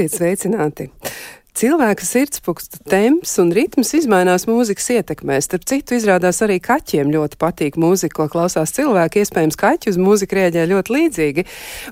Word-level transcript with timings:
Esiet 0.00 0.16
sveicināti! 0.16 0.86
Cilvēka 1.60 2.06
sirdspūkstu 2.08 2.78
temps 2.88 3.34
un 3.42 3.50
ritms 3.52 3.90
izmainās 3.98 4.46
mūzikas 4.48 4.86
ietekmē. 4.94 5.36
Starp 5.44 5.66
citu, 5.68 5.92
izrādās 5.98 6.38
arī 6.40 6.54
kaķiem 6.64 7.10
ļoti 7.12 7.36
patīk 7.36 7.74
mūzika, 7.76 8.14
ko 8.16 8.24
klausās 8.32 8.72
cilvēki. 8.78 9.20
Iespējams, 9.20 9.58
kaķi 9.60 9.90
uz 9.92 9.98
mūziku 10.00 10.38
rēģē 10.38 10.62
ļoti 10.70 10.94
līdzīgi. 10.94 11.44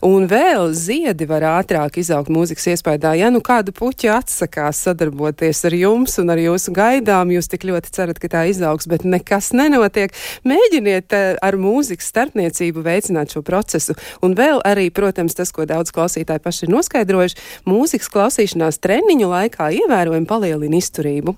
Un 0.08 0.24
vēl 0.30 0.72
ziedi 0.72 1.26
var 1.28 1.44
ātrāk 1.50 1.98
izaugt 2.00 2.32
mūzikas 2.32 2.64
iespējā. 2.72 3.12
Ja 3.20 3.28
nu 3.28 3.42
kāda 3.44 3.74
puķa 3.76 4.14
atsakās 4.22 4.80
sadarboties 4.86 5.60
ar 5.68 5.76
jums 5.76 6.16
un 6.22 6.32
ar 6.32 6.40
jūsu 6.40 6.72
gaidām, 6.72 7.34
jūs 7.36 7.52
tik 7.52 7.68
ļoti 7.68 7.92
cerat, 7.92 8.22
ka 8.24 8.32
tā 8.38 8.46
izaugs, 8.48 8.88
bet 8.88 9.04
nekas 9.04 9.50
nenotiek. 9.52 10.16
Mēģiniet 10.48 11.18
eh, 11.18 11.28
ar 11.44 11.60
mūzikas 11.60 12.08
starpniecību 12.14 12.86
veicināt 12.88 13.36
šo 13.36 13.44
procesu. 13.44 13.98
Un 14.24 14.32
vēl 14.32 14.64
arī, 14.64 14.88
protams, 14.88 15.36
tas, 15.36 15.52
ko 15.52 15.68
daudz 15.68 15.92
klausītāji 15.92 16.46
paši 16.48 16.64
ir 16.64 16.74
noskaidrojuši, 16.78 17.40
mūzikas 17.68 18.12
klausīšanās 18.16 18.80
treniņu 18.80 19.28
laikā 19.36 19.57
laikā 19.58 19.74
ievērojami 19.74 20.26
palielina 20.26 20.78
izturību. 20.78 21.34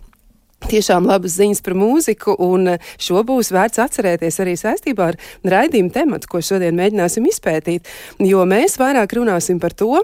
Tiešām 0.69 1.07
labas 1.09 1.39
ziņas 1.39 1.63
par 1.65 1.75
mūziku, 1.75 2.35
un 2.37 2.77
šo 3.01 3.23
būs 3.25 3.49
vērts 3.51 3.81
atcerēties 3.81 4.41
arī 4.43 4.57
saistībā 4.61 5.07
ar 5.09 5.17
raidījumu 5.45 5.91
tematu, 5.91 6.29
ko 6.29 6.43
šodien 6.45 6.77
mēģināsim 6.77 7.25
izpētīt, 7.31 7.89
jo 8.21 8.45
mēs 8.45 8.77
vairāk 8.77 9.17
runāsim 9.17 9.61
par 9.61 9.73
to, 9.73 10.03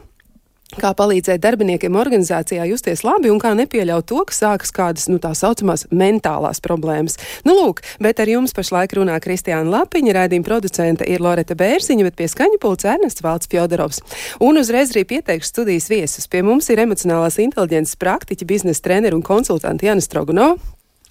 kā 0.74 0.90
palīdzēt 0.98 1.40
darbiniekiem 1.44 1.94
organizācijā 1.96 2.66
justies 2.66 3.04
labi 3.06 3.30
un 3.30 3.38
kā 3.42 3.52
nepieļaut 3.56 4.08
to, 4.10 4.18
ka 4.26 4.34
sākas 4.34 4.72
kādas, 4.74 5.06
nu, 5.10 5.20
tā 5.22 5.30
saucamās 5.38 5.86
mentālās 5.94 6.60
problēmas. 6.64 7.18
Nu, 7.46 7.54
lūk, 7.56 7.82
bet 8.02 8.20
ar 8.22 8.30
jums 8.30 8.54
pašlaik 8.56 8.96
runā 8.98 9.16
Kristiāna 9.22 9.70
Lapiņa, 9.72 10.16
rādījuma 10.18 10.48
producente 10.48 11.06
ir 11.08 11.22
Loreta 11.24 11.56
Bērziņa, 11.58 12.08
bet 12.08 12.18
pie 12.18 12.28
skaņu 12.32 12.60
pulca 12.62 12.96
Ernests 12.96 13.24
Valds 13.24 13.50
Fjodorovs. 13.52 14.02
Un 14.42 14.58
uzreiz 14.60 14.92
arī 14.94 15.06
pieteikšu 15.14 15.52
studijas 15.52 15.90
viesus. 15.92 16.26
Pie 16.30 16.42
mums 16.46 16.70
ir 16.72 16.82
emocionālās 16.82 17.38
inteliģences 17.42 18.00
praktiķi, 18.02 18.48
biznesa 18.48 18.88
treneri 18.88 19.16
un 19.16 19.24
konsultanti 19.26 19.88
Janis 19.88 20.10
Strogunov. 20.10 20.58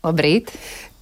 Labrīt! 0.06 0.52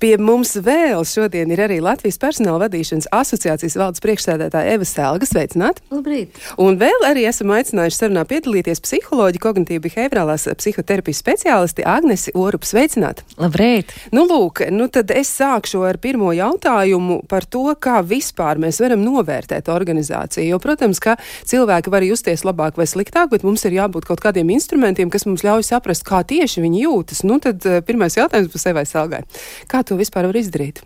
Pie 0.03 0.17
mums 0.19 0.49
vēl 0.59 1.05
šodien 1.07 1.47
ir 1.55 1.61
arī 1.63 1.77
Latvijas 1.79 2.17
personāla 2.19 2.65
vadīšanas 2.65 3.05
asociācijas 3.15 3.77
valdes 3.79 4.03
priekšsēdētāja 4.03 4.73
Eva 4.75 4.83
Stelga. 4.83 5.23
Sveicināt! 5.23 5.77
Labrīt! 5.93 6.35
Un 6.59 6.75
vēl 6.81 7.05
arī 7.07 7.21
esam 7.29 7.53
aicinājuši 7.55 8.01
sarunā 8.01 8.25
piedalīties 8.27 8.83
psiholoģi, 8.83 9.39
kognitīvi 9.39 9.85
behaviorālās 9.85 10.49
psihoterapijas 10.59 11.21
speciālisti 11.23 11.85
Agnesi 11.87 12.33
Orup. 12.35 12.67
Sveicināt! 12.67 13.21
Labrīt! 13.39 13.93
Nu, 14.11 14.25
lūk, 14.27 14.65
nu 14.75 14.89
tad 14.91 15.13
es 15.15 15.31
sākšu 15.37 15.85
ar 15.87 16.01
pirmo 16.03 16.33
jautājumu 16.35 17.21
par 17.31 17.47
to, 17.47 17.63
kā 17.79 18.01
vispār 18.03 18.59
mēs 18.59 18.81
varam 18.83 19.07
novērtēt 19.07 19.71
organizāciju. 19.71 20.49
Jo, 20.51 20.59
protams, 20.59 20.99
ka 20.99 21.15
cilvēki 21.47 21.95
var 21.95 22.03
justies 22.03 22.43
labāk 22.43 22.75
vai 22.75 22.89
sliktāk, 22.91 23.31
bet 23.31 23.47
mums 23.47 23.63
ir 23.63 23.79
jābūt 23.79 24.11
kaut 24.11 24.25
kādiem 24.27 24.51
instrumentiem, 24.51 25.07
kas 25.07 25.23
mums 25.31 25.47
ļauj 25.47 25.63
saprast, 25.71 26.03
kā 26.03 26.25
tieši 26.27 26.67
viņi 26.67 26.83
jūtas. 26.89 27.23
Nu, 27.23 27.39
tad 27.39 27.63
eh, 27.63 27.79
pirmais 27.87 28.19
jautājums 28.19 28.51
par 28.51 28.67
sevi 28.67 28.83
aizsāgai. 28.83 29.23
Kā 29.71 29.85
tu 29.87 29.92
to 29.93 30.01
vispār 30.01 30.27
var 30.29 30.41
izdarīt? 30.41 30.83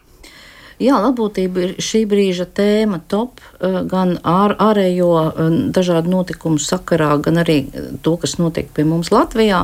Jā, 0.77 0.93
labbūtība 1.01 1.61
ir 1.65 1.71
šī 1.81 2.03
brīža 2.05 2.45
tēma 2.53 2.99
top 3.09 3.39
eh, 3.41 3.79
gan 3.89 4.11
ār, 4.21 4.53
ārējo 4.61 5.07
eh, 5.25 5.53
dažādu 5.73 6.11
notikumu 6.11 6.61
sakarā, 6.61 7.15
gan 7.25 7.41
arī 7.41 7.55
to, 8.05 8.13
kas 8.21 8.35
notiek 8.37 8.69
pie 8.75 8.83
mums 8.85 9.09
Latvijā. 9.09 9.63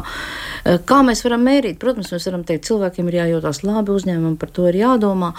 Eh, 0.66 0.80
kā 0.90 1.04
mēs 1.06 1.22
varam 1.22 1.46
mērīt? 1.46 1.78
Protams, 1.84 2.10
mēs 2.16 2.26
varam 2.32 2.46
teikt, 2.50 2.66
cilvēkiem 2.66 3.12
ir 3.12 3.18
jājūtās 3.20 3.62
labi, 3.62 3.94
uzņēmumam 3.94 4.40
par 4.42 4.50
to 4.58 4.66
ir 4.72 4.80
jādomā, 4.80 5.30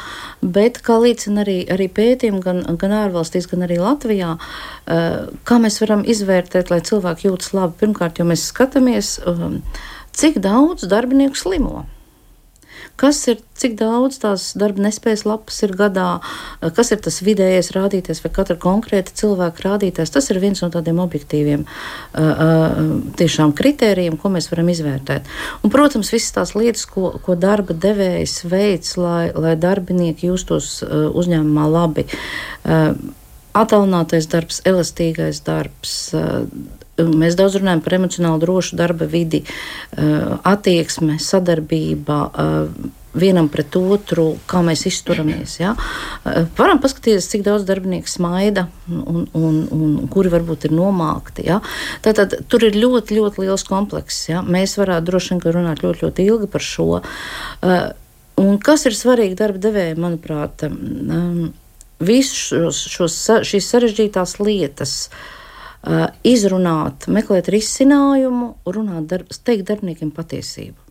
bet 0.58 0.78
kā 0.86 1.00
liecina 1.02 1.42
arī, 1.42 1.56
arī 1.74 1.88
pētījumi 1.96 2.44
gan, 2.44 2.62
gan 2.78 2.94
ārvalstīs, 3.00 3.50
gan 3.50 3.66
arī 3.66 3.80
Latvijā, 3.82 4.36
kā 4.86 5.58
mēs 5.58 5.80
varam 5.82 6.06
izvērtēt, 6.06 6.70
lai 6.70 6.84
cilvēki 6.86 7.26
jūtas 7.26 7.50
labi? 7.56 7.80
Pirmkārt, 7.82 8.22
jo 8.22 8.28
mēs 8.30 8.46
skatāmies, 8.52 9.16
cik 10.14 10.38
daudz 10.44 10.86
darbinieku 10.86 11.40
slimo. 11.40 11.82
Kas 13.00 13.18
ir, 13.26 13.40
cik 13.58 13.74
daudz 13.80 14.20
tās 14.22 14.52
darba 14.58 14.84
nespējas 14.84 15.24
lapas 15.26 15.56
ir 15.66 15.72
gadā, 15.74 16.20
kas 16.76 16.92
ir 16.94 17.00
tas 17.02 17.18
vidējais 17.26 17.72
rādītājs 17.74 18.22
vai 18.22 18.30
katra 18.36 18.54
konkrēta 18.60 19.16
cilvēka 19.18 19.64
rādītājs. 19.66 20.12
Tas 20.14 20.30
ir 20.30 20.38
viens 20.42 20.62
no 20.62 20.70
tādiem 20.74 21.00
objektīviem 21.02 21.64
tiešām 23.18 23.56
kritērijiem, 23.58 24.18
ko 24.20 24.30
mēs 24.36 24.46
varam 24.52 24.70
izvērtēt. 24.70 25.26
Un, 25.62 25.74
protams, 25.74 26.12
visas 26.14 26.36
tās 26.36 26.54
lietas, 26.54 26.86
ko, 26.86 27.16
ko 27.24 27.34
darba 27.34 27.74
devējs 27.74 28.44
veids, 28.46 28.94
lai, 29.00 29.26
lai 29.34 29.58
darbinieki 29.58 30.30
justos 30.30 30.78
uzņēmumā 30.86 31.68
labi 31.74 32.08
Atalinātais 33.54 34.26
darbs, 34.26 34.58
elastīgais 34.66 35.38
darbs. 35.46 35.92
Eh, 36.94 37.14
mēs 37.22 37.34
daudz 37.38 37.58
runājam 37.58 37.82
par 37.84 37.96
emocionāli 37.98 38.42
drošu 38.44 38.76
darba 38.78 39.08
vidi, 39.10 39.42
eh, 39.42 40.36
attieksme, 40.46 41.18
sadarbība 41.18 42.18
eh, 42.30 42.90
vienam 43.14 43.48
pret 43.48 43.76
otru, 43.78 44.38
kā 44.50 44.58
mēs 44.66 44.86
izturamies. 44.90 45.60
Ja? 45.60 45.76
Varam 46.58 46.80
paskatīties, 46.82 47.28
cik 47.30 47.44
daudz 47.46 47.62
darbinieku 47.62 48.10
smaida 48.10 48.64
un, 48.90 49.28
un, 49.38 49.60
un 49.70 50.08
kuri 50.10 50.32
varbūt 50.32 50.66
ir 50.66 50.74
nomākti. 50.74 51.44
Ja? 51.46 51.60
Tātad 52.02 52.34
tur 52.50 52.66
ir 52.66 52.74
ļoti, 52.74 53.14
ļoti 53.20 53.44
liels 53.44 53.62
komplekss. 53.68 54.24
Ja? 54.32 54.42
Mēs 54.42 54.74
varētu 54.80 55.06
droši 55.12 55.36
vien 55.36 55.54
runāt 55.60 55.84
ļoti, 55.86 56.08
ļoti 56.08 56.26
ilgi 56.26 56.50
par 56.50 56.66
šo. 56.66 56.88
Un 58.42 58.58
kas 58.58 58.88
ir 58.90 58.98
svarīgi 58.98 59.38
darba 59.38 59.62
devējiem, 59.62 60.02
manuprāt? 60.02 60.66
Um, 60.66 61.52
visus 62.02 62.50
šos, 62.50 62.82
šos, 62.96 63.22
šīs 63.46 63.70
sarežģītās 63.76 64.40
lietas 64.42 64.96
uh, 65.06 65.22
izrunāt, 66.24 67.08
meklēt 67.12 67.50
risinājumu, 67.52 68.54
runāt, 68.72 69.08
darb, 69.10 69.34
teikt 69.44 69.68
darbiniekiem 69.68 70.12
patiesību. 70.14 70.83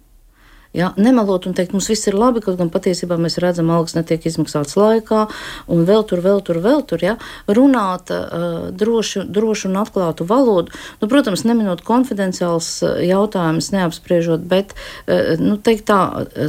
Ja, 0.74 0.90
nemelot 0.98 1.46
un 1.46 1.54
teikt, 1.54 1.76
mums 1.76 1.86
viss 1.92 2.08
ir 2.10 2.16
labi, 2.18 2.42
kaut 2.42 2.58
gan 2.58 2.72
patiesībā 2.74 3.14
mēs 3.22 3.38
redzam, 3.42 3.70
algas 3.70 3.94
netiek 3.94 4.24
izmaksātas 4.26 4.74
laikā, 4.74 5.28
un 5.70 5.84
vēl 5.86 6.02
tur, 6.10 6.24
vēl 6.26 6.42
tur, 6.46 6.58
vēl 6.64 6.82
tur. 6.90 7.04
Ja, 7.06 7.14
runāt 7.46 8.10
uh, 8.10 8.72
droši, 8.74 9.28
droši 9.30 9.68
un 9.70 9.78
atklātu 9.84 10.26
valodu, 10.26 10.74
nu, 11.02 11.10
protams, 11.12 11.46
neminot 11.46 11.84
konfidenciāls 11.86 12.72
jautājumus, 13.06 13.70
neapspriežot, 13.76 14.48
bet 14.50 14.74
uh, 14.74 15.36
nu, 15.38 15.60
teikt 15.62 15.86
tā, 15.92 16.00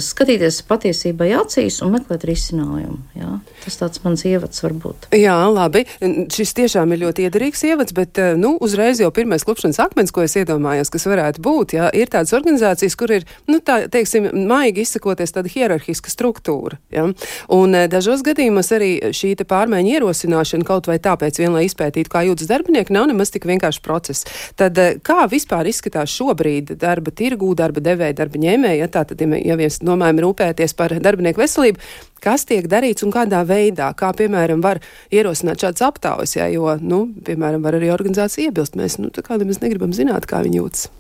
skatīties 0.01 0.63
patiesībai 0.73 1.29
acīs 1.43 1.83
un 1.85 1.93
meklēt 1.99 2.25
risinājumu. 2.25 2.97
Ja. 3.21 3.37
Tas 3.67 3.77
tāds 3.81 4.01
mans 4.07 4.25
ievads 4.25 4.65
var 4.65 4.73
būt. 4.87 5.11
Jā, 5.21 5.37
labi. 5.53 5.85
Šis 6.33 6.57
tiešām 6.57 6.97
ir 6.97 7.03
ļoti 7.05 7.29
iederīgs 7.29 7.65
ievads, 7.69 7.93
bet 7.97 8.21
nu, 8.41 8.55
uzreiz 8.65 9.05
jau 9.05 9.13
pirmais 9.13 9.45
klupšanas 9.45 9.83
akmens, 9.85 10.13
ko 10.15 10.25
es 10.25 10.37
iedomājos, 10.41 10.93
kas 10.93 11.09
varētu 11.13 11.45
būt, 11.45 11.77
ja, 11.77 11.93
ir 11.93 12.09
tādas 12.13 12.33
organizācijas, 12.37 12.97
kur 12.97 13.13
ir, 13.19 13.29
nu, 13.51 13.61
tā, 13.65 13.83
teiks, 13.93 14.14
teiksim, 14.15 14.47
maigi 14.49 14.85
izsakoties, 14.85 15.33
tāda 15.35 15.51
hierarhiska 15.51 16.13
struktūra. 16.13 16.79
Ja? 16.95 17.07
Un 17.53 17.75
e, 17.75 17.87
dažos 17.91 18.23
gadījumos 18.27 18.71
arī 18.75 18.91
šī 19.15 19.35
pārmaiņa 19.49 19.99
ierosināšana 19.99 20.67
kaut 20.67 20.89
vai 20.91 20.99
tāpēc, 21.03 21.39
vien, 21.41 21.53
lai 21.55 21.67
izpētītu, 21.69 22.11
kā 22.13 22.25
jūtas 22.27 22.51
darbinieki, 22.51 22.95
nav 22.95 23.09
nemaz 23.11 23.33
tik 23.35 23.47
vienkāršs 23.49 23.83
process. 23.85 24.25
Tad 24.59 24.79
e, 24.79 24.89
kā 25.05 25.27
vispār 25.31 25.69
izskatās 25.71 26.15
šobrīd 26.15 26.75
darba 26.81 27.13
tirgū, 27.15 27.55
darba 27.59 27.83
devēja, 27.85 28.19
darba 28.23 28.41
ņēmēja, 28.41 28.81
ja 28.85 28.91
tā 28.91 29.05
tad, 29.11 29.21
ja 29.21 29.59
mēs 29.59 29.81
domājam 29.85 30.25
rūpēties 30.27 30.77
par 30.79 30.97
darbinieku 31.05 31.43
veselību, 31.43 31.83
kas 32.25 32.47
tiek 32.49 32.69
darīts 32.71 33.05
un 33.05 33.13
kādā 33.15 33.43
veidā, 33.49 33.91
kā, 33.99 34.15
piemēram, 34.17 34.65
var 34.65 34.81
ierosināt 35.13 35.61
šādas 35.65 35.85
aptaujas, 35.91 36.39
ja, 36.39 36.49
jo, 36.53 36.71
nu, 36.81 37.07
piemēram, 37.27 37.65
var 37.65 37.79
arī 37.81 37.93
organizācija 37.95 38.49
iebilst. 38.49 38.79
Mēs, 38.81 39.01
nu, 39.03 39.13
tā 39.15 39.27
kā 39.27 39.41
mēs 39.41 39.61
negribam 39.65 39.93
zināt, 39.97 40.29
kā 40.31 40.41
viņi 40.45 40.63
jūtas. 40.63 40.93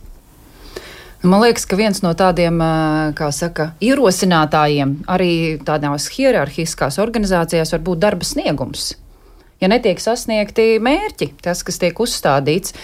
Man 1.24 1.40
liekas, 1.40 1.64
ka 1.64 1.76
viens 1.80 2.02
no 2.04 2.10
tādiem, 2.12 2.58
saka, 3.32 3.70
ierosinātājiem 3.80 4.90
arī 5.08 5.56
tādās 5.64 6.10
hierarhiskās 6.12 7.00
organizācijās 7.00 7.72
var 7.72 7.80
būt 7.86 8.02
darba 8.02 8.28
sniegums. 8.28 8.90
Ja 9.62 9.70
netiek 9.72 10.02
sasniegti 10.02 10.76
mērķi, 10.84 11.30
tas, 11.40 11.62
kas 11.64 11.80
tiek 11.80 11.96
uzstādīts, 12.04 12.74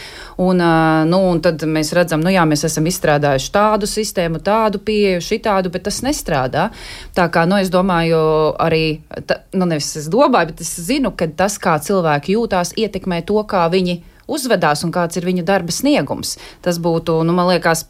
un, 0.41 0.63
nu, 1.11 1.19
un 1.35 1.43
tad 1.45 1.61
mēs 1.69 1.93
redzam, 1.93 2.23
nu 2.25 2.33
jā, 2.33 2.47
mēs 2.49 2.65
esam 2.65 2.89
izstrādājuši 2.89 3.51
tādu 3.53 3.89
sistēmu, 3.91 4.41
tādu 4.47 4.81
pieeju, 4.89 5.21
šitādu, 5.27 5.69
bet 5.75 5.85
tas 5.91 6.01
nestrādā. 6.07 6.71
Tā 7.13 7.27
kā, 7.35 7.45
nu, 7.51 7.59
es 7.61 7.69
domāju, 7.75 8.23
arī, 8.57 9.03
ta, 9.29 9.43
nu, 9.53 9.69
nevis 9.69 9.93
es 10.01 10.09
domāju, 10.09 10.55
bet 10.55 10.65
es 10.65 10.73
zinu, 10.89 11.13
ka 11.13 11.29
tas, 11.29 11.59
kā 11.61 11.77
cilvēki 11.77 12.39
jūtās, 12.39 12.73
ietekmē 12.81 13.21
to, 13.29 13.43
kā 13.51 13.67
viņi 13.69 14.01
uzvedās 14.31 14.85
un 14.87 14.95
kāds 14.95 15.21
ir 15.21 15.29
viņa 15.29 15.47
darba 15.47 15.75
sniegums. 15.75 16.37
Tas 16.65 16.81
būtu, 16.83 17.21
nu, 17.27 17.37
man 17.37 17.51
liekas, 17.53 17.85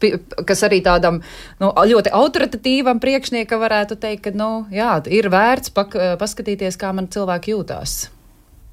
kas 0.47 0.65
arī 0.67 0.81
tādam 0.85 1.21
nu, 1.61 1.71
ļoti 1.71 2.13
autoritatīvam 2.21 3.01
priekšniekam 3.03 3.61
varētu 3.63 3.99
teikt, 4.01 4.27
ka, 4.27 4.37
nu, 4.37 4.51
jā, 4.73 4.97
ir 5.09 5.31
vērts 5.31 5.73
pak, 5.75 5.97
paskatīties, 6.21 6.79
kā 6.81 6.93
man 6.95 7.09
cilvēki 7.11 7.55
jūtās. 7.55 8.10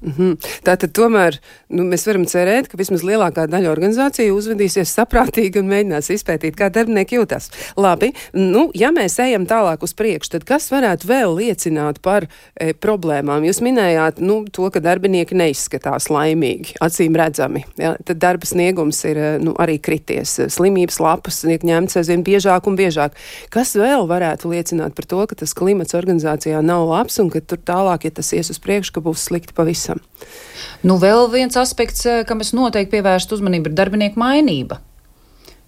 Mm 0.01 0.13
-hmm. 0.17 0.35
Tātad 0.63 0.93
tomēr 0.95 1.35
nu, 1.67 1.83
mēs 1.83 2.05
varam 2.07 2.23
cerēt, 2.25 2.69
ka 2.71 2.77
vismaz 2.77 3.01
lielākā 3.03 3.47
daļa 3.51 3.71
organizāciju 3.71 4.35
uzvedīsies 4.35 4.93
saprātīgi 4.95 5.59
un 5.59 5.67
mēģinās 5.67 6.07
izpētīt, 6.15 6.55
kā 6.55 6.69
darbinieki 6.71 7.17
jūtas. 7.17 7.49
Labi, 7.77 8.13
nu, 8.33 8.69
ja 8.73 8.91
mēs 8.95 9.19
ejam 9.19 9.45
tālāk 9.45 9.83
uz 9.83 9.93
priekšu, 9.93 10.29
tad 10.29 10.43
kas 10.43 10.71
varētu 10.71 11.07
vēl 11.07 11.35
liecināt 11.35 11.99
par 12.01 12.27
e, 12.55 12.73
problēmām? 12.73 13.43
Jūs 13.43 13.59
minējāt 13.61 14.21
nu, 14.23 14.45
to, 14.51 14.69
ka 14.69 14.79
darbinieki 14.79 15.35
neizskatās 15.35 16.07
laimīgi, 16.09 16.77
acīm 16.79 17.15
redzami. 17.15 17.65
Ja? 17.77 17.95
Tad 18.05 18.17
darba 18.17 18.45
sniegums 18.45 19.03
ir 19.05 19.17
e, 19.17 19.37
nu, 19.43 19.53
arī 19.59 19.79
krities, 19.79 20.39
slimības 20.47 20.99
lapas 20.99 21.41
tiek 21.41 21.63
ņemts 21.63 21.97
aizvien 21.97 22.23
biežāk 22.23 22.67
un 22.67 22.75
biežāk. 22.79 23.11
Kas 23.49 23.75
vēl 23.75 24.07
varētu 24.07 24.49
liecināt 24.49 24.95
par 24.95 25.05
to, 25.05 25.27
ka 25.27 25.35
tas 25.35 25.53
klimats 25.53 25.93
organizācijā 25.93 26.61
nav 26.61 26.87
labs 26.87 27.19
un 27.19 27.29
ka 27.29 27.41
tur 27.41 27.57
tālāk, 27.57 28.07
ja 28.07 28.11
tas 28.11 28.33
ies 28.33 28.49
uz 28.49 28.59
priekšu, 28.59 28.93
ka 28.93 29.01
būs 29.01 29.27
slikti 29.27 29.53
pavisam? 29.53 29.88
Esam. 29.89 30.03
Nu, 30.85 30.95
vēl 31.01 31.27
viens 31.33 31.57
aspekts, 31.59 32.05
eh, 32.05 32.23
kam 32.27 32.39
es 32.39 32.53
noteikti 32.55 32.97
pievērstu 32.97 33.35
uzmanību, 33.35 33.71
ir 33.71 33.79
darbinieku 33.81 34.19
mainība. 34.19 34.79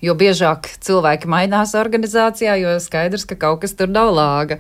Jo 0.02 0.16
biežāk 0.18 0.66
cilvēki 0.82 1.30
mainās 1.30 1.76
organizācijā, 1.78 2.56
jo 2.58 2.74
skaidrs, 2.82 3.28
ka 3.30 3.38
kaut 3.38 3.62
kas 3.62 3.76
tur 3.78 3.92
nav 3.94 4.10
lāga. 4.18 4.58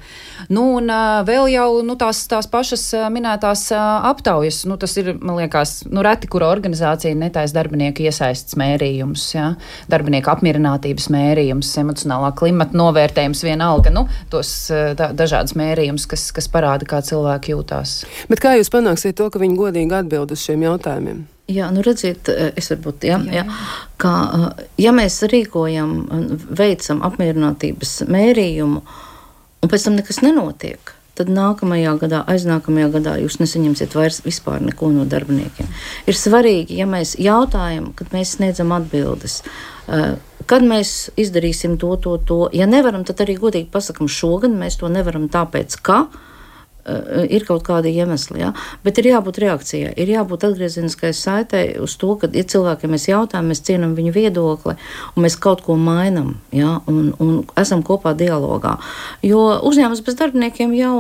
Nu, 0.54 0.68
un 0.78 0.92
vēl 1.26 1.50
jau 1.56 1.82
nu, 1.86 1.96
tās, 2.00 2.20
tās 2.30 2.50
pašas 2.52 2.84
minētās 3.14 3.68
aptaujas, 3.74 4.62
nu, 4.70 4.78
tas 4.82 4.94
ir, 5.02 5.16
man 5.18 5.40
liekas, 5.42 5.80
nu, 5.90 6.04
reti, 6.06 6.30
kura 6.32 6.52
organizācija 6.54 7.18
netais 7.18 7.56
darbinieku 7.58 8.06
iesaists 8.06 8.58
mērījums, 8.62 9.26
ja? 9.34 9.50
darbinieku 9.92 10.30
apmierinātības 10.36 11.10
mērījums, 11.14 11.74
emocionālā 11.82 12.32
klimata 12.38 12.78
novērtējums 12.78 13.44
vienalga, 13.48 13.94
nu, 13.94 14.06
tos 14.30 14.54
tā, 14.70 15.12
dažādas 15.18 15.58
mērījumus, 15.58 16.06
kas, 16.12 16.30
kas 16.36 16.50
parāda, 16.54 16.86
kā 16.86 17.02
cilvēki 17.06 17.56
jūtās. 17.56 18.02
Bet 18.30 18.44
kā 18.44 18.56
jūs 18.60 18.70
panāksiet 18.74 19.18
to, 19.18 19.32
ka 19.34 19.42
viņi 19.42 19.58
godīgi 19.58 20.02
atbild 20.04 20.38
uz 20.38 20.46
šiem 20.46 20.70
jautājumiem? 20.70 21.26
Jā, 21.52 21.68
nu 21.74 21.84
redziet, 21.86 22.30
eh, 22.30 22.52
es 22.56 22.72
varbūt, 22.72 23.06
jā, 23.10 23.20
jā. 23.28 23.42
Jā, 23.42 23.46
kā, 24.00 24.14
eh, 24.38 24.64
ja 24.86 24.92
mēs 24.96 25.22
rīkojam, 25.28 25.92
veicam 26.58 27.02
apmierinātības 27.02 28.08
mērījumu, 28.08 28.82
un 29.62 29.70
pēc 29.70 29.84
tam 29.84 29.96
nekas 30.00 30.22
nenotiek, 30.22 30.94
tad 31.16 31.28
nākamajā 31.28 31.98
gadā, 32.00 32.24
aiznākamajā 32.26 32.92
gadā 32.96 33.18
jūs 33.22 33.40
nesaņemsiet 33.42 33.94
vairs 33.94 34.22
vispār 34.22 34.62
neko 34.62 34.92
no 34.92 35.06
darbiniekiem. 35.06 35.68
Ir 36.08 36.14
svarīgi, 36.14 36.78
ja 36.78 36.86
mēs 36.86 37.16
jautājam, 37.20 37.94
kad 37.96 38.10
mēs 38.16 38.38
sniedzam 38.38 38.72
atbildes, 38.72 39.42
eh, 39.88 40.16
kad 40.46 40.62
mēs 40.62 41.12
izdarīsim 41.18 41.78
to, 41.78 41.96
to, 41.98 42.18
to. 42.18 42.50
Ja 42.54 42.66
nevaram, 42.66 43.04
tad 43.04 43.18
arī 43.18 43.38
godīgi 43.38 43.70
pasakam, 43.70 44.08
šogad 44.08 44.52
mēs 44.52 44.80
to 44.80 44.88
nevaram 44.88 45.30
tāpēc, 45.30 45.82
ka 45.82 46.08
Eh, 46.08 46.31
ir 47.30 47.46
kaut 47.46 47.64
kādi 47.68 47.94
iemesli, 47.94 48.42
ja? 48.42 48.52
bet 48.86 49.00
ir 49.02 49.12
jābūt 49.12 49.40
reakcijai, 49.44 49.94
ir 50.02 50.12
jābūt 50.16 50.46
atgriezeniskai 50.50 51.12
saitei 51.16 51.76
uz 51.82 51.96
to, 52.02 52.16
ka, 52.22 52.30
ja 52.34 52.44
cilvēkiem 52.54 52.96
mēs 52.96 53.08
jautājam, 53.10 53.52
mēs 53.52 53.64
cienām 53.68 53.96
viņu 53.98 54.14
viedokli 54.16 54.78
un 55.16 55.26
mēs 55.26 55.38
kaut 55.42 55.64
ko 55.66 55.78
mainām 55.78 56.36
ja? 56.56 56.80
un, 56.90 57.12
un 57.22 57.42
esam 57.60 57.84
kopā 57.86 58.16
dialogā. 58.18 58.78
Jo 59.26 59.44
uzņēmums 59.68 60.04
bez 60.06 60.18
darbiniekiem 60.20 60.74
jau, 60.78 60.96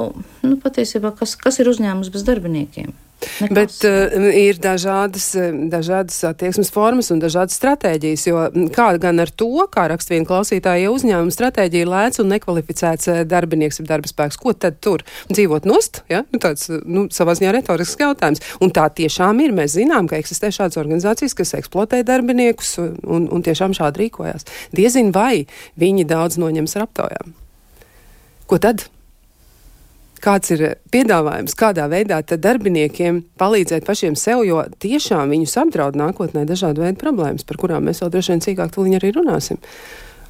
nu, 0.45 0.57
patiesībā, 0.61 1.15
kas, 1.17 1.37
kas 1.39 1.61
ir 1.61 1.71
uzņēmums 1.71 2.13
bez 2.13 2.27
darbiniekiem? 2.27 2.93
Nekas. 3.21 3.53
Bet 3.53 3.85
uh, 3.85 4.27
ir 4.33 4.57
dažādas, 4.61 5.27
eh, 5.37 5.53
dažādas 5.69 6.17
attieksmes 6.25 6.71
formas 6.73 7.11
un 7.13 7.21
dažādas 7.21 7.57
stratēģijas, 7.59 8.23
jo 8.27 8.45
kā 8.73 8.87
gan 9.01 9.21
ar 9.21 9.29
to, 9.29 9.49
kā 9.71 9.85
raksta 9.91 10.15
viena 10.15 10.27
klausītāja, 10.29 10.85
ja 10.85 10.93
uzņēmuma 10.93 11.35
stratēģija 11.35 11.85
ir 11.85 11.91
lēts 11.91 12.21
un 12.23 12.31
nekvalificēts 12.33 13.11
eh, 13.11 13.21
darbinieks 13.29 13.81
ir 13.81 13.89
darba 13.89 14.09
spēks, 14.09 14.39
ko 14.41 14.55
tad 14.57 14.79
tur 14.81 15.05
dzīvot 15.29 15.67
nost? 15.69 16.01
Ja? 16.11 16.23
Nu, 16.33 16.41
tāds, 16.41 16.69
nu, 16.69 17.05
savā 17.13 17.35
ziņā 17.37 17.53
retorisks 17.57 18.01
jautājums. 18.01 18.41
Un 18.61 18.73
tā 18.73 18.87
tiešām 18.89 19.43
ir. 19.45 19.53
Mēs 19.55 19.75
zinām, 19.77 20.09
ka 20.09 20.17
eksistē 20.21 20.49
šādas 20.53 20.79
organizācijas, 20.81 21.35
kas 21.37 21.53
eksploatē 21.59 22.01
darbiniekus 22.07 22.77
un, 22.81 23.27
un 23.29 23.45
tiešām 23.45 23.75
šādi 23.77 24.05
rīkojās. 24.05 24.47
Diezin 24.75 25.13
vai 25.15 25.45
viņi 25.81 26.07
daudz 26.09 26.39
noņems 26.41 26.77
ar 26.77 26.87
aptaujām. 26.87 27.35
Ko 28.49 28.59
tad? 28.61 28.87
Kāds 30.21 30.53
ir 30.53 30.63
piedāvājums, 30.93 31.55
kādā 31.57 31.87
veidā 31.91 32.21
darbiniekiem 32.21 33.21
palīdzēt 33.41 33.85
pašiem 33.87 34.15
sev, 34.19 34.43
jo 34.47 34.61
tiešām 34.83 35.33
viņus 35.33 35.57
apdraud 35.63 35.97
nākotnē 35.99 36.45
dažādi 36.49 36.83
veidi 36.85 36.99
problēmas, 37.01 37.45
par 37.47 37.59
kurām 37.61 37.89
mēs 37.89 38.03
vēl 38.03 38.13
droši 38.13 38.33
vien 38.33 38.43
cīkāk 38.45 38.73
tuliņi 38.75 38.99
arī 39.01 39.13
runāsim. 39.17 39.61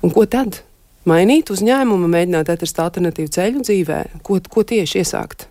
Un 0.01 0.13
ko 0.15 0.25
tad? 0.25 0.63
Mainīt 1.09 1.49
uzņēmumu, 1.49 2.09
mēģināt 2.13 2.51
atrast 2.53 2.77
alternatīvu 2.81 3.31
ceļu 3.33 3.63
dzīvē, 3.65 4.01
ko, 4.25 4.37
ko 4.53 4.63
tieši 4.69 5.01
iesākt? 5.01 5.47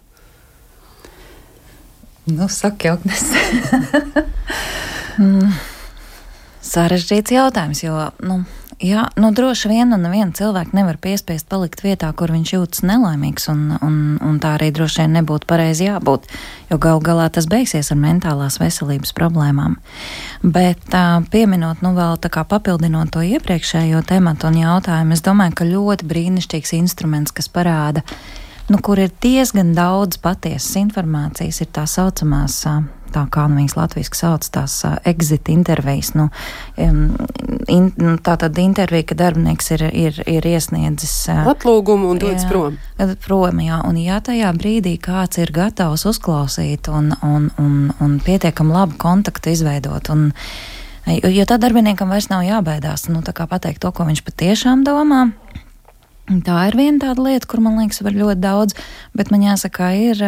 Nu, 2.30 2.46
saka, 2.52 2.94
Agnes. 2.94 3.24
mm, 5.18 5.56
sarežģīts 6.70 7.34
jautājums, 7.34 7.82
jo, 7.82 7.96
nu, 8.22 8.44
Jā, 8.80 9.02
nu 9.20 9.28
droši 9.36 9.68
vien, 9.68 9.90
un 9.92 10.00
nevienu 10.00 10.32
cilvēku 10.32 10.72
nevar 10.72 10.96
piespiest 11.04 11.44
palikt 11.52 11.82
vietā, 11.84 12.08
kur 12.16 12.30
viņš 12.32 12.52
jūtas 12.54 12.80
nelaimīgs, 12.88 13.44
un, 13.52 13.74
un, 13.84 13.96
un 14.24 14.38
tā 14.40 14.54
arī 14.56 14.70
droši 14.72 15.02
vien 15.02 15.18
nebūtu 15.18 15.44
pareizi 15.50 15.84
jābūt, 15.84 16.24
jo 16.70 16.78
gal 16.80 17.02
galā 17.04 17.26
tas 17.28 17.44
beigsies 17.50 17.92
ar 17.92 17.98
mentālās 18.00 18.56
veselības 18.56 19.12
problēmām. 19.18 19.76
Bet 20.40 20.96
uh, 20.96 21.20
pieminot, 21.28 21.84
nu 21.84 21.92
vēl 21.98 22.16
tā 22.24 22.32
kā 22.32 22.46
papildinot 22.48 23.12
to 23.12 23.20
iepriekšējo 23.20 24.00
tematu 24.08 24.48
un 24.48 24.56
jautājumu, 24.62 25.12
es 25.12 25.24
domāju, 25.28 25.58
ka 25.60 25.68
ļoti 25.68 26.08
brīnišķīgs 26.14 26.72
instruments, 26.80 27.36
kas 27.36 27.52
parāda, 27.52 28.00
nu, 28.72 28.80
kur 28.80 29.02
ir 29.04 29.12
diezgan 29.20 29.74
daudz 29.76 30.16
patiesas 30.24 30.72
informācijas, 30.80 31.60
ir 31.60 31.68
tā 31.76 31.84
saucamās. 31.84 32.62
Tā 33.10 33.24
kā 33.32 33.46
nu, 33.50 33.58
viņas 33.60 33.76
latviešu 33.78 34.16
sauc, 34.18 34.48
tās 34.54 34.76
uh, 34.86 34.96
exit 35.08 35.50
intervijas. 35.52 36.12
Nu, 36.18 36.28
in, 36.80 37.90
nu, 38.00 38.16
tā 38.22 38.36
tad 38.40 38.58
intervija, 38.62 39.08
ka 39.10 39.18
darbinieks 39.18 39.70
ir, 39.76 39.86
ir, 39.90 40.20
ir 40.30 40.46
iesniedzis 40.46 41.14
uh, 41.32 41.44
atlūgumu 41.50 42.12
un 42.14 42.20
dodas 42.22 42.46
prom. 42.50 42.78
Prom, 43.24 43.62
jā, 43.64 43.80
un 43.86 44.00
ja 44.00 44.20
tajā 44.24 44.50
brīdī 44.56 44.96
kāds 45.02 45.40
ir 45.42 45.54
gatavs 45.54 46.06
uzklausīt 46.10 46.90
un, 46.92 47.14
un, 47.26 47.48
un, 47.60 47.78
un 48.00 48.18
pietiekam 48.24 48.72
labu 48.74 48.98
kontaktu 49.00 49.54
izveidot. 49.54 50.12
Un, 50.14 50.30
Jo, 51.10 51.30
jo 51.32 51.44
tā 51.48 51.56
darbiniekam 51.58 52.10
vairs 52.12 52.28
nav 52.30 52.44
jābaidās 52.44 53.08
nu, 53.08 53.22
pateikt 53.24 53.80
to, 53.82 53.90
ko 53.90 54.04
viņš 54.06 54.20
patiešām 54.26 54.84
domā. 54.86 55.30
Tā 56.30 56.60
ir 56.68 56.76
viena 56.78 57.00
tāda 57.02 57.24
lieta, 57.24 57.46
kur 57.50 57.58
man 57.64 57.80
liekas, 57.80 58.04
var 58.06 58.14
ļoti 58.14 58.38
daudz, 58.38 58.76
bet 59.18 59.32
man 59.34 59.42
jāsaka, 59.42 59.88
ir, 59.98 60.20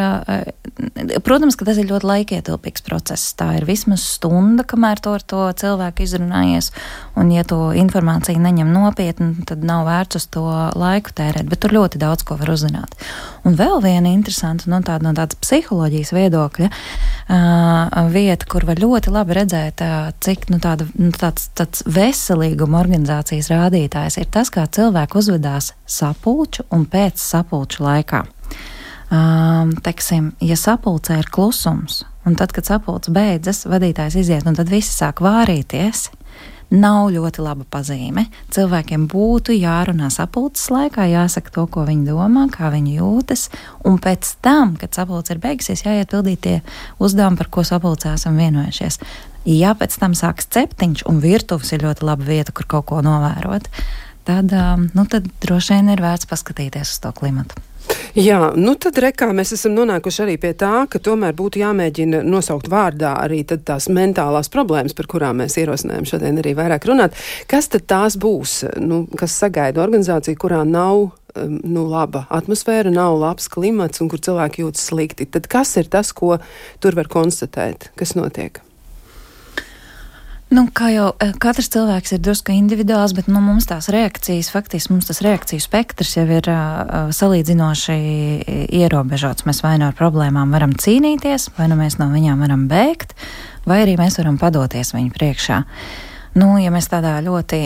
protams, 1.22 1.54
ka 1.54 1.66
tas 1.68 1.78
ir 1.78 1.86
ļoti 1.92 2.08
laikietilpīgs 2.08 2.82
process. 2.82 3.28
Tā 3.38 3.52
ir 3.60 3.66
vismaz 3.68 4.02
stunda, 4.16 4.66
kamēr 4.66 4.98
to 5.02 5.12
ar 5.14 5.22
to 5.22 5.44
cilvēku 5.62 6.02
izrunājies, 6.02 6.72
un 7.14 7.30
ja 7.30 7.44
to 7.46 7.70
informāciju 7.78 8.42
neņem 8.42 8.72
nopietni, 8.74 9.46
tad 9.46 9.62
nav 9.66 9.84
vērts 9.86 10.18
uz 10.18 10.26
to 10.34 10.42
laiku 10.74 11.14
tērēt, 11.14 11.46
bet 11.46 11.62
tur 11.62 11.76
ļoti 11.78 12.02
daudz 12.02 12.26
ko 12.26 12.38
var 12.40 12.50
uzzināt. 12.50 12.98
Un 13.46 13.54
vēl 13.58 13.78
viena 13.84 14.10
interesanta, 14.10 14.66
nu, 14.70 14.82
tāda, 14.82 15.06
no 15.06 15.14
tādas 15.14 15.38
psiholoģijas 15.38 16.12
viedokļa 16.14 16.70
uh, 16.72 18.10
vieta, 18.10 18.50
kur 18.50 18.66
var 18.66 18.82
ļoti 18.82 19.14
labi 19.14 19.38
redzēt, 19.38 19.86
uh, 19.86 20.10
cik 20.22 20.48
nu, 20.50 20.58
tāda, 20.62 20.88
nu, 20.98 21.12
tāds, 21.14 21.46
tāds 21.58 21.86
veselīguma 21.86 22.82
organizācijas 22.82 23.52
rādītājs 23.54 24.18
ir 24.18 24.30
tas, 24.34 24.50
kā 24.50 24.66
cilvēki 24.66 25.18
uzvedās 25.22 25.72
sapulču 25.92 26.66
un 26.72 26.86
pēc 26.90 27.20
sapulču 27.20 27.84
laikā. 27.84 28.24
Um, 29.12 29.74
teksim, 29.84 30.30
ja 30.40 30.56
sapulcē 30.56 31.18
ir 31.20 31.28
klusums, 31.28 32.00
un 32.24 32.36
tad, 32.40 32.54
kad 32.56 32.64
sapulce 32.64 33.12
beidzas, 33.12 33.66
vadītājs 33.68 34.16
iziet, 34.22 34.46
un 34.48 34.56
tad 34.56 34.72
visi 34.72 34.94
sāk 34.94 35.20
vārīties, 35.20 36.06
nav 36.72 37.10
ļoti 37.12 37.42
laba 37.44 37.66
pazīme. 37.68 38.26
Cilvēkiem 38.52 39.04
būtu 39.12 39.54
jārunā 39.56 40.08
sapulces 40.12 40.70
laikā, 40.72 41.04
jāsaka 41.10 41.52
to, 41.52 41.66
ko 41.68 41.84
viņi 41.88 42.08
domā, 42.08 42.46
kā 42.52 42.70
viņi 42.72 42.96
jūtas, 42.96 43.48
un 43.88 43.98
pēc 44.02 44.32
tam, 44.44 44.76
kad 44.80 44.96
sapulce 44.96 45.34
ir 45.34 45.42
beigusies, 45.42 45.84
jāiet 45.84 46.12
pildīt 46.12 46.42
tie 46.46 46.56
uzdevumi, 47.02 47.40
par 47.40 47.52
ko 47.52 47.66
sapulcē 47.68 48.14
esam 48.16 48.40
vienojušies. 48.40 48.98
Ja 49.48 49.74
pēc 49.76 49.98
tam 49.98 50.16
sāks 50.16 50.48
ceptiņš, 50.54 51.04
un 51.10 51.20
virtuves 51.22 51.74
ir 51.74 51.84
ļoti 51.84 52.06
laba 52.06 52.24
vieta, 52.24 52.54
kur 52.54 52.68
kaut 52.70 52.88
ko 52.88 53.02
novērot, 53.04 53.68
tad, 54.28 54.54
um, 54.54 54.88
nu, 54.94 55.06
tad 55.10 55.28
droši 55.42 55.78
vien 55.78 55.92
ir 55.94 56.02
vērts 56.02 56.30
paskatīties 56.30 56.96
uz 56.96 57.02
to 57.02 57.12
klimatu. 57.16 57.60
Jā, 58.12 58.52
nu 58.60 58.74
tad 58.76 58.98
rekā 59.00 59.30
mēs 59.34 59.54
esam 59.56 59.72
nonākuši 59.74 60.20
arī 60.24 60.34
pie 60.40 60.52
tā, 60.58 60.84
ka 60.90 61.00
tomēr 61.02 61.34
būtu 61.36 61.62
jāmēģina 61.62 62.20
nosaukt 62.28 62.68
vārdā 62.70 63.14
arī 63.22 63.40
tās 63.48 63.88
mentālās 63.92 64.52
problēmas, 64.52 64.94
par 64.96 65.08
kurām 65.10 65.40
mēs 65.42 65.56
ierosinājām 65.60 66.06
šodien 66.08 66.40
arī 66.42 66.52
vairāk 66.58 66.86
runāt. 66.88 67.16
Kas 67.50 67.70
tad 67.72 67.86
tās 67.90 68.18
būs, 68.20 68.62
nu, 68.84 69.06
kas 69.18 69.38
sagaida 69.40 69.82
organizāciju, 69.84 70.38
kurā 70.44 70.60
nav 70.68 71.06
um, 71.08 71.56
nu, 71.64 71.86
laba 71.88 72.26
atmosfēra, 72.30 72.92
nav 72.92 73.16
labs 73.22 73.48
klimats 73.52 74.04
un 74.04 74.12
kur 74.12 74.22
cilvēki 74.22 74.66
jūtas 74.66 74.90
slikti? 74.92 75.28
Tad 75.32 75.48
kas 75.52 75.74
ir 75.80 75.88
tas, 75.92 76.12
ko 76.12 76.36
tur 76.84 76.98
var 76.98 77.10
konstatēt, 77.12 77.90
kas 77.98 78.14
notiek? 78.18 78.60
Nu, 80.52 80.66
kā 80.68 80.90
jau 80.92 81.06
eh, 81.16 81.30
katrs 81.40 81.70
cilvēks 81.72 82.12
ir 82.12 82.20
drusku 82.20 82.52
individuāls, 82.52 83.14
bet 83.16 83.28
nu, 83.32 83.40
mums 83.40 83.64
tās 83.70 83.86
reakcijas, 83.92 84.50
faktiski 84.52 84.92
mums 84.92 85.08
tas 85.08 85.22
reakciju 85.24 85.64
spektrs 85.64 86.10
jau 86.18 86.26
ir 86.28 86.48
uh, 86.52 87.08
salīdzinoši 87.16 87.96
ierobežots. 88.82 89.46
Mēs 89.48 89.62
vai 89.64 89.78
nu 89.80 89.88
ar 89.88 89.96
problēmām 89.96 90.52
varam 90.52 90.74
cīnīties, 90.76 91.48
vai 91.56 91.70
nu 91.72 91.78
mēs 91.80 91.96
no 92.02 92.10
viņām 92.12 92.44
varam 92.44 92.66
bēgt, 92.68 93.16
vai 93.64 93.80
arī 93.86 93.96
mēs 93.96 94.20
varam 94.20 94.36
padoties 94.40 94.92
viņu 94.92 95.14
priekšā. 95.16 95.62
Nu, 96.36 96.50
ja 96.60 96.74
mēs 96.74 96.90
tādā 96.92 97.14
ļoti, 97.24 97.62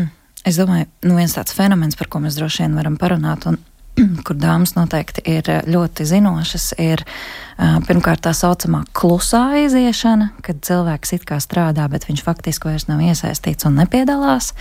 es 0.50 0.60
domāju, 0.60 0.90
nu, 1.08 1.16
viens 1.16 1.38
tāds 1.38 1.56
fenomens, 1.56 1.96
par 1.96 2.12
ko 2.12 2.20
mēs 2.26 2.36
droši 2.36 2.66
vien 2.66 2.76
varam 2.76 3.00
parunāt, 3.00 3.48
un 3.48 3.56
kur 4.26 4.36
dāmas 4.36 4.74
noteikti 4.76 5.22
ir 5.30 5.48
eh, 5.50 5.62
ļoti 5.68 6.04
zinošas, 6.08 6.66
ir 6.82 7.02
uh, 7.02 7.78
pirmkārt 7.86 8.24
tā 8.26 8.32
saucamā 8.36 8.82
klusā 8.96 9.42
aiziešana, 9.60 10.30
kad 10.44 10.60
cilvēks 10.66 11.14
it 11.16 11.24
kā 11.28 11.38
strādā, 11.42 11.86
bet 11.92 12.06
viņš 12.08 12.24
faktiski 12.26 12.70
vairs 12.70 12.86
nav 12.90 13.00
iesaistīts 13.04 13.68
un 13.68 13.78
nepiedalās. 13.80 14.52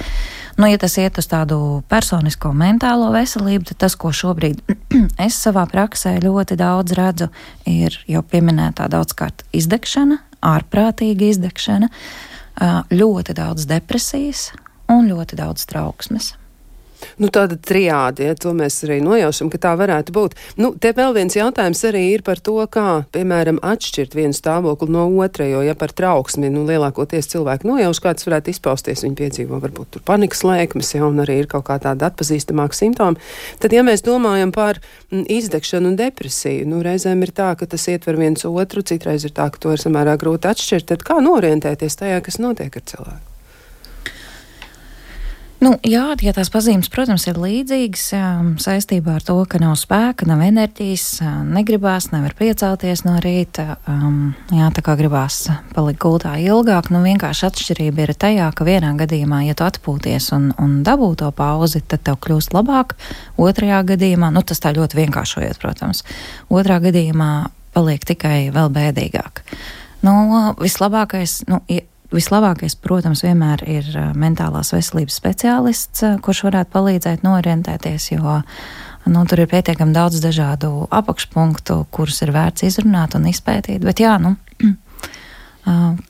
Nu, 0.60 0.70
ja 0.72 0.80
tas 0.82 0.96
iet 1.02 1.20
uz 1.20 1.28
tādu 1.32 1.82
personisko 1.92 2.54
mentālo 2.56 3.12
veselību, 3.16 3.68
tad 3.72 3.82
tas, 3.86 3.98
ko 4.00 4.14
šobrīd 4.16 4.62
es 5.28 5.40
savā 5.42 5.66
praksē 5.72 6.16
ļoti 6.24 6.60
daudz 6.60 6.96
redzu, 6.96 7.30
ir 7.68 8.00
jau 8.08 8.24
pieminētā 8.24 8.88
daudzkārt 8.94 9.44
izdegšana, 9.56 10.22
ārprātīga 10.46 11.32
izdegšana, 11.34 11.92
uh, 11.92 12.82
ļoti 12.94 13.36
daudz 13.36 13.68
depresijas 13.68 14.50
un 14.92 15.10
ļoti 15.12 15.44
daudz 15.44 15.68
trauksmes. 15.68 16.36
Nu, 17.22 17.30
tāda 17.34 17.58
triāde, 17.60 18.26
ja 18.30 18.36
to 18.40 18.54
mēs 18.56 18.78
arī 18.88 19.00
nojaušam, 19.04 19.50
ka 19.54 19.60
tā 19.62 19.74
varētu 19.80 20.14
būt. 20.16 20.36
Nu, 20.60 20.72
te 20.80 20.92
vēl 20.96 21.16
viens 21.16 21.36
jautājums 21.36 21.84
arī 21.88 22.04
ir 22.14 22.24
par 22.26 22.42
to, 22.44 22.58
kā, 22.72 23.06
piemēram, 23.16 23.60
atšķirt 23.66 24.16
vienu 24.18 24.36
stāvokli 24.36 24.92
no 24.96 25.08
otra, 25.24 25.48
jo, 25.50 25.62
ja 25.66 25.76
par 25.80 25.94
trauksmi, 25.96 26.50
nu, 26.54 26.66
lielākoties 26.68 27.30
cilvēki 27.34 27.70
nojauš, 27.70 28.02
kā 28.04 28.16
tas 28.16 28.28
varētu 28.28 28.54
izpausties, 28.54 29.06
viņi 29.06 29.20
piedzīvo 29.20 29.60
varbūt 29.64 29.96
tur 29.96 30.06
panikas 30.08 30.44
lēkmes, 30.48 30.96
ja, 30.98 31.06
un 31.08 31.22
arī 31.24 31.42
ir 31.44 31.52
kaut 31.52 31.68
kā 31.70 31.78
tāda 31.84 32.10
atpazīstamāka 32.12 32.78
simptoma, 32.78 33.20
tad, 33.64 33.76
ja 33.76 33.86
mēs 33.86 34.06
domājam 34.06 34.54
par 34.56 34.82
m, 35.12 35.24
izdegšanu 35.24 35.94
un 35.94 36.00
depresiju, 36.00 36.68
nu, 36.72 36.82
reizēm 36.86 37.24
ir 37.26 37.36
tā, 37.36 37.54
ka 37.60 37.70
tas 37.70 37.88
ietver 37.92 38.20
viens 38.20 38.48
otru, 38.48 38.84
citreiz 38.86 39.28
ir 39.28 39.36
tā, 39.36 39.50
ka 39.52 39.62
to 39.62 39.76
ir 39.76 39.84
samērā 39.84 40.18
grūti 40.22 40.52
atšķirt, 40.52 40.92
tad 40.94 41.08
kā 41.08 41.22
norientēties 41.24 42.02
tajā, 42.02 42.20
kas 42.26 42.42
notiek 42.44 42.76
ar 42.76 42.86
cilvēku? 42.96 43.35
Nu, 45.64 45.72
jā, 45.88 46.04
ja 46.20 46.34
tās 46.36 46.50
pazīmes, 46.52 46.90
protams, 46.92 47.24
ir 47.30 47.38
līdzīgas 47.40 48.04
um, 48.18 48.50
saistībā 48.60 49.16
ar 49.18 49.24
to, 49.24 49.38
ka 49.48 49.60
nav 49.62 49.78
spēka, 49.80 50.28
nav 50.28 50.44
enerģijas, 50.44 51.06
uh, 51.24 51.38
negribās, 51.48 52.10
nevar 52.12 52.36
piecelties 52.36 53.06
no 53.08 53.16
rīta. 53.24 53.78
Um, 53.88 54.34
jā, 54.52 54.68
tā 54.76 54.84
kā 54.84 54.98
gribās 55.00 55.46
palikt 55.72 56.02
gultā 56.04 56.36
ilgāk, 56.44 56.92
nu 56.92 57.00
vienkārši 57.06 57.48
atšķirība 57.48 58.04
ir 58.04 58.14
tajā, 58.20 58.50
ka 58.52 58.68
vienā 58.68 58.92
gadījumā, 59.00 59.46
ja 59.48 59.56
tu 59.56 59.64
atpūties 59.66 60.30
un, 60.36 60.52
un 60.60 60.76
dabū 60.86 61.14
to 61.24 61.32
pauzi, 61.36 61.82
tad 61.88 62.04
tev 62.04 62.20
kļūst 62.28 62.54
labāk. 62.58 62.98
Otrajā 63.40 63.80
gadījumā, 63.96 64.34
nu 64.36 64.44
tas 64.44 64.60
tā 64.60 64.76
ļoti 64.76 65.00
vienkāršojot, 65.06 65.64
protams, 65.64 66.04
otrā 66.52 66.82
gadījumā 66.84 67.32
paliek 67.76 68.04
tikai 68.08 68.38
vēl 68.56 68.72
bēdīgāk. 68.76 69.46
Nu, 70.06 70.16
vislabākais, 70.60 71.46
nu, 71.50 71.64
Vislabākais, 72.16 72.78
protams, 72.80 73.26
vienmēr 73.26 73.62
ir 73.68 73.88
mentālās 74.16 74.72
veselības 74.72 75.18
speciālists, 75.20 76.04
kurš 76.24 76.46
varētu 76.48 76.72
palīdzēt 76.72 77.26
norientēties, 77.26 78.08
jo 78.14 78.38
nu, 79.12 79.24
tur 79.28 79.44
ir 79.44 79.50
pietiekami 79.52 79.96
daudz 79.96 80.22
dažādu 80.24 80.88
apakšpunktu, 80.96 81.82
kurus 81.92 82.22
ir 82.24 82.32
vērts 82.36 82.64
izrunāt 82.70 83.18
un 83.20 83.28
izpētīt. 83.30 83.84
Bet 83.84 84.00
jā, 84.00 84.16
nu, 84.22 84.36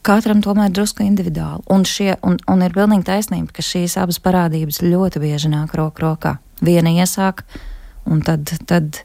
katram 0.08 0.44
tomēr 0.46 0.74
drusku 0.74 1.06
individuāli. 1.08 1.66
Un, 1.74 1.88
šie, 1.90 2.14
un, 2.22 2.38
un 2.54 2.66
ir 2.66 2.76
pilnīgi 2.76 3.08
taisnība, 3.10 3.56
ka 3.56 3.66
šīs 3.66 3.98
abas 4.02 4.22
parādības 4.22 4.84
ļoti 4.86 5.24
bieži 5.24 5.54
nāk 5.54 5.74
roku 5.80 6.06
rokā. 6.06 6.38
Viena 6.62 6.94
iesāk, 6.94 7.48
un 8.06 8.22
tad. 8.26 8.54
tad 8.70 9.02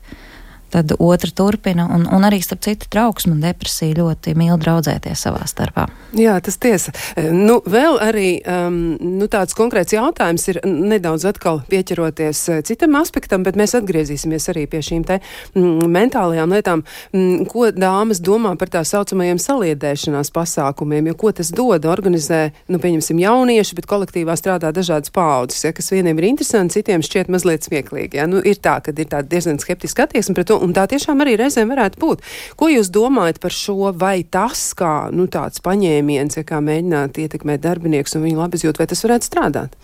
tad 0.71 0.95
otra 0.99 1.31
turpina. 1.35 1.89
Un, 1.95 2.07
un 2.11 2.27
arī, 2.27 2.41
starp 2.45 2.63
citu, 2.65 2.89
trauksme 2.93 3.35
un 3.37 3.43
depresija 3.45 3.99
ļoti 3.99 4.35
mīl 4.39 4.59
draudzēties 4.61 5.27
savā 5.27 5.45
starpā. 5.51 5.89
Jā, 6.17 6.37
tas 6.43 6.59
tiesa. 6.61 6.95
E, 7.19 7.29
nu, 7.35 7.61
vēl 7.71 7.99
arī 8.03 8.29
um, 8.43 8.79
nu, 8.99 9.29
tāds 9.31 9.55
konkrēts 9.59 9.95
jautājums 9.95 10.47
ir 10.51 10.61
nedaudz 10.67 11.27
atkal 11.31 11.61
pieķeroties 11.71 12.43
e, 12.51 12.59
citam 12.67 12.97
aspektam, 12.99 13.45
bet 13.47 13.59
mēs 13.59 13.77
atgriezīsimies 13.79 14.49
arī 14.53 14.67
pie 14.71 14.83
šīm 14.87 15.05
te 15.07 15.21
mm, 15.21 15.87
mentālajām 15.91 16.55
lietām. 16.55 16.85
Mm, 17.15 17.47
ko 17.51 17.69
dāmas 17.75 18.23
domā 18.23 18.57
par 18.59 18.73
tā 18.73 18.83
saucamajiem 18.87 19.39
saliedēšanās 19.43 20.33
pasākumiem, 20.35 21.11
jo 21.11 21.19
ko 21.21 21.35
tas 21.37 21.53
dod 21.55 21.87
organizē, 21.91 22.43
nu, 22.71 22.81
pieņemsim, 22.83 23.23
jaunieši, 23.23 23.79
bet 23.79 23.89
kolektīvā 23.91 24.37
strādā 24.39 24.73
dažādas 24.75 25.13
paudzes, 25.15 25.65
ja, 25.67 25.75
kas 25.77 25.93
vieniem 25.95 26.19
ir 26.21 26.31
interesanti, 26.31 26.81
citiem 26.81 27.05
šķiet 27.07 27.31
mazliet 27.33 27.67
smieklīgi. 27.67 28.21
Ja. 28.21 28.27
Nu, 28.31 28.43
ir 28.47 28.61
tā, 28.63 28.79
ka 28.85 28.95
ir 28.95 29.11
tāda 29.11 29.29
diezgan 29.31 29.61
skeptiska 29.63 30.09
attieksme 30.09 30.37
pret 30.39 30.51
to 30.51 30.60
un 30.65 30.75
tā 30.77 30.87
tiešām 30.91 31.23
arī 31.25 31.37
reizēm 31.41 31.73
varētu 31.73 32.01
būt. 32.03 32.25
Ko 32.61 32.71
jūs 32.71 32.93
domājat 32.95 33.41
par 33.43 33.55
šo, 33.55 33.93
vai 33.97 34.21
tas 34.23 34.71
kā 34.79 34.95
nu, 35.15 35.29
tāds 35.33 35.63
paņēmiens, 35.65 36.41
ja 36.41 36.47
kā 36.47 36.61
mēģināt 36.65 37.21
ietekmēt 37.25 37.65
darbinieks 37.65 38.17
un 38.17 38.29
viņu 38.29 38.45
labizjūt, 38.45 38.81
vai 38.81 38.89
tas 38.91 39.05
varētu 39.07 39.31
strādāt? 39.31 39.77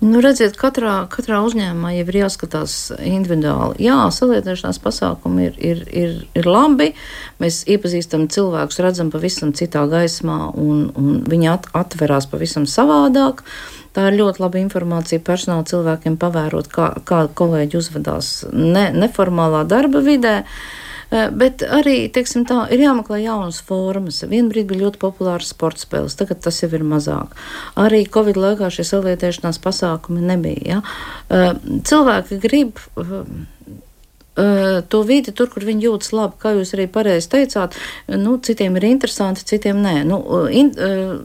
Nu, 0.00 0.22
redziet, 0.24 0.54
katrā, 0.56 0.94
katrā 1.12 1.42
uzņēmumā 1.44 1.90
jau 1.98 2.06
ir 2.08 2.18
jāskatās 2.22 2.76
individuāli. 3.04 3.82
Jā, 3.84 3.98
saliedēšanās 4.16 4.80
pasākumi 4.80 5.50
ir, 5.50 5.58
ir, 5.60 5.82
ir, 5.92 6.14
ir 6.40 6.48
labi. 6.48 6.94
Mēs 7.42 7.66
iepazīstam 7.68 8.24
cilvēkus, 8.32 8.80
redzam 8.80 9.12
pavisam 9.12 9.52
citā 9.56 9.84
gaismā, 9.90 10.38
un, 10.56 10.88
un 10.96 11.20
viņi 11.28 11.52
at, 11.52 11.68
atverās 11.76 12.30
pavisam 12.32 12.64
savādāk. 12.64 13.44
Uh, 13.44 13.80
Tā 13.96 14.06
ir 14.06 14.20
ļoti 14.20 14.42
laba 14.44 14.60
informācija 14.60 15.22
personāla 15.26 15.66
cilvēkiem 15.66 16.14
pavērot, 16.20 16.68
kā, 16.70 16.92
kā 17.06 17.24
kolēģi 17.34 17.78
uzvedās 17.80 18.28
ne, 18.54 18.86
neformālā 18.94 19.64
darba 19.70 20.02
vidē. 20.06 20.36
Eh, 20.44 20.89
bet 21.10 21.64
arī 21.66 22.04
teiksim, 22.14 22.44
tā, 22.46 22.62
ir 22.70 22.84
jāmeklē 22.84 23.20
jaunas 23.24 23.60
formas. 23.66 24.22
Vienbrīd 24.30 24.68
bija 24.70 24.84
ļoti 24.84 25.00
populārs 25.02 25.50
sporta 25.50 25.82
spēles, 25.82 26.14
tagad 26.18 26.42
tas 26.44 26.60
jau 26.62 26.70
ir 26.76 26.84
mazāk. 26.86 27.34
Arī 27.80 28.04
Covid 28.06 28.38
laikā 28.38 28.70
šie 28.70 28.86
salietēšanās 28.86 29.58
pasākumi 29.64 30.22
nebija. 30.22 30.76
Ja? 30.76 30.82
Eh, 31.30 31.50
cilvēki 31.90 32.38
grib 32.42 32.78
eh, 33.00 34.78
to 34.88 35.02
vidi 35.04 35.34
tur, 35.34 35.50
kur 35.50 35.66
viņi 35.66 35.88
jūtas 35.88 36.14
labi, 36.14 36.38
kā 36.40 36.54
jūs 36.56 36.74
arī 36.76 36.86
pareizi 36.92 37.32
teicāt. 37.34 37.74
Nu, 38.14 38.38
citiem 38.38 38.78
ir 38.78 38.86
interesanti, 38.92 39.44
citiem 39.50 39.82
nē. 39.82 39.96
Nu, 40.08 40.22
in, 40.46 40.70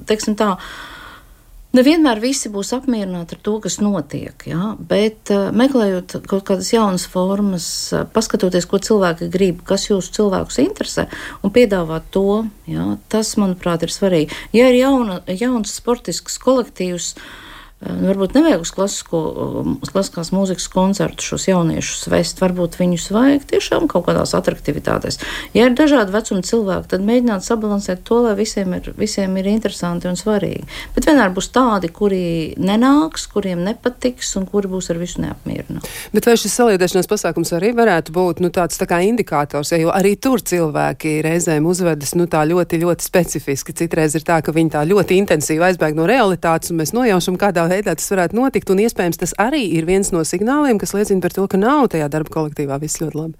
teiksim 0.09 0.35
tā, 0.35 0.55
Nevienmēr 1.75 2.21
visi 2.23 2.47
būs 2.53 2.71
apmierināti 2.77 3.35
ar 3.35 3.41
to, 3.43 3.55
kas 3.63 3.79
notiek, 3.83 4.45
jā, 4.47 4.73
bet 4.79 5.31
uh, 5.33 5.49
meklējot 5.51 6.17
kaut 6.29 6.45
kādas 6.47 6.69
jaunas 6.71 7.07
formas, 7.09 7.67
uh, 7.91 8.05
paskatoties, 8.15 8.67
ko 8.69 8.79
cilvēki 8.79 9.27
grib, 9.33 9.63
kas 9.67 9.89
jūsu 9.89 10.13
cilvēkus 10.19 10.61
interesē, 10.63 11.07
un 11.43 11.51
piedāvāt 11.55 12.07
to, 12.15 12.45
jā, 12.69 12.93
tas, 13.11 13.33
manuprāt, 13.41 13.83
ir 13.83 13.91
svarīgi. 13.91 14.37
Ja 14.55 14.69
ir 14.71 14.79
jauna, 14.79 15.19
jauns 15.41 15.73
sportisks 15.81 16.39
kolektīvs, 16.45 17.15
uh, 17.17 17.44
varbūt 17.83 18.37
nevajag 18.37 18.63
uz, 18.63 18.71
klasisko, 18.71 19.19
uz 19.83 19.91
klasiskās 19.91 20.31
mūzikas 20.33 20.67
koncertu 20.71 21.25
šos 21.25 21.47
jauniešus 21.49 22.07
vest. 22.11 22.39
Varbūt 22.41 22.77
viņus 22.79 23.09
vajag 23.11 23.47
tiešām 23.51 23.89
kaut 23.91 24.07
kādās 24.07 24.31
attraktivitātēs. 24.37 25.19
Ja 25.55 25.67
ir 25.67 25.75
dažādi 25.77 26.15
vecuma 26.15 26.45
cilvēki, 26.45 26.89
tad 26.93 27.03
mēģināt 27.05 27.45
sabalansēt 27.45 28.05
to, 28.07 28.21
lai 28.25 28.35
visiem 28.39 28.77
ir, 28.77 28.87
visiem 28.97 29.35
ir 29.41 29.49
interesanti 29.51 30.07
un 30.09 30.15
svarīgi. 30.19 30.63
Bet 30.95 31.09
vienmēr 31.09 31.33
būs 31.35 31.51
tādi, 31.55 31.91
kuri 31.93 32.55
nenāks, 32.55 33.27
kuriem 33.31 33.65
nepatiks 33.67 34.31
un 34.39 34.47
kuri 34.49 34.71
būs 34.71 34.89
ar 34.93 35.01
visu 35.01 35.21
neapmierināti. 35.25 35.91
Bet 36.15 36.29
vai 36.29 36.37
šis 36.39 36.55
saliedēšanās 36.55 37.11
pasākums 37.11 37.53
arī 37.59 37.73
varētu 37.75 38.15
būt 38.15 38.41
nu, 38.43 38.53
tāds 38.55 38.79
tā 38.79 38.87
kā 38.89 39.01
indikators, 39.03 39.75
jo 39.75 39.91
arī 39.93 40.15
tur 40.15 40.39
cilvēki 40.39 41.19
reizēm 41.27 41.67
uzvedas 41.67 42.15
nu, 42.15 42.29
tā 42.31 42.45
ļoti, 42.47 42.79
ļoti 42.81 43.05
specifiski. 43.05 43.75
Citreiz 43.75 44.15
ir 44.15 44.23
tā, 44.25 44.39
ka 44.39 44.55
viņi 44.55 44.73
tā 44.77 44.87
ļoti 44.87 45.19
intensīvi 45.19 45.69
aizbēg 45.69 45.99
no 45.99 46.07
realitātes, 46.09 46.71
un 46.71 46.79
mēs 46.79 46.95
nojaušam, 46.95 47.37
kādā 47.41 47.64
kādā 47.65 47.81
veidā 47.81 47.95
tas 47.97 48.11
varētu 48.11 48.37
notikt, 48.37 48.69
un 48.69 48.81
iespējams 48.83 49.21
tas 49.21 49.33
arī 49.37 49.65
ir 49.77 49.85
viens 49.85 50.11
no 50.11 50.23
signāliem, 50.23 50.79
kas 50.79 50.93
liecina 50.93 51.21
par 51.21 51.33
to, 51.33 51.47
ka 51.47 51.57
nav 51.57 51.89
tajā 51.89 52.09
darba 52.09 52.29
kolektīvā 52.29 52.79
viss 52.81 53.01
ļoti 53.01 53.17
labi. 53.17 53.35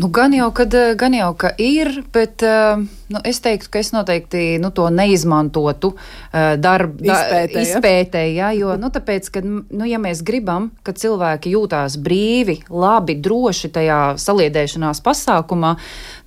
Nu, 0.00 0.08
gan 0.08 0.32
jau, 0.32 0.48
kad, 0.56 0.72
gan 0.96 1.12
jau, 1.12 1.34
ka 1.36 1.50
ir, 1.60 1.90
bet 2.12 2.40
uh, 2.40 2.80
nu, 3.12 3.20
es 3.28 3.42
teiktu, 3.44 3.68
ka 3.68 3.82
es 3.82 3.90
noteikti 3.92 4.56
nu, 4.62 4.70
to 4.72 4.86
neizmantotu 4.88 5.90
uh, 5.92 6.54
darba 6.56 7.04
izpētē, 7.04 7.64
izpētē 7.66 8.22
ja? 8.32 8.48
jo, 8.56 8.78
nu, 8.80 8.88
tāpēc, 8.94 9.28
ka, 9.34 9.42
nu, 9.44 9.84
ja 9.84 10.00
mēs 10.00 10.22
gribam, 10.24 10.70
ka 10.86 10.94
cilvēki 10.96 11.52
jūtās 11.52 11.98
brīvi, 12.00 12.62
labi, 12.72 13.18
droši 13.20 13.68
tajā 13.76 14.00
saliedēšanās 14.24 15.04
pasākumā, 15.04 15.74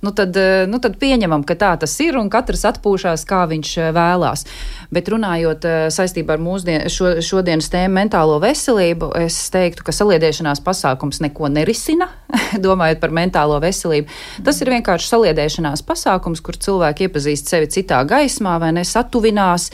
nu 0.04 0.12
tad, 0.14 0.36
eh, 0.36 0.66
nu 0.70 0.78
tad 0.78 0.98
pieņemam, 1.00 1.42
ka 1.48 1.56
tā 1.58 1.72
tas 1.80 1.94
ir 2.04 2.18
un 2.20 2.28
katrs 2.30 2.66
atpūšās, 2.68 3.24
kā 3.26 3.42
viņš 3.50 3.70
eh, 3.80 3.90
vēlās. 3.96 4.44
Bet 4.92 5.08
runājot 5.12 5.66
eh, 5.68 5.76
saistībā 5.94 6.36
ar 6.36 6.42
mūsdien, 6.42 6.86
šo, 6.92 7.14
šodienas 7.24 7.70
tēmu 7.72 7.98
mentālo 7.98 8.36
veselību, 8.42 9.10
es 9.24 9.38
teiktu, 9.54 9.86
ka 9.86 9.94
saliedēšanās 9.94 10.62
pasākums 10.64 11.22
neko 11.24 11.50
nerisina, 11.52 12.10
domājot 12.66 13.02
par 13.02 13.14
mentālo 13.14 13.60
veselību. 13.64 14.10
Tas 14.46 14.60
ir 14.62 14.72
vienkārši 14.74 15.10
saliedēšanās 15.12 15.84
pasākums, 15.86 16.42
kur 16.44 16.58
cilvēki 16.60 17.08
iepazīst 17.08 17.52
sevi 17.52 17.70
citā 17.72 18.02
gaismā 18.08 18.58
vai 18.62 18.74
nesatuvinās. 18.76 19.70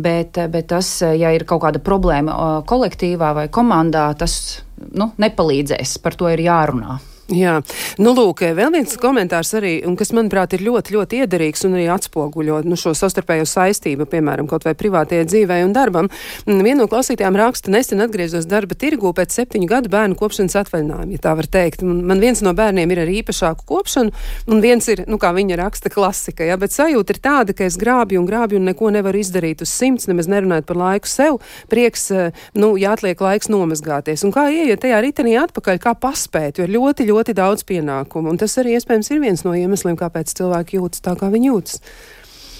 Bet, 0.00 0.38
bet 0.48 0.70
tas, 0.70 0.86
ja 1.02 1.32
ir 1.34 1.42
kaut 1.44 1.64
kāda 1.64 1.80
problēma 1.84 2.62
kolektīvā 2.64 3.34
vai 3.36 3.48
komandā, 3.52 4.06
tas 4.16 4.62
nu, 4.96 5.10
nepalīdzēs. 5.20 5.98
Par 6.00 6.16
to 6.16 6.30
ir 6.32 6.46
jārunā. 6.46 6.96
Jā, 7.30 7.60
nu 8.02 8.10
lūk, 8.10 8.40
vēl 8.58 8.72
viens 8.74 8.96
komentārs 8.98 9.52
arī, 9.54 9.76
un 9.86 9.94
kas 9.98 10.10
manuprāt 10.16 10.56
ir 10.56 10.64
ļoti, 10.66 10.96
ļoti 10.96 11.20
iederīgs 11.22 11.62
un 11.68 11.76
arī 11.76 11.84
atspoguļo 11.94 12.56
nu, 12.66 12.78
šo 12.80 12.90
savstarpējo 12.98 13.44
saistību, 13.46 14.08
piemēram, 14.10 14.48
kaut 14.50 14.66
vai 14.66 14.72
privātajai 14.74 15.28
dzīvē 15.28 15.60
un 15.62 15.74
darbam. 15.76 16.08
Mm, 16.48 16.64
viena 16.66 16.80
no 16.82 16.88
klausītājām 16.90 17.38
raksta, 17.38 17.70
nesen 17.70 18.02
atgriezos 18.02 18.48
darba 18.50 18.74
tirgu 18.74 19.12
pēc 19.14 19.36
septiņu 19.36 19.68
gadu 19.70 19.92
bērnu 19.92 20.18
kopšanas 20.18 20.58
atvaļinājuma, 20.64 21.14
ja 21.14 21.22
tā 21.22 21.36
var 21.38 21.46
teikt. 21.54 21.84
Man 21.86 22.22
viens 22.22 22.42
no 22.42 22.50
bērniem 22.56 22.90
ir 22.90 23.02
ar 23.04 23.12
īpašāku 23.20 23.62
kopšanu, 23.68 24.10
un 24.50 24.64
viens 24.64 24.90
ir, 24.90 25.04
nu 25.06 25.20
kā 25.22 25.30
viņa 25.36 25.60
raksta, 25.62 25.94
klasika, 25.94 26.42
ja, 26.48 26.58
bet 26.58 26.74
sajūta 26.74 27.14
ir 27.14 27.22
tāda, 27.22 27.54
ka 27.54 27.68
es 27.68 27.78
grābju 27.78 28.24
un 28.24 28.26
grābju 28.26 28.58
un 28.58 28.66
neko 28.72 28.90
nevaru 28.96 29.22
izdarīt 29.22 29.62
uz 29.62 29.70
simts, 29.70 30.08
nemaz 30.10 30.26
nerunājot 30.30 30.66
par 30.66 30.82
laiku 30.82 31.10
sev, 31.10 31.38
prieks, 31.70 32.10
eh, 32.10 32.34
nu, 32.58 32.74
jāatliek 32.80 33.22
laiks 33.22 33.52
nomazgāties. 33.52 34.26
Un 34.26 34.34
kā 34.34 34.48
ieiet 34.50 34.82
tajā 34.82 34.98
ritenī 35.04 35.38
atpakaļ, 35.44 35.78
kā 35.78 35.94
paspēt, 35.94 36.58
jo 36.58 36.66
ir 36.66 36.74
ļoti, 36.74 37.06
ļoti 37.06 37.19
ļoti 37.20 37.36
daudz 37.36 37.66
pienākumu. 37.68 38.32
Un 38.32 38.40
tas 38.40 38.56
arī 38.60 38.78
iespējams 38.78 39.12
ir 39.12 39.20
viens 39.22 39.44
no 39.46 39.54
iemesliem, 39.56 39.98
kāpēc 40.00 40.32
cilvēki 40.40 40.80
jūtas 40.80 41.04
tā, 41.04 41.14
kā 41.20 41.30
viņi 41.30 41.52
jūtas. 41.52 41.82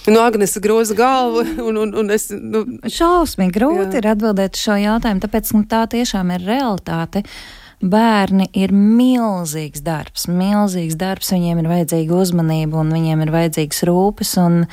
Nu, 0.08 0.20
Agnēs 0.22 0.56
groza 0.64 0.96
galvu, 0.96 1.44
un, 1.68 1.80
un, 1.82 1.94
un 2.02 2.12
es. 2.14 2.30
Nu, 2.32 2.64
Šausmīgi 2.88 3.56
grūti 3.58 3.98
jā. 3.98 4.02
ir 4.04 4.12
atbildēt 4.14 4.60
šo 4.60 4.78
jautājumu, 4.80 5.24
tāpēc 5.24 5.54
nu, 5.56 5.64
tā 5.70 5.84
tiešām 5.92 6.32
ir 6.36 6.46
realitāte. 6.48 7.24
Bērni 7.80 8.44
ir 8.60 8.74
milzīgs 8.76 9.80
darbs, 9.80 10.26
milzīgs 10.28 10.98
darbs, 11.00 11.30
viņiem 11.32 11.62
ir 11.62 11.68
vajadzīga 11.70 12.18
uzmanība 12.18 12.76
un 12.82 12.92
viņiem 12.92 13.22
ir 13.24 13.32
vajadzīgs 13.32 13.86
rūpes. 13.88 14.34
Un, 14.42 14.66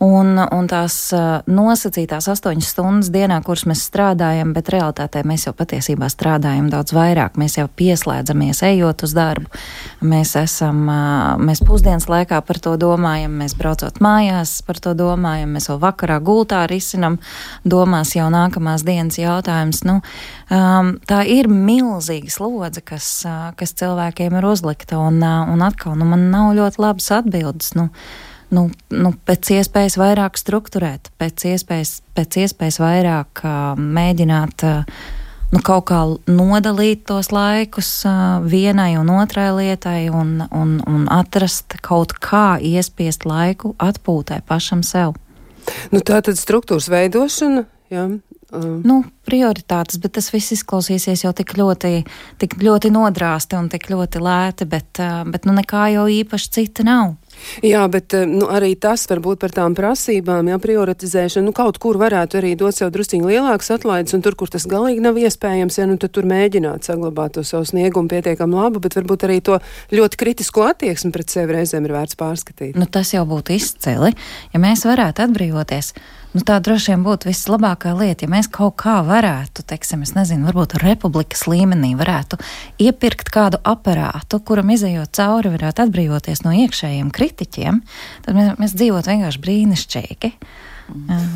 Un, 0.00 0.38
un 0.40 0.64
tās 0.64 0.94
nosacītās 1.44 2.24
astoņas 2.32 2.70
stundas 2.72 3.10
dienā, 3.12 3.36
kuras 3.44 3.66
mēs 3.68 3.82
strādājam, 3.84 4.54
bet 4.56 4.70
realitātē 4.72 5.20
mēs 5.28 5.44
jau 5.44 5.52
patiesībā 5.58 6.08
strādājam 6.08 6.70
daudz 6.72 6.94
vairāk. 6.96 7.36
Mēs 7.36 7.58
jau 7.58 7.66
pieslēdzamies, 7.76 8.62
ejot 8.64 9.04
uz 9.04 9.12
darbu. 9.12 9.52
Mēs 10.00 10.32
esam, 10.40 10.86
mēs 11.44 11.60
pusdienas 11.68 12.08
laikā 12.08 12.38
par 12.48 12.60
to 12.64 12.72
domājam, 12.80 13.34
mēs 13.42 13.52
braucot 13.58 14.00
mājās 14.00 14.54
par 14.64 14.80
to 14.80 14.94
domājam, 14.96 15.52
mēs 15.58 15.68
vēl 15.68 15.82
vakarā 15.84 16.16
gultā 16.24 16.62
risinam 16.70 17.20
domās 17.68 18.14
jau 18.16 18.30
nākamās 18.32 18.86
dienas 18.88 19.20
jautājums. 19.20 19.82
Nu, 19.84 19.98
um, 20.48 20.94
tā 21.12 21.20
ir 21.28 21.52
milzīga 21.52 22.32
slodze, 22.32 22.80
kas, 22.80 23.12
kas 23.60 23.76
cilvēkiem 23.84 24.40
ir 24.40 24.48
uzlikta, 24.48 24.96
un, 24.96 25.20
un 25.20 25.68
atkal, 25.68 25.92
nu, 26.00 26.08
man 26.08 26.30
nav 26.32 26.54
ļoti 26.56 26.86
labas 26.88 27.12
atbildes. 27.20 27.74
Nu, 27.76 27.90
nu, 28.54 28.66
nu, 28.94 29.14
pēc 29.26 29.54
iespējas 29.60 29.96
vairāk 30.00 30.38
strukturēt, 30.40 31.10
pēc 31.20 31.46
iespējas, 31.54 31.96
pēc 32.16 32.42
iespējas 32.44 32.80
vairāk 32.82 33.42
uh, 33.44 33.80
mēģināt 33.80 34.64
uh, 34.66 35.00
nu, 35.54 35.62
kaut 35.66 35.86
kā 35.90 36.00
nodalīt 36.30 37.04
tos 37.10 37.32
laikus 37.34 37.90
uh, 38.08 38.40
vienai 38.46 38.94
un 39.00 39.10
otrai 39.14 39.50
lietai 39.56 40.08
un, 40.14 40.38
un, 40.50 40.78
un 40.86 41.06
atrast 41.12 41.78
kaut 41.86 42.16
kā 42.22 42.58
iespiest 42.62 43.26
laiku 43.28 43.74
atpūtai 43.78 44.42
pašam 44.46 44.84
sev. 44.86 45.16
Nu, 45.92 46.02
tā 46.02 46.22
tad 46.24 46.38
struktūras 46.40 46.90
veidošana. 46.90 47.66
Jā. 47.90 48.08
Um. 48.50 48.80
Nu, 48.82 48.96
prioritātes, 49.26 50.00
bet 50.02 50.16
tas 50.16 50.32
viss 50.34 50.56
izklausīsies 50.56 51.22
jau 51.22 51.30
tik 51.36 51.52
ļoti, 51.58 52.00
tik 52.42 52.56
ļoti 52.58 52.90
nodrāsti 52.90 53.54
un 53.58 53.68
tik 53.70 53.86
ļoti 53.92 54.22
lēti, 54.22 54.66
bet, 54.70 54.98
bet 55.30 55.46
nu, 55.46 55.54
nekā 55.54 55.84
jau 55.94 56.08
īpaši 56.10 56.50
cita 56.56 56.86
nav. 56.86 57.12
Jā, 57.66 57.82
bet 57.92 58.14
eh, 58.16 58.26
nu, 58.28 58.48
arī 58.52 58.72
tas 58.80 59.06
varbūt 59.10 59.40
par 59.42 59.54
tām 59.54 59.74
prasībām, 59.78 60.50
jā, 60.52 60.58
prioritizēšanu, 60.62 61.50
nu, 61.50 61.54
kaut 61.56 61.80
kur 61.82 61.98
varētu 62.00 62.40
arī 62.40 62.54
dot 62.58 62.76
sev 62.76 62.92
drusciņi 62.94 63.26
lielākas 63.32 63.72
atlaides, 63.76 64.14
un 64.16 64.24
tur, 64.24 64.36
kur 64.38 64.52
tas 64.52 64.66
galīgi 64.70 65.02
nav 65.04 65.18
iespējams, 65.20 65.80
ja 65.80 65.88
nu 65.90 65.98
tad 66.00 66.14
tur 66.16 66.28
mēģināt 66.30 66.88
saglabāt 66.88 67.36
to 67.38 67.44
savu 67.46 67.68
sniegumu 67.68 68.10
pietiekam 68.12 68.54
labu, 68.56 68.82
bet 68.84 68.96
varbūt 68.98 69.26
arī 69.28 69.40
to 69.44 69.60
ļoti 69.94 70.20
kritisko 70.20 70.68
attieksmi 70.70 71.12
pret 71.14 71.32
sevi 71.32 71.58
reizēm 71.58 71.86
ir 71.88 71.96
vērts 71.96 72.18
pārskatīt. 72.20 72.78
Nu, 72.78 72.88
tas 72.90 73.14
jau 73.14 73.26
būtu 73.28 73.56
izcili, 73.56 74.14
ja 74.54 74.62
mēs 74.62 74.86
varētu 74.88 75.28
atbrīvoties 75.28 75.94
Nu, 76.30 76.44
tā 76.46 76.60
droši 76.62 76.92
vien 76.92 77.02
būtu 77.02 77.26
vislabākā 77.26 77.90
lieta, 77.98 78.26
ja 78.26 78.30
mēs 78.30 78.46
kaut 78.54 78.76
kā 78.78 79.00
varētu, 79.06 79.64
teiksim, 79.66 80.04
es 80.06 80.12
nezinu, 80.14 80.46
varbūt 80.46 80.76
republikas 80.78 81.42
līmenī 81.50 81.96
varētu 81.98 82.38
iepirkt 82.86 83.32
kādu 83.34 83.58
aparātu, 83.66 84.38
kuram 84.46 84.70
izējot 84.70 85.10
cauri 85.18 85.50
varētu 85.56 85.88
atbrīvoties 85.88 86.44
no 86.46 86.54
iekšējiem 86.54 87.10
kritiķiem, 87.14 87.80
tad 88.26 88.38
mēs, 88.38 88.52
mēs 88.62 88.76
dzīvotu 88.78 89.10
vienkārši 89.10 89.42
brīnišķīgi. 89.46 90.34
Mm. 90.94 91.32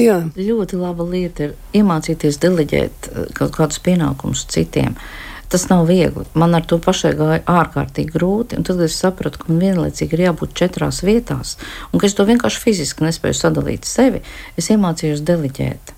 Jā. 0.00 0.20
Ļoti 0.38 0.78
laba 0.78 1.04
lieta 1.04 1.48
ir 1.50 1.56
iemācīties 1.82 2.40
deleģēt 2.40 3.10
eh, 3.10 3.32
kaut 3.36 3.56
kādus 3.58 3.82
pienākumus 3.84 4.46
citiem. 4.48 4.94
Uh, 4.94 5.29
Tas 5.50 5.64
nav 5.66 5.88
viegli. 5.88 6.24
Man 6.38 6.54
ar 6.54 6.62
to 6.62 6.78
pašai 6.78 7.10
gāja 7.18 7.40
ārkārtīgi 7.50 8.14
grūti. 8.14 8.60
Tad 8.66 8.82
es 8.84 8.94
sapratu, 9.00 9.40
ka 9.42 9.50
man 9.50 9.58
vienlaicīgi 9.64 10.14
ir 10.14 10.22
jābūt 10.28 10.54
četrās 10.60 11.00
vietās, 11.02 11.56
un 11.90 11.98
ka 11.98 12.06
es 12.06 12.14
to 12.14 12.26
vienkārši 12.28 12.62
fiziski 12.62 13.02
nespēju 13.02 13.38
sadalīt 13.38 13.88
sevi. 13.88 14.22
Es 14.60 14.70
iemācījos 14.70 15.24
deliģēt. 15.26 15.94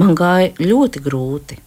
Man 0.00 0.16
gāja 0.16 0.54
ļoti 0.56 1.04
grūti. 1.04 1.60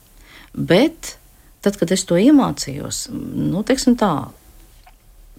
Bet 0.58 1.14
tad, 1.62 1.78
kad 1.78 1.94
es 1.94 2.08
to 2.10 2.18
iemācījos, 2.18 3.06
nu, 3.14 3.62
tā, 3.68 4.14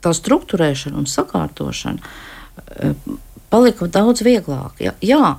tā 0.04 0.14
struktūrēšana 0.14 1.02
un 1.02 1.10
sakārtošana 1.10 1.98
eh, 2.78 2.94
palika 3.50 3.90
daudz 3.90 4.22
vieglāk. 4.26 4.78
Jā, 4.84 4.94
jā 5.02 5.34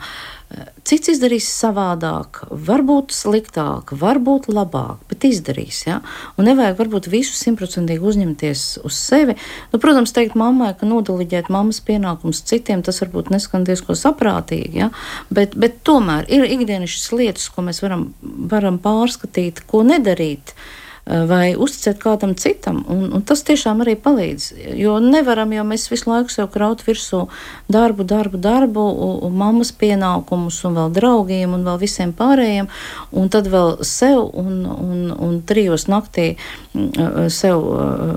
Cits 0.90 1.12
izdarīs 1.12 1.46
savādāk, 1.54 2.40
varbūt 2.50 3.14
sliktāk, 3.14 3.92
varbūt 3.94 4.48
labāk, 4.50 5.04
bet 5.12 5.28
izdarīs. 5.30 5.84
Ja? 5.86 6.00
Un 6.42 6.50
nevajag 6.50 6.80
varbūt 6.80 7.10
visu 7.14 7.36
simtprocentīgi 7.38 8.02
uzņemties 8.10 8.64
uz 8.88 8.98
sevi. 8.98 9.38
Nu, 9.70 9.82
protams, 9.84 10.16
teikt 10.16 10.34
mammai, 10.40 10.72
ka 10.80 10.90
nodaliģēt 10.90 11.52
mammas 11.54 11.84
pienākumus 11.86 12.42
citiem, 12.50 12.82
tas 12.82 13.04
varbūt 13.04 13.30
neskan 13.36 13.68
diezko 13.70 13.94
saprātīgi, 13.94 14.82
ja? 14.82 14.90
bet, 15.30 15.54
bet 15.54 15.84
tomēr 15.86 16.26
ir 16.34 16.50
ikdienišķas 16.50 17.08
lietas, 17.14 17.50
ko 17.54 17.70
mēs 17.70 17.84
varam, 17.86 18.10
varam 18.50 18.82
pārskatīt, 18.82 19.68
ko 19.70 19.86
nedarīt. 19.86 20.56
Uh, 20.58 20.89
vai 21.10 21.56
uzticēt 21.58 21.98
kādam 22.02 22.36
citam. 22.38 22.84
Un, 22.90 23.08
un 23.18 23.24
tas 23.26 23.42
tiešām 23.48 23.82
arī 23.84 23.96
palīdz. 24.00 24.52
Jo 24.78 25.00
nevaram 25.02 25.52
jau 25.56 25.66
mēs 25.66 25.88
visu 25.90 26.10
laiku 26.12 26.34
sev 26.34 26.50
kraut 26.54 26.84
virsū 26.86 27.24
darbu, 27.72 28.06
darbu, 28.06 28.38
darbu, 28.38 28.84
un, 29.08 29.16
un 29.26 29.38
mammas 29.40 29.72
pienākumus, 29.74 30.60
un 30.70 30.78
vēl 30.78 30.94
draugiem, 30.94 31.56
un 31.58 31.66
vēl 31.66 31.80
visiem 31.82 32.14
pārējiem, 32.14 32.70
un 33.18 33.32
tad 33.34 33.50
vēl 33.50 33.80
sev 33.88 34.22
un, 34.38 34.62
un, 34.70 35.02
un 35.16 35.40
trijos 35.50 35.88
naktī 35.90 36.28
mm, 36.36 36.86
eh, 36.86 37.18
sev 37.34 37.66
eh, 37.74 38.14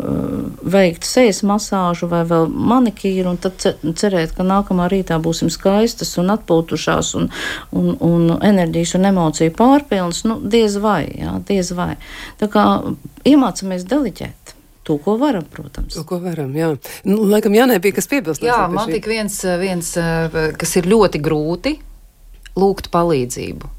veikt 0.76 1.08
sejas 1.08 1.42
masāžu 1.48 2.10
vai 2.12 2.22
vēl 2.28 2.48
manikīru, 2.52 3.32
un 3.32 3.40
tad 3.40 3.56
cerēt, 3.82 4.36
ka 4.36 4.46
nākamā 4.46 4.90
rītā 4.92 5.16
būsim 5.22 5.50
skaistas 5.52 6.12
un 6.20 6.32
atpūtušās 6.36 7.14
un, 7.20 7.30
un, 7.72 7.96
un 8.04 8.36
enerģijas 8.42 8.96
un 8.98 9.08
emociju 9.12 9.56
pārpilnas. 9.56 10.24
Nu, 10.28 10.38
diez 10.44 10.76
vai, 10.82 11.06
jā, 11.16 11.38
diez 11.48 11.72
vai. 11.76 11.94
Tā 12.40 12.48
kā 12.52 12.66
iemācāmies 13.28 13.86
deliģēt. 13.88 14.56
To, 14.82 14.96
ko 14.98 15.14
varam, 15.18 15.44
protams. 15.46 15.94
To, 15.94 16.02
ko 16.06 16.18
varam, 16.22 16.50
jā. 16.58 16.72
Nu, 17.06 17.20
laikam, 17.30 17.54
Jānē 17.54 17.78
bija 17.82 18.00
kas 18.00 18.10
piebilst. 18.10 18.42
Jā, 18.42 18.64
man 18.70 18.90
tik 18.90 19.06
viens, 19.06 19.36
viens, 19.60 19.92
kas 20.58 20.74
ir 20.80 20.88
ļoti 20.90 21.20
grūti, 21.22 21.76
lūgt 22.58 22.90
palīdzību. 22.94 23.70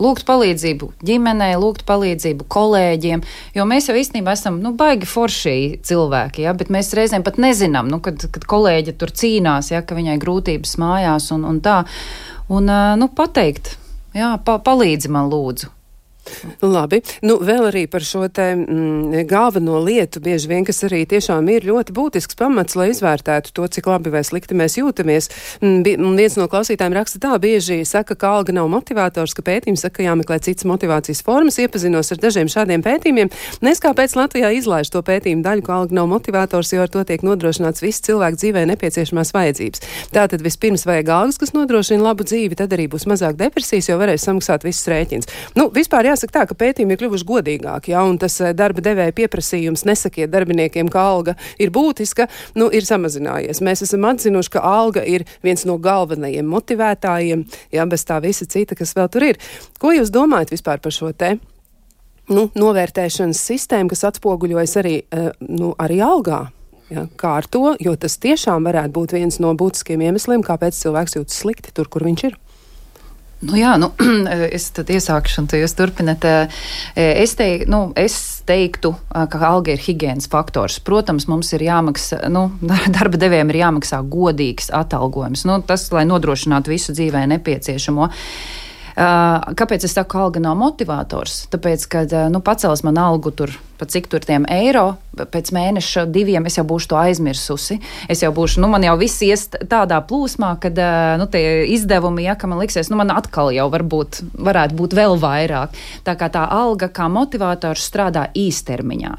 Lūgt 0.00 0.24
palīdzību 0.28 0.86
ģimenei, 1.04 1.54
lūgt 1.60 1.84
palīdzību 1.88 2.46
kolēģiem, 2.48 3.24
jo 3.56 3.66
mēs 3.68 3.90
jau 3.90 3.96
īstenībā 4.00 4.32
esam 4.32 4.56
nu, 4.64 4.72
baigi 4.76 5.08
forši 5.08 5.56
cilvēki, 5.84 6.46
ja, 6.46 6.54
bet 6.56 6.72
mēs 6.72 6.94
reizēm 6.96 7.24
pat 7.26 7.36
nezinām, 7.40 7.90
nu, 7.92 7.98
kad, 8.04 8.24
kad 8.32 8.46
kolēģi 8.48 8.96
tur 9.00 9.12
cīnās, 9.12 9.68
ja, 9.74 9.82
ka 9.84 9.98
viņai 9.98 10.16
grūtības 10.22 10.78
mājās 10.80 11.28
un, 11.36 11.44
un 11.48 11.60
tā. 11.64 11.82
Un, 12.48 12.72
nu, 13.00 13.10
pateikt, 13.16 13.74
jā, 14.16 14.32
pa, 14.44 14.56
palīdzi 14.64 15.12
man 15.12 15.28
lūdzu. 15.32 15.68
Labi, 16.62 17.00
nu 17.26 17.38
vēl 17.42 17.68
arī 17.70 17.84
par 17.90 18.04
šo 18.06 18.26
te 18.32 18.52
mm, 18.54 19.24
galveno 19.28 19.80
lietu, 19.82 20.20
bieži 20.24 20.50
vien, 20.50 20.64
kas 20.68 20.82
arī 20.86 21.02
tiešām 21.08 21.48
ir 21.52 21.66
ļoti 21.68 21.94
būtisks 21.96 22.38
pamats, 22.38 22.76
lai 22.78 22.90
izvērtētu 22.92 23.52
to, 23.56 23.66
cik 23.66 23.88
labi 23.90 24.12
vai 24.12 24.22
slikti 24.26 24.56
mēs 24.56 24.78
jūtamies. 24.78 25.30
Mm, 25.64 26.14
viens 26.18 26.36
no 26.38 26.46
klausītājiem 26.50 26.96
raksta 26.96 27.20
tā, 27.22 27.34
bieži 27.42 27.80
saka, 27.88 28.16
ka 28.18 28.34
alga 28.38 28.54
nav 28.56 28.70
motivators, 28.72 29.34
ka 29.36 29.44
pētījums 29.46 29.84
saka, 29.84 29.98
ka 30.00 30.06
jāmeklē 30.06 30.38
citas 30.44 30.68
motivācijas 30.68 31.24
formas, 31.26 31.58
iepazinos 31.60 32.12
ar 32.14 32.22
dažiem 32.22 32.50
šādiem 32.52 32.84
pētījumiem. 32.84 33.32
Nes 33.66 33.82
kāpēc 33.82 34.14
Latvijā 34.18 34.52
izlaiž 34.56 34.92
to 34.92 35.02
pētījumu 35.06 35.44
daļu, 35.46 35.66
ka 35.66 35.80
alga 35.80 35.98
nav 35.98 36.10
motivators, 36.12 36.72
jo 36.74 36.84
ar 36.84 36.92
to 36.92 37.02
tiek 37.08 37.24
nodrošināts 37.26 37.82
viss 37.82 38.04
cilvēku 38.06 38.38
dzīvē 38.40 38.64
nepieciešamās 38.70 39.34
vajadzības. 39.34 39.84
Tātad 40.14 40.44
vispirms 40.44 40.86
vajag 40.88 41.12
algas, 41.16 41.40
kas 41.40 41.54
nodrošina 41.56 42.04
labu 42.04 42.26
dzīvi, 42.28 42.58
tad 42.60 42.76
arī 42.76 42.86
būs 42.92 43.08
mazāk 43.10 43.38
depresijas, 43.40 43.90
jo 43.90 43.98
varēs 44.00 44.26
samaksāt 44.28 44.66
visus 44.66 44.88
rēķins. 44.90 45.30
Nu, 45.58 45.68
vispār, 45.74 46.08
jā, 46.10 46.19
jāsaka 46.20 46.36
tā, 46.38 46.46
ka 46.48 46.56
pētījumi 46.58 46.94
ir 46.94 47.00
kļuvuši 47.00 47.26
godīgāki, 47.26 47.92
ja, 47.94 48.02
un 48.04 48.18
tas 48.20 48.36
darba 48.56 48.82
devēja 48.84 49.14
pieprasījums 49.16 49.86
nesakiet 49.88 50.30
darbiniekiem, 50.30 50.90
ka 50.92 51.00
alga 51.00 51.36
ir 51.58 51.72
būtiska, 51.72 52.28
nu, 52.60 52.68
ir 52.70 52.84
samazinājies. 52.84 53.62
Mēs 53.64 53.82
esam 53.86 54.04
atzinuši, 54.04 54.52
ka 54.52 54.60
alga 54.60 55.04
ir 55.04 55.24
viens 55.42 55.64
no 55.64 55.78
galvenajiem 55.78 56.46
motivētājiem, 56.46 57.46
ja 57.72 57.86
bez 57.86 58.04
tā 58.04 58.20
visa 58.20 58.46
cita, 58.46 58.76
kas 58.76 58.94
vēl 58.96 59.08
tur 59.08 59.26
ir. 59.32 59.40
Ko 59.80 59.94
jūs 59.94 60.12
domājat 60.12 60.52
vispār 60.52 60.80
par 60.80 60.92
šo 60.92 61.12
te? 61.12 61.38
Nu, 62.30 62.46
novērtēšanas 62.54 63.40
sistēmu, 63.42 63.90
kas 63.90 64.06
atspoguļojas 64.06 64.76
arī, 64.78 65.00
nu, 65.48 65.74
arī 65.80 65.98
algā. 66.04 66.50
Ja, 66.90 67.04
kā 67.18 67.36
ar 67.38 67.46
to, 67.46 67.76
jo 67.78 67.94
tas 67.94 68.16
tiešām 68.18 68.66
varētu 68.66 68.90
būt 68.96 69.12
viens 69.14 69.38
no 69.42 69.52
būtiskiem 69.54 70.02
iemesliem, 70.08 70.42
kāpēc 70.42 70.74
cilvēks 70.74 71.20
jūtas 71.20 71.38
slikti 71.42 71.74
tur, 71.74 71.86
kur 71.86 72.02
viņš 72.06 72.24
ir. 72.26 72.38
Nu 73.40 73.56
jā, 73.56 73.72
nu, 73.80 73.88
es 74.56 74.68
tad 74.76 74.90
iesākšu, 74.92 75.42
un 75.42 75.48
jūs 75.62 75.74
turpināt. 75.78 76.26
Es, 76.94 77.34
te, 77.38 77.48
nu, 77.70 77.86
es 77.96 78.16
teiktu, 78.48 78.92
ka 79.08 79.42
alga 79.48 79.72
ir 79.72 79.80
higiēnas 79.80 80.28
faktors. 80.32 80.80
Protams, 80.84 81.28
mums 81.30 81.52
ir 81.56 81.64
jāmaksā, 81.64 82.22
nu, 82.32 82.48
darba 82.96 83.20
devējiem 83.20 83.52
ir 83.54 83.62
jāmaksā 83.62 84.02
godīgs 84.12 84.68
atalgojums. 84.76 85.46
Nu, 85.48 85.60
tas, 85.64 85.88
lai 85.94 86.04
nodrošinātu 86.10 86.74
visu 86.74 86.96
dzīvē 86.96 87.24
nepieciešamo. 87.36 88.10
Kāpēc 89.00 89.86
es 89.86 89.94
saku, 89.96 90.10
ka 90.12 90.24
alga 90.26 90.42
nav 90.44 90.58
motivators? 90.60 91.46
Tāpēc, 91.52 91.86
kad 91.88 92.12
nu, 92.32 92.42
pacels 92.44 92.82
man 92.84 92.98
algu 93.00 93.32
tur, 93.32 93.54
pa 93.80 93.88
cik 93.88 94.10
tur 94.12 94.24
tiem 94.26 94.44
eiro, 94.50 94.98
pēc 95.16 95.52
mēneša 95.56 96.04
diviem 96.12 96.44
es 96.50 96.58
jau 96.58 96.66
būšu 96.68 96.90
to 96.92 96.98
aizmirsusi. 97.00 97.78
Es 98.12 98.20
jau 98.20 98.32
būšu, 98.36 98.60
nu, 98.60 98.68
man 98.72 98.84
jau 98.84 98.98
viss 99.00 99.22
ies 99.24 99.46
tādā 99.48 100.02
plūsmā, 100.04 100.52
kad 100.60 100.76
nu, 101.20 101.28
tie 101.32 101.44
izdevumi, 101.72 102.26
ja, 102.28 102.36
ka 102.36 102.50
man 102.50 102.60
liksies, 102.60 102.92
nu, 102.92 103.00
man 103.00 103.14
atkal 103.14 103.54
jau 103.56 103.70
varbūt 103.72 104.20
varētu 104.36 104.76
būt 104.82 104.98
vēl 105.00 105.16
vairāk. 105.22 105.78
Tā 106.04 106.18
kā 106.20 106.28
tā 106.32 106.44
alga 106.52 106.92
kā 106.92 107.08
motivators 107.08 107.88
strādā 107.88 108.28
īstermiņā. 108.36 109.16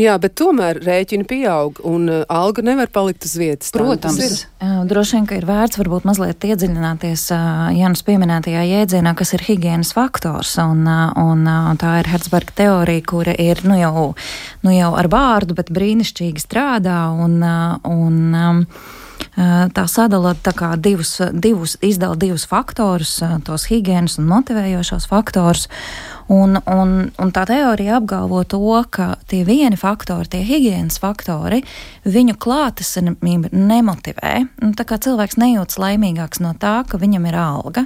Jā, 0.00 0.16
bet 0.18 0.34
tomēr 0.38 0.80
rēķini 0.82 1.26
pieaug 1.30 1.78
un 1.86 2.08
uh, 2.10 2.22
alga 2.32 2.64
nevar 2.66 2.90
palikt 2.90 3.26
uz 3.28 3.36
vietas. 3.38 3.70
Protams. 3.74 4.44
Uh, 4.58 4.80
droši 4.90 5.18
vien, 5.18 5.26
ka 5.30 5.38
ir 5.38 5.46
vērts 5.48 5.78
varbūt 5.78 6.06
mazliet 6.08 6.46
iedziļināties 6.48 7.26
uh, 7.36 7.68
Jānis 7.76 8.02
pieminētajā 8.06 8.64
jēdzienā, 8.66 9.14
kas 9.18 9.34
ir 9.36 9.44
higienas 9.46 9.92
faktors. 9.96 10.56
Un, 10.62 10.82
uh, 10.90 11.10
un 11.22 11.44
uh, 11.46 11.70
tā 11.80 12.00
ir 12.00 12.10
Herzberga 12.10 12.56
teorija, 12.62 13.06
kura 13.12 13.36
ir 13.38 13.62
nu 13.68 13.78
jau, 13.78 14.08
nu 14.66 14.74
jau 14.74 14.94
ar 14.98 15.10
vārdu, 15.12 15.58
bet 15.58 15.70
brīnišķīgi 15.74 16.42
strādā. 16.42 17.04
Un, 17.14 17.38
uh, 17.38 17.78
un, 17.86 18.18
um, 18.34 18.64
tā 19.76 19.84
sadala 19.88 20.32
tā 20.42 20.52
kā 20.56 20.72
divus, 20.80 21.14
divus, 21.32 21.76
izdala 21.84 22.16
divus 22.18 22.46
faktorus, 22.50 23.20
tos 23.46 23.68
higiēnas 23.70 24.18
un 24.18 24.26
motivējošos 24.28 25.06
faktorus. 25.08 25.68
Un, 26.30 26.60
un, 26.70 26.90
un 27.18 27.32
tā 27.34 27.42
teorija 27.48 27.96
apgalvo 27.98 28.44
to, 28.46 28.62
ka 28.94 29.16
tie 29.26 29.40
vieni 29.42 29.74
faktori, 29.74 30.28
tie 30.30 30.44
higiēnas 30.46 31.00
faktori, 31.02 31.58
viņu 32.06 32.36
klātesamība 32.38 33.50
nemotivē. 33.50 34.34
Un 34.62 34.76
tā 34.78 34.86
kā 34.86 35.00
cilvēks 35.02 35.40
nejūtas 35.42 35.80
laimīgāks 35.82 36.38
no 36.44 36.52
tā, 36.54 36.84
ka 36.86 37.00
viņam 37.02 37.26
ir 37.26 37.38
alga. 37.40 37.84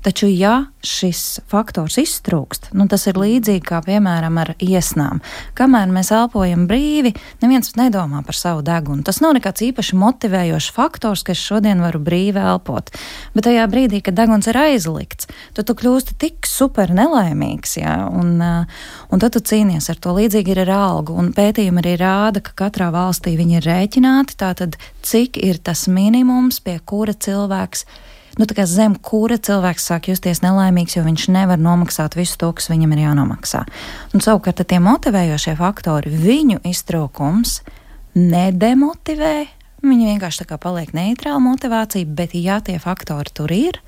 Taču, 0.00 0.30
ja 0.32 0.70
šis 0.80 1.42
faktors 1.52 1.98
iztrūkst, 2.00 2.70
nu, 2.72 2.88
tas 2.88 3.04
ir 3.10 3.20
līdzīgi 3.20 3.62
kā 3.68 3.82
piemēram 3.84 4.40
ar 4.40 4.54
iesnām. 4.56 5.20
Kamēr 5.58 5.92
mēs 5.92 6.14
elpojam 6.16 6.64
brīvi, 6.70 7.12
neviens 7.44 7.76
nedomā 7.76 8.24
par 8.24 8.40
savu 8.40 8.64
degunu. 8.64 9.04
Tas 9.04 9.20
nav 9.20 9.36
nekāds 9.36 9.66
īpaši 9.68 10.00
motivējošs 10.00 10.70
faktors, 10.72 11.26
ka 11.28 11.36
es 11.36 11.44
šodien 11.44 11.84
varu 11.84 12.00
brīvi 12.00 12.40
elpot. 12.40 12.88
Bet 13.36 13.50
tajā 13.50 13.68
brīdī, 13.68 14.00
kad 14.00 14.16
deguns 14.16 14.48
ir 14.48 14.58
aizlikts, 14.64 15.28
tad 15.52 15.68
tu 15.68 15.76
kļūsti 15.76 16.18
tik 16.24 16.48
super 16.48 16.90
nelaimīgs 16.96 17.81
ja? 17.82 17.96
un, 18.08 18.36
uh, 18.40 18.86
un 19.12 19.22
tad 19.22 19.36
tu 19.36 19.42
cīnies 19.52 19.90
ar 19.92 20.00
to. 20.02 20.14
Līdzīgi 20.16 20.54
ir 20.54 20.62
ar 20.64 20.72
algu, 20.78 21.16
un 21.18 21.34
pētījumi 21.36 21.82
arī 21.82 21.98
rāda, 22.00 22.42
ka 22.44 22.54
katrā 22.64 22.92
valstī 22.94 23.36
viņi 23.38 23.58
ir 23.58 23.68
rēķināti, 23.68 24.38
tātad 24.40 24.80
cik 25.06 25.38
ir 25.42 25.60
tas 25.62 25.84
minimums, 25.90 26.62
pie 26.64 26.78
kura 26.86 27.14
cilvēks 27.14 27.86
nu, 28.40 28.46
zem 28.68 28.94
kura 28.96 29.36
cilvēks 29.36 29.88
sāk 29.90 30.08
justies 30.12 30.42
nelaimīgs, 30.44 30.96
jo 30.96 31.04
viņš 31.04 31.28
nevar 31.34 31.60
nomaksāt 31.60 32.16
visu 32.16 32.38
to, 32.40 32.52
kas 32.56 32.70
viņam 32.72 32.94
ir 32.94 33.04
jānomaksā. 33.04 33.64
Un 34.14 34.24
savukārt 34.24 34.62
tie 34.68 34.80
motivējošie 34.82 35.56
faktori, 35.58 36.12
viņu 36.12 36.62
iztrūkums 36.68 37.60
nedemotivē, 38.16 39.36
viņi 39.84 40.10
vienkārši 40.14 40.42
tā 40.42 40.48
kā 40.48 40.58
paliek 40.62 40.92
neitrāla 40.96 41.42
motivācija, 41.44 42.08
bet 42.08 42.36
ja 42.38 42.60
tie 42.64 42.78
faktori 42.82 43.32
tur 43.34 43.52
ir, 43.52 43.80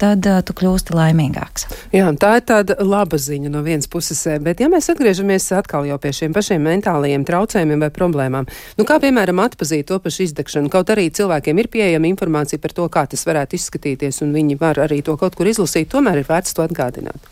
tad 0.00 0.26
uh, 0.28 0.40
tu 0.46 0.54
kļūsti 0.56 0.96
laimīgāks. 0.96 1.66
Jā, 1.94 2.08
tā 2.20 2.32
ir 2.40 2.44
tāda 2.48 2.76
laba 2.82 3.20
ziņa 3.20 3.52
no 3.52 3.62
vienas 3.66 3.88
puses, 3.90 4.20
eh, 4.26 4.40
bet 4.42 4.62
ja 4.62 4.70
mēs 4.72 4.90
atgriežamies 4.92 5.50
atkal 5.56 5.88
jau 5.88 5.98
pie 6.02 6.12
šiem 6.16 6.36
pašiem 6.36 6.64
mentālajiem 6.66 7.26
traucējumiem 7.28 7.86
vai 7.86 7.90
problēmām, 7.94 8.48
nu 8.78 8.88
kā 8.88 9.00
piemēram 9.02 9.42
atpazīt 9.44 9.88
to 9.90 10.00
pašu 10.02 10.26
izdegšanu, 10.28 10.72
kaut 10.72 10.92
arī 10.94 11.08
cilvēkiem 11.14 11.60
ir 11.62 11.70
pieejama 11.72 12.10
informācija 12.10 12.62
par 12.62 12.74
to, 12.76 12.88
kā 12.92 13.06
tas 13.10 13.26
varētu 13.28 13.58
izskatīties, 13.60 14.22
un 14.24 14.34
viņi 14.36 14.58
var 14.60 14.82
arī 14.86 15.02
to 15.06 15.16
kaut 15.20 15.38
kur 15.38 15.50
izlasīt, 15.50 15.92
tomēr 15.92 16.22
ir 16.22 16.30
vērts 16.30 16.56
to 16.56 16.66
atgādināt. 16.66 17.29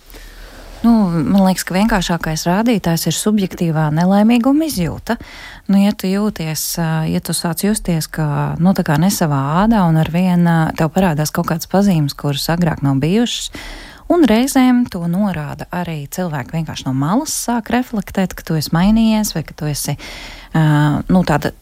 Nu, 0.85 0.93
man 1.11 1.43
liekas, 1.43 1.65
ka 1.67 1.75
vienkāršākais 1.75 2.45
rādītājs 2.47 3.09
ir 3.11 3.17
subjektīvā 3.17 3.89
nelaimīguma 3.97 4.69
izjūta. 4.69 5.17
Nu, 5.67 5.81
ja 5.83 5.91
tu 5.91 6.07
jūties, 6.07 6.63
ja 7.11 7.21
tu 7.25 7.35
sāc 7.35 7.65
justies, 7.67 8.07
ka 8.07 8.55
nu, 8.63 8.75
nesavā 9.03 9.43
ādā 9.65 9.83
un 9.91 9.99
ar 9.99 10.11
vienu 10.15 10.57
tev 10.79 10.93
parādās 10.95 11.35
kaut 11.35 11.51
kādas 11.51 11.67
pazīmes, 11.71 12.15
kuras 12.15 12.47
agrāk 12.55 12.87
nav 12.87 13.03
bijušas, 13.03 13.51
Un 14.09 14.25
reizēm 14.25 14.87
to 14.89 15.03
norāda 15.05 15.67
arī 15.75 16.07
cilvēki 16.09 16.55
vienkārši 16.57 16.87
no 16.87 16.95
malas 16.97 17.35
sāk 17.45 17.69
reflektēt, 17.75 18.33
ka 18.33 18.47
tu 18.47 18.57
esi 18.57 18.73
mainījies 18.73 19.35
vai 19.37 19.43
ka 19.45 19.57
tu 19.57 19.69
esi 19.69 19.99
uh, 19.99 21.05
nu, 21.13 21.21
tāda 21.29 21.53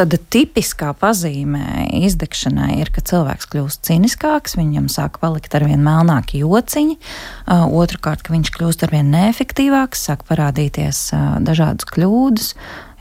Tad 0.00 0.14
tipiskā 0.32 0.94
pazīme 0.96 1.60
izdegšanai 1.92 2.78
ir, 2.80 2.88
ka 2.88 3.02
cilvēks 3.04 3.50
kļūst 3.52 3.82
ciniskāks, 3.84 4.54
viņam 4.56 4.86
sāk 4.88 5.18
palikt 5.20 5.52
ar 5.58 5.66
vien 5.68 5.82
melnāki 5.84 6.40
jociņi, 6.40 6.96
uh, 6.96 7.66
otrkārt, 7.68 8.22
ka 8.24 8.32
viņš 8.32 8.52
kļūst 8.54 8.86
ar 8.86 8.94
vien 8.94 9.10
neefektīvāks, 9.12 10.06
sāk 10.08 10.24
parādīties 10.30 11.02
uh, 11.12 11.36
dažādas 11.44 11.84
kļūdas, 11.92 12.48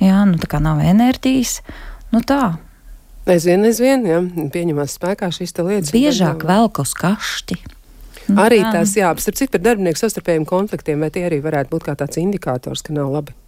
jā, 0.03 0.19
nu 0.27 0.43
tā 0.43 0.51
kā 0.51 0.59
nav 0.59 0.83
enerģijas, 0.83 1.61
nu 2.11 2.19
tā. 2.19 2.57
Aizvien, 3.31 3.63
aizvien, 3.63 4.03
jā, 4.03 4.19
pieņemās 4.51 4.99
spēkā 4.99 5.31
šīs 5.31 5.55
lietas. 5.55 5.95
Biežāk 5.95 6.43
velk 6.51 6.83
uz 6.83 6.91
kašķi. 6.99 7.61
Nu, 8.27 8.41
arī 8.43 8.59
tā. 8.59 8.75
tās, 8.81 8.99
jā, 8.99 9.15
starp 9.23 9.39
citu 9.39 9.55
par 9.55 9.69
darbinieku 9.71 10.03
sastarpējiem 10.03 10.51
konfliktiem, 10.51 10.99
vai 10.99 11.15
tie 11.15 11.29
arī 11.31 11.39
varētu 11.47 11.77
būt 11.77 11.87
kā 11.87 11.95
tāds 12.03 12.19
indikators, 12.19 12.83
ka 12.83 12.91
nav 12.91 13.15
labi? 13.15 13.39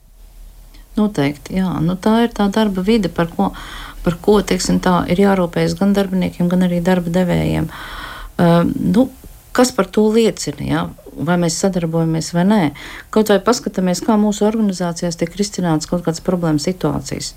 Noteikti, 1.00 1.56
jā. 1.62 1.72
Nu, 1.84 1.96
tā 1.96 2.26
ir 2.26 2.34
tā 2.36 2.50
darba 2.52 2.84
vide, 2.84 3.12
par 3.14 3.30
ko, 3.32 3.52
par 4.04 4.18
ko 4.24 4.40
teiksim, 4.44 4.82
tā, 4.84 5.02
ir 5.12 5.22
jārūpējas 5.24 5.78
gan 5.80 5.96
darbiniekiem, 5.96 6.50
gan 6.52 6.68
arī 6.68 6.82
darba 6.84 7.14
devējiem. 7.16 7.70
Uh, 8.42 8.64
nu, 8.68 9.08
kas 9.56 9.72
par 9.76 9.88
to 9.88 10.08
liecina? 10.12 10.68
Jā? 10.68 10.84
Vai 11.16 11.38
mēs 11.42 11.58
sadarbojamies 11.62 12.32
vai 12.36 12.44
nē. 12.48 12.60
Kaut 13.14 13.32
vai 13.32 13.40
paskatāmies, 13.44 14.02
kā 14.06 14.16
mūsu 14.20 14.46
organizācijās 14.48 15.18
tiek 15.20 15.34
risināts 15.38 15.90
kaut 15.90 16.06
kādas 16.06 16.24
problēmas 16.24 16.66
situācijas. 16.68 17.34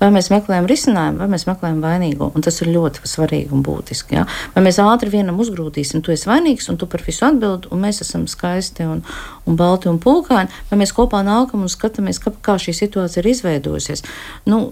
Vai 0.00 0.10
mēs 0.14 0.30
meklējam 0.32 0.68
risinājumu, 0.70 1.20
vai 1.22 1.28
mēs 1.32 1.46
meklējam 1.48 1.80
vainīgo. 1.84 2.30
Un 2.34 2.44
tas 2.46 2.60
ir 2.62 2.70
ļoti 2.72 3.02
svarīgi 3.08 3.52
un 3.54 3.64
būtiski. 3.66 4.18
Ja? 4.18 4.26
Vai 4.54 4.62
mēs 4.66 4.78
ātri 4.82 5.10
vienam 5.12 5.40
uzgrūtīsim, 5.42 6.04
tu 6.04 6.14
esi 6.14 6.30
vainīgs 6.30 6.70
un 6.70 6.78
tu 6.80 6.88
par 6.90 7.02
visu 7.06 7.26
atbildi, 7.26 7.70
un 7.74 7.82
mēs 7.82 8.00
esam 8.04 8.26
skaisti 8.30 8.86
un, 8.86 9.02
un 9.46 9.58
balti 9.58 9.90
un 9.90 9.98
pulkaini, 10.02 10.52
vai 10.70 10.80
mēs 10.80 10.94
kopā 10.96 11.22
nākam 11.26 11.66
un 11.66 11.72
skatāmies, 11.72 12.20
kā, 12.22 12.32
kā 12.46 12.56
šī 12.62 12.76
situācija 12.78 13.24
ir 13.24 13.30
izveidojusies. 13.32 14.04
Nu, 14.46 14.70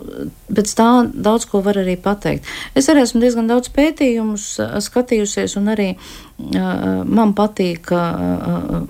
pēc 0.54 0.76
tā 0.78 0.90
daudz 1.12 1.48
ko 1.50 1.62
var 1.64 1.82
arī 1.82 1.98
pateikt. 2.00 2.46
Es 2.78 2.88
arī 2.92 3.04
esmu 3.04 3.22
diezgan 3.24 3.50
daudz 3.50 3.72
pētījumus 3.74 4.54
skatījusies, 4.86 5.58
un 5.60 5.74
arī 5.74 5.90
man 6.38 7.34
patīk. 7.36 7.90
Uh, 7.92 8.86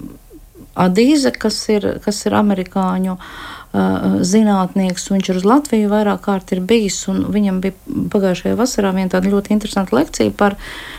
Adīze, 0.74 1.30
kas 1.30 1.60
ir, 1.70 1.84
kas 2.02 2.24
ir 2.26 2.34
amerikāņu 2.34 3.12
uh, 3.14 4.16
zinātnieks, 4.26 5.04
viņš 5.12 5.28
ir 5.30 5.36
uz 5.38 5.44
Latviju 5.46 5.90
vairāk 5.92 6.24
kārt 6.24 6.50
ir 6.50 6.64
bijis, 6.66 6.96
un 7.12 7.28
viņam 7.30 7.60
bija 7.62 7.76
pagājušajā 8.10 8.56
vasarā 8.58 8.90
viena 8.96 9.12
tāda 9.12 9.30
ļoti 9.30 9.54
interesanta 9.54 9.94
lekcija 9.94 10.34
par, 10.34 10.56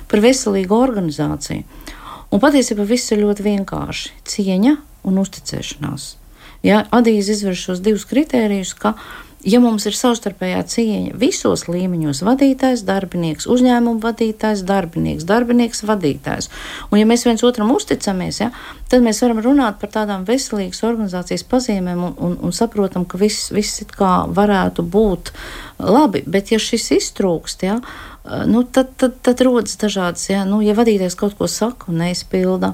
par 0.07 0.23
veselīgu 0.23 0.79
organizāciju. 0.79 1.65
Un 2.31 2.43
patiesībā 2.43 2.87
viss 2.87 3.11
ir 3.11 3.19
ļoti 3.25 3.43
vienkārši- 3.49 4.15
cieņa 4.31 4.77
un 5.03 5.19
uzticēšanās. 5.19 6.15
Ja, 6.63 6.85
Adīze 6.95 7.35
izver 7.35 7.59
šos 7.59 7.83
divus 7.83 8.07
kritērijus, 8.07 8.71
ka 8.79 8.95
uh, 8.95 9.34
Ja 9.45 9.59
mums 9.61 9.83
ir 9.85 9.93
savstarpējā 9.93 10.63
cieņa 10.73 11.17
visos 11.21 11.67
līmeņos, 11.69 12.23
vadītājs, 12.25 12.81
darbinieks, 12.87 13.45
uzņēmuma 13.51 14.01
vadītājs, 14.01 14.63
darbinieks, 14.65 15.27
darbinieks, 15.29 15.83
vadītājs, 15.85 16.49
un 16.89 16.97
ja 16.97 17.05
mēs 17.05 17.27
viens 17.27 17.43
otram 17.45 17.69
uzticamies, 17.75 18.39
ja, 18.41 18.49
tad 18.89 19.05
mēs 19.05 19.21
varam 19.21 19.43
runāt 19.45 19.77
par 19.81 19.91
tādām 19.93 20.25
veselīgas 20.25 20.81
organizācijas 20.87 21.45
pazīmēm 21.51 22.01
un, 22.07 22.15
un, 22.25 22.33
un 22.41 22.55
saprotam, 22.57 23.05
ka 23.05 23.21
viss, 23.21 23.51
viss 23.53 23.83
it 23.85 23.93
kā 23.93 24.23
varētu 24.33 24.85
būt 24.95 25.29
labi, 25.77 26.23
bet 26.25 26.49
ja 26.49 26.57
šis 26.61 26.89
iztrūkst, 26.97 27.67
ja, 27.69 27.77
nu, 28.49 28.65
tad, 28.65 28.95
tad, 28.97 29.21
tad 29.21 29.45
rodas 29.45 29.77
dažādas, 29.77 30.25
ja, 30.31 30.41
nu, 30.49 30.63
ja 30.65 30.73
vadītājs 30.73 31.19
kaut 31.21 31.37
ko 31.37 31.45
saka 31.51 31.93
un 31.93 32.01
neizpilda 32.01 32.73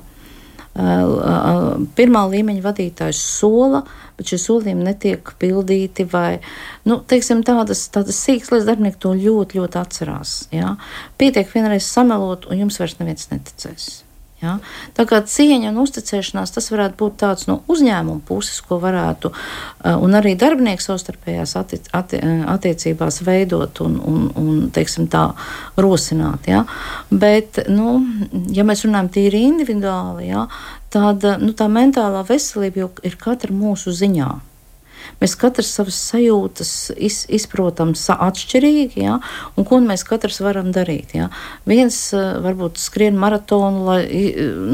pirmā 0.72 2.22
līmeņa 2.32 2.64
vadītājs 2.64 3.20
sola, 3.20 3.84
bet 4.22 4.32
šie 4.32 4.40
solījumi 4.46 4.86
netiek 4.86 5.34
pildīti, 5.42 6.06
vai 6.12 6.38
nu, 6.86 7.02
teiksim, 7.02 7.42
tādas, 7.48 7.88
tādas 7.94 8.22
sīkas 8.22 8.54
lietas 8.54 8.70
darbinieki 8.70 9.02
to 9.02 9.16
ļoti, 9.18 9.60
ļoti 9.62 9.82
atcerās. 9.82 10.38
Ja? 10.54 10.76
Pietiek 11.22 11.50
vienreiz 11.52 11.90
samelot, 11.90 12.48
un 12.48 12.64
jums 12.64 12.80
vairs 12.82 12.98
neviens 13.02 13.30
neticēs. 13.34 13.92
Ja? 14.42 14.58
Tā 14.98 15.06
kā 15.10 15.22
cieņa 15.22 15.70
un 15.70 15.80
uzticēšanās 15.84 16.54
tas 16.56 16.72
varētu 16.74 16.98
būt 16.98 17.18
tāds 17.22 17.48
no 17.50 17.60
uzņēmuma 17.72 18.24
puses, 18.26 18.58
ko 18.66 18.80
varētu 18.82 19.32
un 20.02 20.18
arī 20.18 20.34
darbinieki 20.40 20.86
savstarpējās 20.86 21.56
atti, 21.60 21.82
atti, 21.98 22.22
attiecībās 22.56 23.22
veidot 23.28 23.84
un, 23.86 23.98
un, 24.02 24.28
un 24.42 24.62
teiksim, 24.74 25.08
tā 25.12 25.28
rosināt. 25.78 26.50
Ja? 26.50 26.66
Bet, 27.12 27.64
nu, 27.70 28.00
ja 28.54 28.66
mēs 28.68 28.86
runājam 28.88 29.12
tīri 29.14 29.46
individuāli, 29.52 30.32
ja, 30.32 30.48
tad 30.94 31.26
nu, 31.42 31.54
tā 31.58 31.70
mentālā 31.72 32.26
veselība 32.28 32.86
jau 32.86 32.94
ir 33.08 33.20
katra 33.22 33.54
mūsu 33.56 33.94
ziņā. 33.96 34.32
Mēs 35.22 35.36
katrs 35.40 35.74
savas 35.76 35.98
sajūtas 36.12 36.72
iz, 36.96 37.24
izprotam 37.30 37.94
atšķirīgi, 37.94 39.04
ja? 39.04 39.20
un 39.58 39.68
ko 39.68 39.82
mēs 39.84 40.06
katrs 40.08 40.42
varam 40.44 40.72
darīt. 40.74 41.16
Ja? 41.18 41.30
Viens 41.70 41.98
uh, 42.16 42.40
varbūt 42.44 42.80
skrien 42.82 43.20
maratonu, 43.20 43.84
lai 43.90 44.02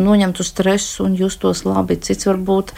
noņemtu 0.08 0.45
stresu 0.45 1.08
un 1.08 1.17
justos 1.19 1.63
labi, 1.67 1.97
cits 2.04 2.28
varbūt 2.30 2.73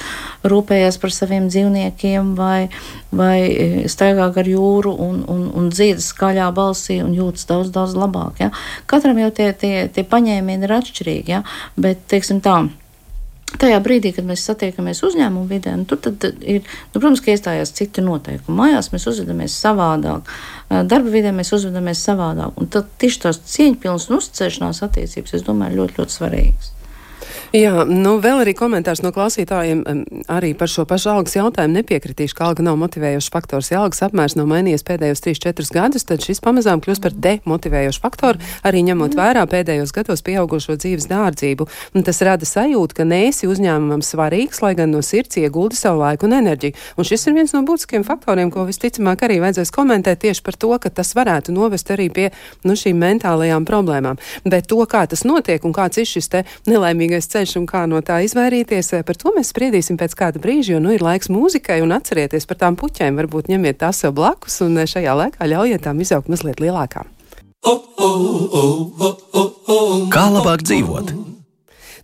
rūpējās 0.49 0.99
par 1.01 1.13
saviem 1.13 1.49
dzīvniekiem 1.51 2.33
vai, 2.37 2.69
vai 3.15 3.37
e, 3.49 3.67
staigā 3.91 4.29
gar 4.35 4.49
jūru 4.49 4.93
un, 5.05 5.23
un, 5.29 5.45
un 5.57 5.69
dzied 5.73 6.01
skaļā 6.03 6.49
balsī 6.55 6.99
un 7.03 7.15
jūtas 7.17 7.47
daudz, 7.49 7.73
daudz 7.75 7.95
labāk. 7.97 8.43
Ja? 8.43 8.51
Katram 8.89 9.19
jau 9.21 9.31
tie, 9.35 9.51
tie, 9.53 9.73
tie 9.93 10.05
paņēmieni 10.07 10.67
ir 10.67 10.77
atšķirīgi, 10.79 11.35
ja? 11.37 11.43
bet, 11.79 12.05
teiksim 12.11 12.41
tā, 12.45 12.61
Tajā 13.57 13.79
brīdī, 13.81 14.11
kad 14.13 14.27
mēs 14.29 14.43
satiekamies 14.45 15.01
uzņēmumu 15.07 15.47
vidē, 15.49 15.73
nu, 15.79 15.85
tur 15.89 16.13
ir, 16.21 16.61
nu, 16.61 16.99
protams, 16.99 17.21
ka 17.25 17.33
iestājās 17.33 17.73
citi 17.73 18.03
noteikumi. 18.05 18.57
Mājās 18.59 18.91
mēs 18.93 19.07
uzvedamies 19.09 19.55
savādāk, 19.63 20.29
darba 20.69 21.13
vidē 21.13 21.33
mēs 21.35 21.49
uzvedamies 21.57 22.03
savādāk. 22.05 22.59
Un 22.61 22.69
tad 22.69 22.91
tieši 23.01 23.23
tās 23.25 23.41
cieņpilnas 23.55 24.09
un 24.09 24.19
uzticēšanās 24.19 24.83
attiecības, 24.85 25.33
es 25.39 25.47
domāju, 25.47 25.81
ļoti, 25.81 25.97
ļoti 25.97 26.19
svarīgas. 26.19 26.75
Jā, 27.49 27.81
nu 27.81 28.19
vēl 28.21 28.43
arī 28.43 28.51
komentārs 28.53 28.99
no 29.01 29.09
klausītājiem 29.09 29.79
arī 30.29 30.51
par 30.53 30.69
šo 30.69 30.83
pašu 30.85 31.09
algas 31.15 31.33
jautājumu 31.33 31.79
nepiekritīšu, 31.79 32.35
ka 32.37 32.45
alga 32.45 32.61
nav 32.67 32.75
motivējošs 32.77 33.29
faktors. 33.33 33.71
Ja 33.71 33.79
algas 33.81 34.03
apmērs 34.05 34.35
nav 34.37 34.45
mainījies 34.51 34.85
pēdējos 34.85 35.23
3-4 35.25 35.73
gadus, 35.73 36.05
tad 36.05 36.21
šis 36.21 36.43
pamazām 36.45 36.77
kļūst 36.85 37.01
par 37.01 37.15
demotivējošu 37.17 38.03
faktoru, 38.03 38.37
arī 38.61 38.83
ņemot 38.91 39.17
vērā 39.17 39.47
pēdējos 39.49 39.93
gados 39.97 40.21
pieaugušo 40.27 40.75
dzīves 40.77 41.09
dārdzību. 41.09 41.65
Un 41.97 42.05
tas 42.05 42.21
rada 42.21 42.45
sajūtu, 42.45 42.99
ka 42.99 43.07
nēsi 43.09 43.49
uzņēmumam 43.49 44.05
svarīgs, 44.05 44.61
lai 44.61 44.75
gan 44.77 44.93
no 44.93 45.01
sirds 45.01 45.41
ieguldi 45.41 45.79
savu 45.79 46.03
laiku 46.03 46.29
un 46.29 46.37
enerģiju. 46.43 46.77
Un 47.01 47.09
šis 47.09 47.25
ir 47.31 47.37
viens 47.39 47.55
no 47.57 47.63
būtiskiem 47.65 48.05
faktoriem, 48.05 48.53
ko 48.53 48.67
visticamāk 48.69 49.25
arī 49.25 49.39
vajadzēs 49.41 49.73
komentēt 49.73 50.21
tieši 50.21 50.45
par 50.45 50.53
to, 50.53 50.69
ka 50.77 50.93
tas 50.93 51.15
varētu 51.17 51.57
novest 51.57 51.89
arī 51.97 52.11
pie 52.13 52.29
nu, 52.61 52.77
šīm 52.77 53.01
mentālajām 53.01 53.65
problēmām. 53.65 54.21
Bet 54.45 54.69
to, 54.69 54.85
kā 54.85 55.07
tas 55.09 55.25
notiek 55.25 55.65
un 55.65 55.73
kāds 55.73 55.97
ir 55.97 56.05
šis 56.13 56.29
nelaimīgais 56.69 57.25
ceļš, 57.25 57.38
ceļš 57.39 57.55
un 57.61 57.67
kā 57.69 57.85
no 57.87 58.01
tā 58.03 58.19
izvairīties. 58.25 58.91
Par 59.07 59.19
to 59.19 59.31
mēs 59.35 59.53
spriedīsim 59.53 59.99
pēc 59.99 60.15
kāda 60.19 60.41
brīža, 60.43 60.75
jo 60.75 60.83
nu 60.83 60.91
ir 60.95 61.05
laiks 61.05 61.31
mūzikai 61.31 61.79
un 61.85 61.95
atcerieties 61.95 62.47
par 62.49 62.59
tām 62.63 62.77
puķēm. 62.79 63.19
Varbūt 63.21 63.51
ņemiet 63.53 63.79
tās 63.79 64.03
sev 64.03 64.15
blakus 64.17 64.59
un 64.65 64.81
šajā 64.83 65.15
laikā 65.23 65.47
ļaujiet 65.53 65.85
tām 65.87 66.03
izaugt 66.03 66.31
mazliet 66.31 66.59
lielākām. 66.63 67.07
Kā 70.13 70.25
labāk 70.35 70.63
dzīvot? 70.67 71.38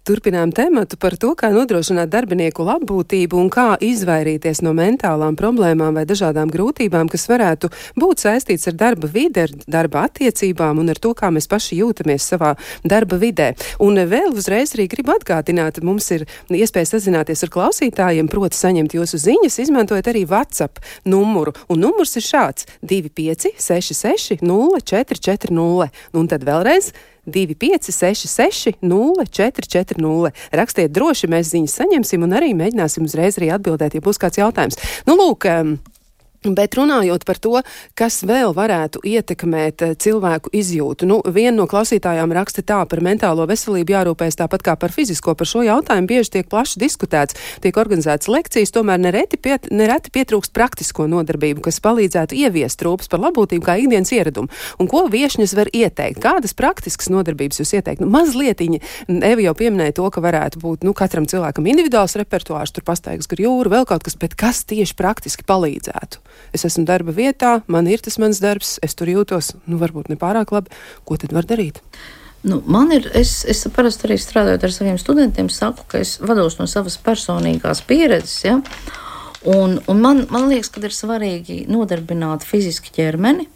Turpinām 0.06 0.52
tematu 0.54 1.00
par 1.02 1.16
to, 1.18 1.32
kā 1.34 1.48
nodrošināt 1.50 2.12
darbinieku 2.14 2.62
labbūtību 2.62 3.40
un 3.42 3.48
kā 3.50 3.72
izvairīties 3.82 4.60
no 4.62 4.70
mentālām 4.78 5.34
problēmām 5.34 5.96
vai 5.98 6.04
dažādām 6.06 6.52
grūtībām, 6.54 7.08
kas 7.10 7.24
varētu 7.26 7.72
būt 7.98 8.22
saistīts 8.22 8.70
ar 8.70 8.76
darba 8.78 9.10
vidi, 9.10 9.42
ar 9.42 9.54
darba 9.66 10.04
attiecībām 10.06 10.78
un 10.84 10.94
ar 10.94 11.00
to, 11.02 11.16
kā 11.18 11.32
mēs 11.34 11.50
paši 11.50 11.80
jūtamies 11.80 12.28
savā 12.36 12.52
darba 12.86 13.18
vidē. 13.18 13.48
Un 13.82 13.98
vēl 14.12 14.38
uzreiz 14.38 14.76
arī 14.78 14.86
gribu 14.92 15.16
atgādināt, 15.16 15.82
mums 15.82 16.12
ir 16.14 16.28
iespēja 16.54 16.92
sazināties 16.92 17.42
ar 17.42 17.54
klausītājiem, 17.58 18.30
proti 18.30 18.62
saņemt 18.62 18.94
jūsu 19.00 19.24
ziņas, 19.26 19.58
izmantojot 19.66 20.12
arī 20.14 20.22
WhatsApp 20.30 20.86
numuru. 21.10 21.56
Un 21.66 21.82
numurs 21.82 22.14
ir 22.22 22.30
šāds- 22.30 22.70
2566 22.94 24.38
0440. 24.46 25.90
Un 26.14 26.28
tad 26.28 26.46
vēlreiz 26.46 26.94
2566, 27.26 28.78
0440. 28.82 30.32
Rakstiet 30.56 30.94
droši, 30.96 31.32
mēs 31.32 31.52
ziņas 31.54 31.80
saņemsim 31.82 32.26
un 32.26 32.38
arī 32.38 32.54
mēģināsim 32.58 33.08
uzreiz 33.08 33.40
arī 33.40 33.52
atbildēt, 33.56 33.98
ja 33.98 34.06
būs 34.06 34.22
kāds 34.22 34.40
jautājums. 34.42 34.80
Nu, 35.10 35.18
lūk, 35.20 35.48
Bet 36.46 36.76
runājot 36.78 37.26
par 37.26 37.40
to, 37.42 37.56
kas 37.98 38.20
vēl 38.28 38.54
varētu 38.54 39.02
ietekmēt 39.06 39.82
eh, 39.82 39.94
cilvēku 39.98 40.52
izjūtu, 40.54 41.08
nu, 41.10 41.20
viena 41.26 41.56
no 41.58 41.66
klausītājām 41.70 42.34
raksta 42.36 42.62
tā 42.62 42.82
par 42.90 43.02
mentālo 43.06 43.48
veselību 43.50 43.96
jārūpējas 43.96 44.38
tāpat 44.44 44.66
kā 44.66 44.76
par 44.78 44.94
fizisko. 44.94 45.34
Par 45.36 45.50
šo 45.50 45.64
jautājumu 45.66 46.10
bieži 46.12 46.36
tiek 46.38 46.50
plaši 46.52 46.82
diskutēts, 46.82 47.38
tiek 47.64 47.78
organizētas 47.82 48.30
lekcijas, 48.30 48.74
tomēr 48.76 49.02
nereti, 49.02 49.40
piet, 49.42 49.72
nereti 49.74 50.14
pietrūkst 50.14 50.54
praktisko 50.54 51.08
nodarbību, 51.10 51.64
kas 51.66 51.82
palīdzētu 51.84 52.38
ieviest 52.46 52.86
rūpes 52.86 53.10
par 53.10 53.24
labklājību 53.26 53.66
kā 53.66 53.78
ikdienas 53.82 54.14
ieradumu. 54.16 54.52
Un 54.80 54.92
ko 54.92 55.06
viešņas 55.12 55.56
var 55.58 55.72
ieteikt? 55.74 56.22
Kādas 56.24 56.54
praktiskas 56.58 57.10
nodarbības 57.14 57.64
jūs 57.64 57.74
ieteikt? 57.80 58.04
Nu, 58.04 58.12
mazlietiņi, 58.14 58.82
Evi 59.26 59.48
jau 59.48 59.56
pieminēja 59.58 59.96
to, 59.98 60.08
ka 60.14 60.22
varētu 60.24 60.62
būt 60.62 60.86
nu, 60.86 60.94
katram 60.98 61.28
cilvēkam 61.30 61.68
individuāls 61.72 62.18
repertuārs, 62.20 62.74
tur 62.76 62.86
pastaigas 62.88 63.30
gar 63.32 63.42
jūru, 63.42 63.72
vēl 63.74 63.88
kaut 63.90 64.06
kas, 64.06 64.18
bet 64.20 64.38
kas 64.40 64.64
tieši 64.70 64.98
praktiski 65.00 65.48
palīdzētu? 65.48 66.22
Es 66.56 66.66
esmu 66.68 66.86
darba 66.88 67.14
vietā, 67.16 67.60
man 67.68 67.88
ir 67.92 68.04
tas 68.04 68.20
mans 68.22 68.42
darbs, 68.44 68.78
es 68.86 68.96
tur 68.98 69.12
jūtos, 69.12 69.54
nu, 69.66 69.80
varbūt 69.82 70.12
ne 70.12 70.20
pārāk 70.20 70.54
labi. 70.56 70.74
Ko 71.08 71.18
tad 71.22 71.36
var 71.36 71.48
darīt? 71.50 71.82
Nu, 72.46 72.60
man 72.70 72.92
ir, 72.94 73.08
es, 73.18 73.40
es 73.50 73.66
parasti 73.74 74.06
arī 74.06 74.20
strādājot 74.22 74.68
ar 74.68 74.74
saviem 74.74 75.00
studentiem, 75.02 75.50
saku, 75.50 75.88
ka 75.90 76.02
es 76.04 76.20
vados 76.22 76.60
no 76.60 76.68
savas 76.70 77.00
personīgās 77.02 77.82
pieredzes. 77.90 78.38
Ja? 78.46 78.60
Un, 79.50 79.80
un 79.90 80.02
man, 80.02 80.26
man 80.34 80.50
liekas, 80.52 80.70
ka 80.74 80.84
ir 80.86 80.94
svarīgi 80.94 81.64
nodarbināt 81.70 82.46
fiziski 82.46 82.94
ķermeni 82.94 83.48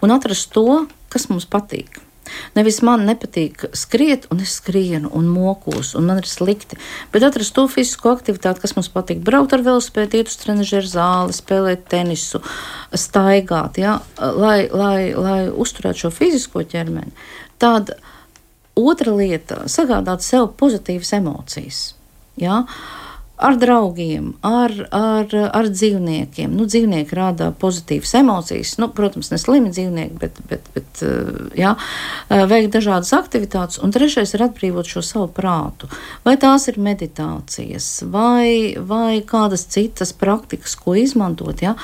un 0.00 0.14
atrast 0.16 0.52
to, 0.56 0.86
kas 1.12 1.28
mums 1.28 1.48
patīk. 1.48 2.00
Nevis 2.56 2.80
man 2.86 3.06
nepatīk 3.08 3.66
skriet, 3.76 4.26
un 4.32 4.42
es 4.44 4.56
skrienu 4.60 5.10
un 5.16 5.28
mokos, 5.30 5.94
un 5.98 6.08
man 6.10 6.20
ir 6.22 6.28
slikti, 6.28 6.78
bet 7.12 7.26
atrast 7.26 7.54
to 7.56 7.66
fizisko 7.70 8.14
aktivitāti, 8.14 8.62
kas 8.64 8.76
mums 8.76 8.90
patīk. 8.92 9.22
Braukt 9.26 9.54
ar 9.56 9.64
velospēdu, 9.66 10.20
iet 10.20 10.32
uz 10.32 10.38
trenižera 10.42 10.92
zāli, 10.92 11.36
spēlēt 11.36 11.86
tenisu, 11.92 12.42
staigāt, 12.94 13.80
ja, 13.82 13.98
lai, 14.18 14.64
lai, 14.72 15.10
lai 15.16 15.42
uzturētu 15.50 16.06
šo 16.06 16.14
fizisko 16.14 16.64
ķermeni. 16.70 17.12
Tad 17.60 17.94
otra 18.78 19.14
lieta- 19.14 19.64
sagādāt 19.76 20.24
sev 20.24 20.52
pozitīvas 20.58 21.12
emocijas. 21.18 21.84
Ja? 22.40 22.64
Uh, 22.64 23.09
ar 23.40 23.56
draugiem, 23.56 24.34
ar, 24.44 24.72
ar, 24.92 25.32
ar 25.56 25.68
dzīvniekiem. 25.72 26.52
Nu, 26.52 26.66
dzīvnieki 26.68 27.16
rada 27.16 27.50
pozitīvas 27.56 28.12
emocijas. 28.20 28.74
Nu, 28.80 28.90
protams, 28.92 29.30
ne 29.32 29.38
slimi 29.40 29.72
dzīvnieki, 29.72 30.18
bet, 30.20 30.40
bet, 30.50 30.68
bet 30.74 31.02
jā, 31.56 31.72
veikt 32.28 32.76
dažādas 32.76 33.14
aktivitātes. 33.16 33.80
Un 33.80 33.94
trešais 33.96 34.34
ir 34.36 34.44
atbrīvot 34.44 34.92
šo 34.92 35.02
savu 35.06 35.30
prātu. 35.36 35.88
Vai 36.26 36.36
tās 36.40 36.68
ir 36.68 36.80
meditācijas, 36.82 37.88
vai, 38.12 38.76
vai 38.76 39.22
kādas 39.24 39.64
citas 39.72 40.12
praktikas, 40.12 40.76
ko 40.76 40.98
izmantot. 41.00 41.64
Jā. 41.64 41.76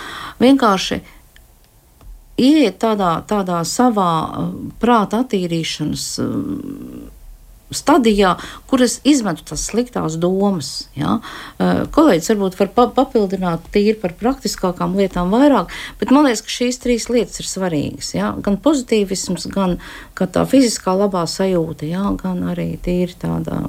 Vienkārši 0.42 1.01
ieiet 2.37 2.77
tādā, 2.85 3.16
tādā 3.25 3.62
savā 3.64 4.12
prāta 4.81 5.25
attīrīšanas 5.25 6.09
stadijā, 7.74 8.37
kur 8.70 8.83
es 8.85 8.98
izmetu 9.07 9.44
tās 9.50 9.66
sliktās 9.70 10.18
domas. 10.20 10.88
Ja? 10.98 11.18
Eh, 11.59 11.83
kolēģis 11.92 12.31
varbūt 12.33 12.59
var 12.61 12.70
pa 12.76 12.87
papildināt 13.00 13.66
tīri 13.74 13.96
par 14.00 14.14
praktiskākām 14.18 14.96
lietām 14.98 15.33
vairāk, 15.35 15.72
bet 16.00 16.14
man 16.14 16.29
liekas, 16.29 16.44
ka 16.46 16.55
šīs 16.57 16.81
trīs 16.83 17.09
lietas 17.11 17.42
ir 17.42 17.50
svarīgas. 17.50 18.14
Ja? 18.14 18.35
Gan 18.38 18.61
pozitīvisms, 18.62 19.48
gan 19.52 19.79
tā 20.16 20.46
fiziskā 20.46 20.94
labā 20.96 21.26
sajūta, 21.31 21.88
ja? 21.90 22.11
gan 22.20 22.44
arī 22.52 22.74
tīri 22.83 23.18
tāda 23.18 23.64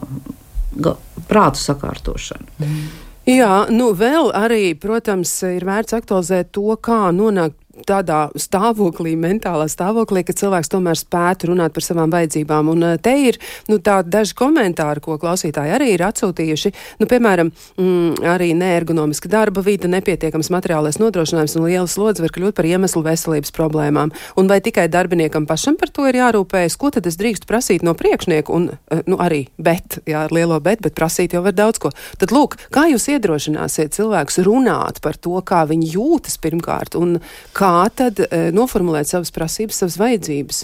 prātu 1.27 1.63
sakārtošana. 1.63 2.49
Mm. 2.61 2.87
Jā, 3.27 3.65
nu 3.67 3.89
vēl 3.97 4.29
arī, 4.39 4.71
protams, 4.79 5.33
ir 5.43 5.65
vērts 5.67 5.97
aktualizēt 5.97 6.53
to, 6.55 6.69
kā 6.79 7.09
nonākt 7.11 7.57
tādā 7.87 8.27
stāvoklī, 8.39 9.13
mentālā 9.19 9.67
stāvoklī, 9.69 10.23
ka 10.25 10.35
cilvēks 10.37 10.71
tomēr 10.71 10.97
spētu 10.99 11.51
runāt 11.51 11.75
par 11.75 11.85
savām 11.85 12.11
vajadzībām. 12.13 12.71
Un 12.71 12.85
te 13.03 13.13
ir 13.29 13.39
nu, 13.69 13.79
daži 13.81 14.35
komentāri, 14.37 15.03
ko 15.03 15.17
klausītāji 15.21 15.75
arī 15.75 15.91
ir 15.93 16.05
atsūtījuši. 16.07 16.73
Nu, 17.01 17.09
piemēram, 17.09 17.51
mm, 17.51 18.23
arī 18.33 18.51
neergonomiska 18.57 19.29
darba 19.31 19.63
vide, 19.65 19.89
nepietiekams 19.91 20.51
materiālais 20.53 20.99
nodrošinājums 21.01 21.57
un 21.59 21.67
liela 21.67 21.87
slodze 21.91 22.23
var 22.23 22.33
kļūt 22.35 22.57
par 22.57 22.69
iemeslu 22.69 23.03
veselības 23.05 23.53
problēmām. 23.55 24.13
Un 24.37 24.51
vai 24.51 24.59
tikai 24.63 24.87
darbiniekam 24.91 25.47
pašam 25.49 25.77
par 25.77 25.91
to 25.93 26.07
ir 26.09 26.19
jārūpējas, 26.21 26.77
ko 26.79 26.91
tad 26.95 27.09
es 27.09 27.19
drīkstu 27.19 27.49
prasīt 27.49 27.85
no 27.85 27.93
priekšnieka? 27.97 28.53
Un, 28.53 28.71
nu, 29.05 29.19
arī 29.21 29.47
bet, 29.57 29.99
jā, 30.07 30.25
ar 30.27 30.33
lielo 30.33 30.59
bet, 30.63 30.81
bet 30.85 30.97
prasīt 30.97 31.35
jau 31.35 31.43
var 31.45 31.55
daudz 31.57 31.81
ko. 31.83 31.93
Tad, 32.17 32.33
lūk, 32.35 32.57
kā 32.73 32.87
jūs 32.91 33.09
iedrošināsiet 33.13 33.95
cilvēkus 33.97 34.41
runāt 34.47 35.01
par 35.03 35.19
to, 35.19 35.35
kā 35.45 35.63
viņi 35.69 35.93
jūtas 35.95 36.39
pirmkārt 36.41 36.97
un 36.97 37.17
kā 37.57 37.66
tad 37.95 38.21
e, 38.23 38.47
noformulēt 38.55 39.09
savas 39.09 39.33
prasības, 39.35 39.81
savas 39.81 39.97
vajadzības? 40.01 40.63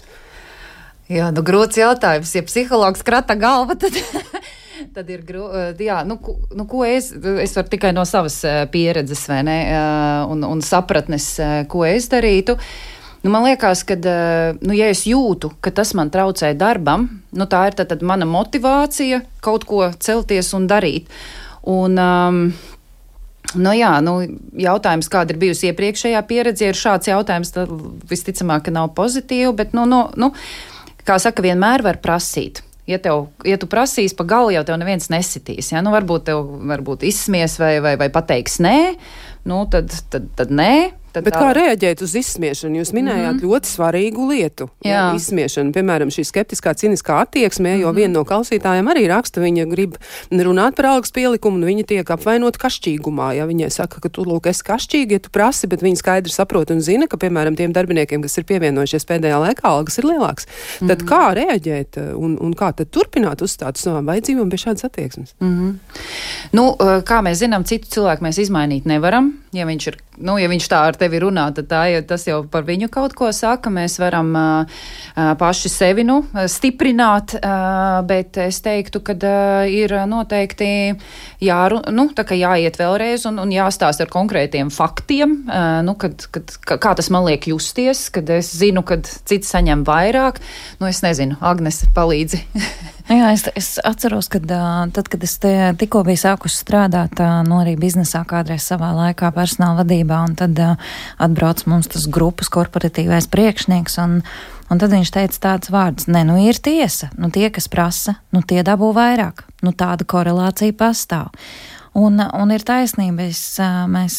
Jā, 1.12 1.30
nu, 1.36 1.44
grūts 1.46 1.78
jautājums. 1.78 2.32
Ja 2.36 2.44
psihologs 2.48 3.04
krata 3.06 3.36
galva, 3.40 3.76
tad, 3.80 3.98
tad 4.96 5.12
ir 5.12 5.22
grūti. 5.28 5.88
Jā, 5.90 6.02
nu, 6.08 6.18
nu, 6.56 6.66
ko 6.70 6.86
es, 6.88 7.12
es 7.44 7.56
varu 7.58 7.70
tikai 7.74 7.94
no 7.96 8.06
savas 8.08 8.40
pieredzes 8.74 9.28
ne, 9.44 9.60
un, 10.32 10.46
un 10.48 10.64
sapratnes, 10.64 11.36
ko 11.72 11.84
es 11.90 12.10
darītu. 12.12 12.58
Nu, 13.24 13.32
man 13.32 13.46
liekas, 13.48 13.86
ka, 13.88 13.96
nu, 14.60 14.76
ja 14.76 14.90
es 14.92 15.06
jūtu, 15.08 15.54
ka 15.64 15.72
tas 15.76 15.94
man 15.96 16.12
traucē 16.12 16.52
darbam, 16.60 17.08
nu, 17.32 17.48
tā 17.48 17.62
ir 17.70 17.78
tad, 17.80 17.94
tad 17.94 18.04
mana 18.04 18.28
motivācija 18.28 19.22
kaut 19.44 19.64
ko 19.68 19.86
celties 20.00 20.52
un 20.58 20.68
darīt. 20.68 21.12
Un, 21.64 21.96
um, 21.96 22.42
Nu, 23.60 23.74
jā, 23.78 23.94
nu, 24.04 24.18
jautājums, 24.58 25.10
kāda 25.12 25.34
ir 25.34 25.42
bijusi 25.42 25.70
iepriekšējā 25.72 26.22
pieredze, 26.30 26.70
ir 26.70 26.80
šāds 26.80 27.10
jautājums. 27.12 27.54
Tad 27.56 27.72
visticamāk, 28.10 28.68
ka 28.68 28.76
nav 28.76 28.94
pozitīvi, 28.98 29.52
bet, 29.58 29.74
nu, 29.78 29.86
nu, 29.90 30.06
nu, 30.20 30.32
kā 31.08 31.20
saka, 31.22 31.46
vienmēr 31.46 31.86
var 31.86 32.02
prasīt. 32.04 32.64
Ja, 32.90 32.98
tev, 33.00 33.30
ja 33.48 33.56
tu 33.56 33.70
prasīsi 33.72 34.16
pa 34.20 34.26
galu, 34.28 34.52
jau 34.52 34.66
tev 34.68 34.76
neviens 34.82 35.08
nesitīs. 35.12 35.72
Ja? 35.72 35.84
Nu, 35.86 35.94
varbūt 35.96 36.28
tev 36.28 36.42
varbūt 36.68 37.06
izsmies 37.08 37.56
vai, 37.62 37.78
vai, 37.84 37.94
vai 38.02 38.10
pateiks 38.12 38.60
nē, 38.64 38.78
nu, 39.50 39.64
tad, 39.72 39.94
tad, 40.10 40.30
tad 40.36 40.52
nē. 40.52 41.04
Tad 41.14 41.28
Bet 41.28 41.36
tā... 41.36 41.44
kā 41.44 41.50
reaģēt 41.54 42.02
uz 42.02 42.16
izsmiešanu? 42.18 42.80
Jūs 42.82 42.90
minējāt 42.96 43.36
mm 43.36 43.38
-hmm. 43.38 43.46
ļoti 43.46 43.70
svarīgu 43.70 44.24
lietu. 44.32 44.66
Jā. 44.82 45.12
Izsmiešana, 45.14 45.70
piemēram, 45.76 46.10
šī 46.10 46.24
skeptiskā, 46.26 46.74
ciniskā 46.74 47.20
attieksme, 47.22 47.70
mm 47.70 47.76
-hmm. 47.76 47.82
jo 47.82 47.88
mhm. 47.88 47.98
viena 47.98 48.14
no 48.14 48.24
klausītājiem 48.26 48.90
arī 48.90 49.06
raksta, 49.08 49.42
viņa 49.42 49.66
grib 49.70 49.98
runāt 50.32 50.76
par 50.76 50.86
algas 50.86 51.12
pielikumu, 51.12 51.58
un 51.58 51.66
viņa 51.70 51.86
tiek 51.86 52.10
apvainot 52.10 52.58
kašķīgumā. 52.58 53.34
Ja 53.38 53.46
viņai 53.46 53.70
saka, 53.70 54.02
ka 54.02 54.10
tu 54.10 54.26
lūk, 54.26 54.50
esi 54.50 54.64
kašķīgi, 54.64 55.12
ja 55.12 55.20
tu 55.20 55.30
prasi, 55.30 55.68
bet 55.68 55.82
viņa 55.82 55.96
skaidri 55.96 56.32
saprot 56.32 56.72
un 56.72 56.82
zina, 56.82 57.08
ka, 57.08 57.18
piemēram, 57.18 57.56
tiem 57.56 57.74
darbiniekiem, 57.74 58.22
kas 58.22 58.38
ir 58.38 58.44
pievienojušies 58.44 59.06
pēdējā 59.06 59.38
laikā, 59.38 59.62
algas 59.64 59.98
ir 59.98 60.06
lielākas. 60.06 60.48
Mm 60.48 60.88
-hmm. 60.88 60.88
Tad 60.88 61.04
kā 61.04 61.34
reaģēt 61.34 62.16
un, 62.18 62.38
un 62.42 62.54
kā 62.54 62.74
tad 62.74 62.90
turpināt 62.90 63.42
uzstāt 63.42 63.78
uz 63.78 63.86
savām 63.86 64.06
vajadzībām 64.06 64.50
pie 64.50 64.58
šādas 64.58 64.86
attieksmes? 64.86 65.36
Mm 65.40 65.54
-hmm. 65.54 65.74
nu, 66.52 66.76
kā 67.06 67.22
mēs 67.22 67.34
zinām, 67.46 67.64
citu 67.64 67.88
cilvēku 67.88 68.24
mēs 68.24 68.42
izmainīt 68.42 68.86
nevaram. 68.86 69.33
Ja 69.54 69.68
viņš 69.70 69.88
ir 69.92 69.98
nu, 70.18 70.36
ja 70.42 70.50
viņš 70.52 70.68
tā 70.70 70.80
ar 70.90 70.98
tevi 71.00 71.22
runā, 71.24 71.48
tad 71.56 71.70
tā, 71.72 71.84
ja 71.92 72.02
tas 72.06 72.26
jau 72.28 72.42
par 72.50 72.66
viņu 72.68 72.90
kaut 72.94 73.16
ko 73.18 73.32
saka. 73.34 73.72
Mēs 73.74 73.98
varam 74.02 74.32
uh, 74.38 74.84
paši 75.40 75.72
sevi 75.72 76.06
nu, 76.08 76.22
stiprināt, 76.52 77.36
uh, 77.40 78.02
bet 78.08 78.38
es 78.44 78.62
teiktu, 78.66 79.04
ka 79.06 79.16
uh, 79.18 79.66
ir 79.70 79.96
noteikti 80.10 80.70
jāru, 81.44 81.82
nu, 81.94 82.10
jāiet 82.14 82.80
vēlreiz 82.80 83.28
un, 83.30 83.42
un 83.44 83.54
jāstāsta 83.54 84.06
ar 84.06 84.14
konkrētiem 84.14 84.72
faktiem, 84.74 85.38
uh, 85.48 85.82
nu, 85.86 85.98
kad, 86.00 86.28
kad, 86.34 86.56
kā 86.64 86.96
tas 86.98 87.10
man 87.14 87.28
liek 87.28 87.48
justies, 87.50 88.08
kad 88.14 88.30
es 88.34 88.54
zinu, 88.58 88.86
ka 88.86 89.00
cits 89.04 89.54
saņem 89.54 89.86
vairāk. 89.88 90.42
Nu, 90.80 90.90
es 90.90 91.04
nezinu, 91.06 91.40
Agnes, 91.42 91.84
palīdzi. 91.96 92.44
Jā, 93.04 93.34
es, 93.36 93.44
es 93.60 93.68
atceros, 93.84 94.30
ka 94.32 94.40
tad, 94.40 95.10
kad 95.12 95.24
es 95.26 95.36
tikko 95.80 96.06
biju 96.08 96.22
sākusi 96.22 96.62
strādāt, 96.62 97.20
no 97.44 97.58
arī 97.60 97.74
biznesā 97.80 98.22
kādreiz 98.28 98.64
savā 98.64 98.94
laikā 98.96 99.28
personāla 99.36 99.82
vadībā, 99.82 100.03
un 100.12 100.34
tad 100.40 100.60
atbrauc 101.22 101.64
mums 101.70 101.88
tas 101.94 102.08
grupas 102.12 102.50
korporatīvais 102.54 103.30
priekšnieks, 103.32 104.00
un, 104.04 104.20
un 104.70 104.82
tad 104.82 104.92
viņš 104.96 105.14
teica 105.16 105.40
tāds 105.48 105.72
vārds, 105.74 106.10
ne, 106.12 106.26
nu 106.28 106.40
ir 106.44 106.60
tiesa, 106.60 107.12
nu 107.18 107.32
tie, 107.34 107.50
kas 107.54 107.70
prasa, 107.72 108.18
nu 108.36 108.44
tie 108.44 108.64
dabū 108.66 108.92
vairāk, 108.96 109.46
nu 109.64 109.72
tāda 109.72 110.08
korelācija 110.08 110.76
pastāv. 110.76 111.32
Un, 111.94 112.18
un 112.18 112.50
ir 112.50 112.64
taisnība, 112.66 113.28
es, 113.30 113.60
mēs, 113.62 114.16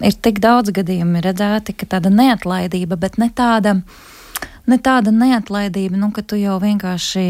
ir 0.00 0.14
tik 0.24 0.40
daudz 0.40 0.72
gadījumi 0.72 1.20
redzēti, 1.20 1.74
ka 1.76 1.90
tāda 1.96 2.08
neatlaidība, 2.08 2.96
bet 2.96 3.18
ne 3.20 3.28
tāda, 3.36 3.76
uh, 3.76 4.13
ne 4.70 4.78
tāda 4.80 5.12
neatlaidība, 5.14 5.98
nu, 6.00 6.08
ka 6.14 6.24
tu 6.24 6.38
jau 6.40 6.56
vienkārši, 6.62 7.24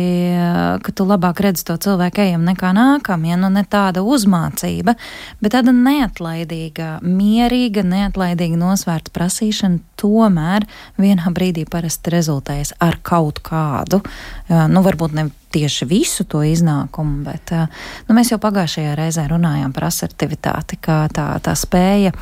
ka 0.84 0.94
tu 0.94 1.06
labāk 1.08 1.42
redz 1.44 1.64
to 1.66 1.76
cilvēku 1.80 2.22
ejam 2.24 2.44
nekā 2.46 2.70
nākam, 2.76 3.26
ja? 3.28 3.38
Nu 3.40 3.50
ne 3.52 3.64
tāda 3.66 4.04
uzmācība, 4.06 4.94
bet 5.42 5.56
tāda 5.56 5.74
neatlaidīga, 5.74 6.98
mierīga, 7.02 7.84
neatlaidīga 7.86 8.58
nosvērta 8.60 9.14
prasīšana 9.14 9.82
tomēr 10.00 10.66
vienā 11.00 11.32
brīdī 11.34 11.66
parasti 11.70 12.14
rezultējas 12.14 12.74
ar 12.84 13.00
kaut 13.02 13.42
kādu, 13.44 14.02
nu, 14.48 14.84
varbūt 14.84 15.16
ne 15.18 15.28
tieši 15.54 15.86
visu 15.86 16.26
to 16.26 16.42
iznākumu, 16.46 17.22
bet 17.28 17.54
nu, 17.54 18.16
mēs 18.16 18.32
jau 18.32 18.40
pagājušajā 18.42 18.96
reizē 18.98 19.28
runājām 19.30 19.74
par 19.74 19.88
asertivitāti, 19.90 20.80
kā 20.82 21.04
tā, 21.14 21.28
tā 21.42 21.54
spēja 21.58 22.14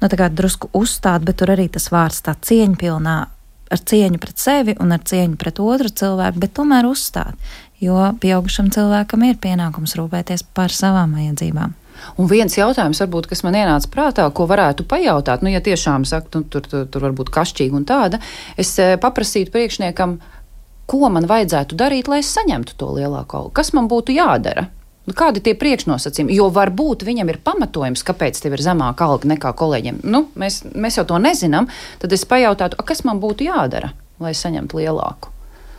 nu, 0.00 0.10
tā 0.10 0.28
drusku 0.28 0.70
uzstāt, 0.76 1.24
bet 1.24 1.38
tur 1.40 1.54
arī 1.54 1.68
tas 1.72 1.86
vārds 1.94 2.24
tā 2.26 2.34
cieņpilnā 2.34 3.16
ar 3.74 3.82
cieņu 3.92 4.20
pret 4.22 4.40
sevi 4.40 4.74
un 4.80 4.94
ar 4.94 5.02
cieņu 5.04 5.38
pret 5.40 5.60
otru 5.62 5.90
cilvēku, 6.02 6.42
bet 6.42 6.54
tomēr 6.56 6.88
uzstāt, 6.88 7.54
jo 7.82 7.98
pieaugušam 8.22 8.70
cilvēkam 8.74 9.26
ir 9.28 9.40
pienākums 9.42 9.96
rūpēties 9.98 10.46
par 10.56 10.74
savām 10.74 11.16
vajadzībām. 11.18 11.74
Un 12.20 12.28
viens 12.28 12.54
jautājums, 12.56 13.00
varbūt, 13.04 13.28
kas 13.30 13.44
man 13.46 13.56
ienāca 13.58 13.90
prātā, 13.90 14.26
ko 14.34 14.46
varētu 14.50 14.86
pajautāt, 14.90 15.44
nu, 15.44 15.52
ja 15.54 15.62
tiešām 15.64 16.04
saka, 16.08 16.30
nu, 16.34 16.48
tur, 16.50 16.66
tur, 16.66 16.86
tur 16.90 17.06
var 17.06 17.14
būt 17.16 17.30
kašķīgi 17.34 17.78
un 17.78 17.86
tāda, 17.88 18.20
es 18.60 18.74
eh, 18.82 18.96
paprasītu 19.00 19.54
priekšniekam, 19.54 20.18
ko 20.90 21.08
man 21.08 21.28
vajadzētu 21.30 21.78
darīt, 21.80 22.10
lai 22.10 22.20
es 22.20 22.32
saņemtu 22.34 22.76
to 22.80 22.90
lielāko 22.98 23.44
algu, 23.44 23.54
kas 23.56 23.72
man 23.76 23.88
būtu 23.90 24.16
jādara. 24.18 24.68
Nu, 25.04 25.12
kādi 25.12 25.40
ir 25.42 25.44
tie 25.48 25.54
priekšnosacījumi? 25.60 26.32
Jo 26.38 26.48
varbūt 26.54 27.04
viņam 27.04 27.32
ir 27.32 27.40
pamatojums, 27.44 28.04
kāpēc 28.08 28.40
tev 28.40 28.56
ir 28.56 28.64
zemāka 28.64 29.04
alga 29.04 29.28
nekā 29.34 29.52
kolēģiem. 29.60 30.00
Nu, 30.08 30.24
mēs, 30.40 30.62
mēs 30.72 30.96
jau 31.00 31.04
to 31.10 31.20
nezinām. 31.20 31.68
Tad 32.00 32.16
es 32.16 32.24
pajautātu, 32.28 32.80
kas 32.88 33.04
man 33.04 33.20
būtu 33.20 33.50
jādara, 33.50 33.92
lai 34.22 34.32
saņemtu 34.38 34.80
lielāku. 34.80 35.33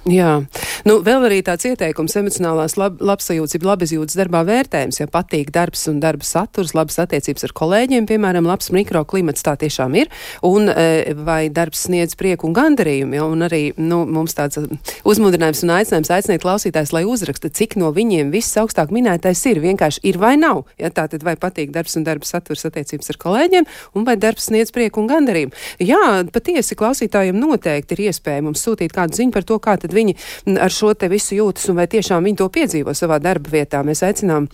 Jā, 0.05 0.43
nu, 0.85 0.99
vēl 1.01 1.23
arī 1.25 1.39
tāds 1.41 1.65
ieteikums 1.65 2.13
emocionālās 2.19 2.75
lab, 2.77 2.99
labsajūtas, 3.01 3.63
labizjūtas 3.65 4.19
darbā 4.19 4.43
vērtējums, 4.45 4.99
ja 4.99 5.07
patīk 5.09 5.47
darbs 5.49 5.87
un 5.89 5.97
darba 6.03 6.21
saturs, 6.21 6.75
labas 6.77 6.99
attiecības 7.01 7.47
ar 7.47 7.53
kolēģiem, 7.57 8.05
piemēram, 8.11 8.45
labs 8.45 8.69
mikroklimats 8.69 9.41
tā 9.41 9.55
tiešām 9.63 9.95
ir, 9.97 10.11
un 10.45 10.69
e, 10.69 11.15
vai 11.25 11.47
darbs 11.49 11.87
sniedz 11.87 12.13
prieku 12.19 12.45
un 12.45 12.53
gandarījumu, 12.53 13.17
ja, 13.17 13.23
un 13.25 13.47
arī, 13.47 13.61
nu, 13.81 14.03
mums 14.05 14.37
tāds 14.37 14.61
uzmudrinājums 15.09 15.63
un 15.65 15.73
aicinājums 15.79 16.13
aicināt 16.19 16.45
klausītājs, 16.45 16.93
lai 16.93 17.01
uzraksta, 17.09 17.49
cik 17.49 17.73
no 17.81 17.89
viņiem 17.95 18.29
viss 18.35 18.61
augstāk 18.61 18.93
minētais 18.93 19.41
ir, 19.49 19.63
vienkārši 19.65 20.05
ir 20.05 20.21
vai 20.21 20.35
nav, 20.37 20.67
ja 20.77 20.93
tā 20.93 21.07
tad 21.09 21.25
vai 21.25 21.33
patīk 21.33 21.73
darbs 21.73 21.97
un 21.97 22.05
darba 22.05 22.29
saturs 22.29 22.67
attiecības 22.69 23.09
ar 23.15 23.21
kolēģiem, 23.25 23.69
un 23.97 24.05
vai 24.05 24.19
darbs 24.21 24.51
sniedz 24.51 24.69
prieku 24.69 25.01
un 25.01 25.09
gandarījumu. 25.09 25.65
Jā, 25.81 26.21
patiesi 26.29 26.77
klausītājiem 26.77 27.41
noteikti 27.41 27.97
ir 27.97 28.05
iespēja 28.11 28.45
mums 28.45 28.61
sūtīt 28.61 28.93
kādu 28.93 29.17
ziņu 29.17 29.33
par 29.33 29.49
to, 29.49 29.57
kā 29.57 29.79
tad 29.81 29.94
viņi 29.95 30.15
ar 30.61 30.73
šo 30.73 30.93
te 30.93 31.09
visu 31.11 31.39
jūtas 31.39 31.69
un 31.71 31.81
vai 31.81 31.89
tiešām 31.91 32.23
viņi 32.27 32.41
to 32.43 32.51
piedzīvo 32.53 32.95
savā 32.97 33.19
darba 33.23 33.53
vietā. 33.57 33.83
Mēs 33.85 34.03
aicinām 34.05 34.49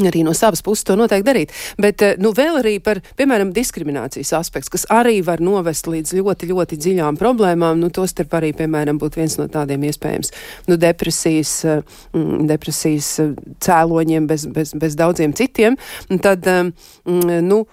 arī 0.00 0.22
no 0.24 0.32
savas 0.34 0.62
puses 0.64 0.86
to 0.88 0.96
noteikti 0.96 1.26
darīt. 1.26 1.52
Bet, 1.80 2.02
eh, 2.02 2.14
nu, 2.18 2.32
vēl 2.32 2.60
arī 2.62 2.76
par, 2.82 3.00
piemēram, 3.18 3.52
diskriminācijas 3.52 4.32
aspekts, 4.38 4.70
kas 4.72 4.86
arī 4.90 5.22
var 5.24 5.40
novest 5.40 5.86
līdz 5.86 6.14
ļoti, 6.16 6.48
ļoti 6.52 6.78
dziļām 6.78 7.18
problēmām. 7.20 7.78
Nu, 7.78 7.90
tostarp 7.90 8.32
arī, 8.32 8.52
piemēram, 8.56 8.98
būtu 8.98 9.20
viens 9.20 9.36
no 9.38 9.48
tādiem 9.48 9.84
iespējams, 9.88 10.32
nu, 10.68 10.76
depresijas, 10.76 11.64
eh, 11.64 11.82
mm, 12.14 12.46
depresijas 12.46 13.18
eh, 13.20 13.34
cēloņiem 13.60 14.26
bez, 14.26 14.46
bez, 14.46 14.72
bez 14.72 14.96
daudziem 14.96 15.32
citiem. 15.32 15.76
Tad, 16.22 16.46
mm, 16.46 17.42
nu, 17.42 17.66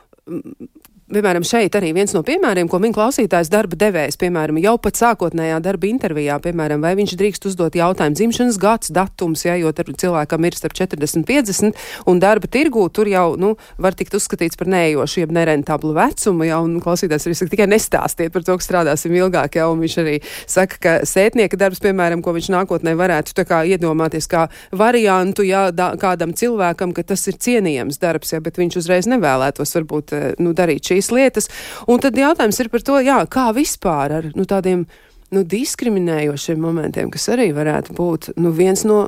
Piemēram, 1.09 1.41
šeit 1.41 1.73
arī 1.73 1.87
viens 1.97 2.11
no 2.13 2.19
piemēriem, 2.21 2.67
ko 2.69 2.77
min 2.77 2.91
klausītājs 2.93 3.49
darba 3.49 3.73
devējs, 3.81 4.13
piemēram, 4.21 4.59
jau 4.61 4.75
pat 4.77 4.99
sākotnējā 4.99 5.55
darba 5.65 5.87
intervijā, 5.89 6.35
piemēram, 6.43 6.83
vai 6.85 6.91
viņš 6.99 7.15
drīkst 7.17 7.47
uzdot 7.49 7.73
jautājumu 7.73 8.13
dzimšanas 8.13 8.59
gads, 8.61 8.91
datums, 8.93 9.41
ja, 9.47 9.55
jo 9.57 9.71
cilvēkam 9.73 10.45
ir 10.45 10.57
starp 10.59 10.75
40 10.77 11.17
un 11.17 11.23
50, 11.25 11.79
un 12.13 12.21
darba 12.21 12.45
tirgū 12.53 12.83
tur 12.93 13.09
jau, 13.09 13.23
nu, 13.41 13.55
var 13.81 13.97
tikt 13.97 14.19
uzskatīts 14.19 14.59
par 14.59 14.69
neejošu, 14.69 15.23
jeb 15.23 15.33
nerentablu 15.33 15.95
vecumu, 15.97 16.45
ja, 16.45 16.59
un 16.61 16.77
klausītājs 16.83 17.25
arī 17.25 17.39
saka, 17.39 17.53
tikai 17.55 17.67
nestāstiet 17.73 18.35
par 18.35 18.45
to, 18.45 18.59
ka 18.61 18.67
strādāsim 18.67 19.17
ilgāk, 19.17 19.57
ja, 19.57 19.65
un 19.73 19.81
viņš 19.81 19.97
arī 20.05 20.15
saka, 20.45 20.77
ka 20.77 20.95
sētnieka 21.09 21.57
darbs, 21.57 21.81
piemēram, 21.87 22.21
ko 22.21 22.35
viņš 22.37 22.51
nākotnē 22.53 22.93
varētu 23.01 23.33
tā 23.33 23.47
kā 23.49 23.63
iedomāties 23.65 24.29
kā 24.29 24.45
variantu, 24.77 25.47
ja, 25.49 25.71
da, 25.73 25.89
kādam 25.97 26.37
cilvēkam, 26.37 26.93
ka 26.93 27.07
tas 27.15 27.25
ir 27.33 27.41
cienījams 27.41 27.97
darbs, 27.97 28.37
ja, 28.37 28.45
bet 28.45 28.61
viņš 28.61 28.81
uzreiz 28.83 29.09
nevēlētos 29.09 29.73
varbūt, 29.79 30.17
nu, 30.37 30.53
darīt 30.53 30.85
šī 30.85 30.98
šīs 30.99 31.13
lietas. 31.15 31.49
Un 31.87 32.03
tad 32.03 32.19
jautājums 32.19 32.59
ir 32.59 32.69
par 32.69 32.83
to, 32.83 32.99
jā, 33.03 33.23
kā 33.31 33.49
vispār 33.55 34.19
ar 34.19 34.29
nu, 34.35 34.45
tādiem 34.49 34.85
nu, 35.33 35.45
diskriminējošiem 35.47 36.59
momentiem, 36.61 37.09
kas 37.13 37.29
arī 37.33 37.49
varētu 37.55 37.95
būt 37.97 38.31
nu, 38.37 38.53
viens 38.55 38.85
no 38.87 39.07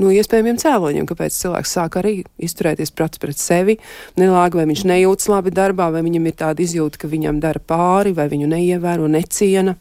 nu, 0.00 0.10
iespējamiem 0.14 0.58
cēloņiem, 0.60 1.06
kāpēc 1.08 1.36
cilvēks 1.36 1.74
sāk 1.76 1.98
arī 2.00 2.14
izturēties 2.40 2.94
pats 2.96 3.20
pret 3.20 3.38
sevi 3.40 3.76
nelāgi, 4.20 4.60
vai 4.60 4.68
viņš 4.70 4.86
nejūtas 4.88 5.28
labi 5.32 5.52
darbā, 5.54 5.90
vai 5.92 6.04
viņam 6.06 6.30
ir 6.30 6.38
tāda 6.38 6.64
izjūta, 6.64 7.02
ka 7.02 7.10
viņam 7.10 7.42
dara 7.42 7.60
pāri, 7.60 8.14
vai 8.16 8.30
viņu 8.32 8.48
neievēro, 8.54 9.10
neciena. 9.10 9.76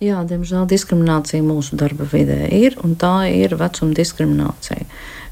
Jā, 0.00 0.22
diemžēl 0.24 0.64
diskriminācija 0.68 1.44
mūsu 1.44 1.76
darba 1.80 2.06
vidē 2.08 2.46
ir, 2.56 2.78
un 2.84 2.96
tā 3.00 3.28
ir 3.30 3.54
vecuma 3.60 3.96
diskriminācija 3.96 4.86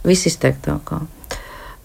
visizteiktākā. 0.04 1.06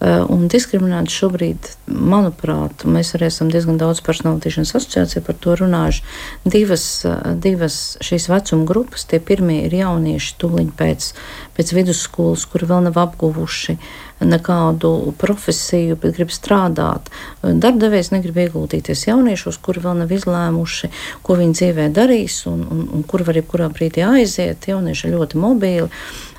Eh, 0.02 0.20
un 0.28 0.48
diskriminēti 0.50 1.12
šobrīd, 1.14 1.68
manuprāt, 1.86 2.82
mēs 2.82 3.12
arī 3.14 3.28
esam 3.30 3.48
diezgan 3.52 3.78
daudz 3.78 4.00
personalitīšanas 4.04 4.74
asociācijā 4.74 5.22
par 5.24 5.36
to 5.40 5.54
runājuši. 5.60 6.02
Divas, 6.50 6.86
eh, 7.06 7.20
divas 7.38 7.76
šīs 8.02 8.26
vecuma 8.28 8.66
grupas, 8.66 9.06
tie 9.06 9.20
pirmie 9.20 9.62
ir 9.64 9.76
jaunieši 9.78 10.34
tūliņ 10.42 10.72
pēc, 10.74 11.12
pēc 11.56 11.72
vidusskolas, 11.78 12.44
kuri 12.50 12.66
vēl 12.66 12.82
nav 12.88 12.98
apguvuši 13.04 13.78
nekādu 14.20 15.14
profesiju, 15.18 15.96
bet 15.96 16.16
grib 16.18 16.28
strādāt. 16.28 17.08
Darbdevējs 17.42 18.10
negrib 18.10 18.34
ieguldīties 18.34 19.06
jauniešos, 19.06 19.58
kuri 19.62 19.80
vēl 19.80 20.02
nav 20.02 20.12
izlēmuši, 20.12 20.90
ko 21.22 21.38
viņi 21.38 21.54
dzīvē 21.54 21.88
darīs 21.94 22.46
un, 22.50 22.66
un, 22.70 22.88
un 22.92 23.02
kur 23.02 23.22
var 23.22 23.34
jebkurā 23.34 23.70
brīdī 23.70 24.04
aiziet. 24.04 24.66
Jaunieši 24.66 25.08
ir 25.08 25.18
ļoti 25.18 25.38
mobīli. 25.38 25.90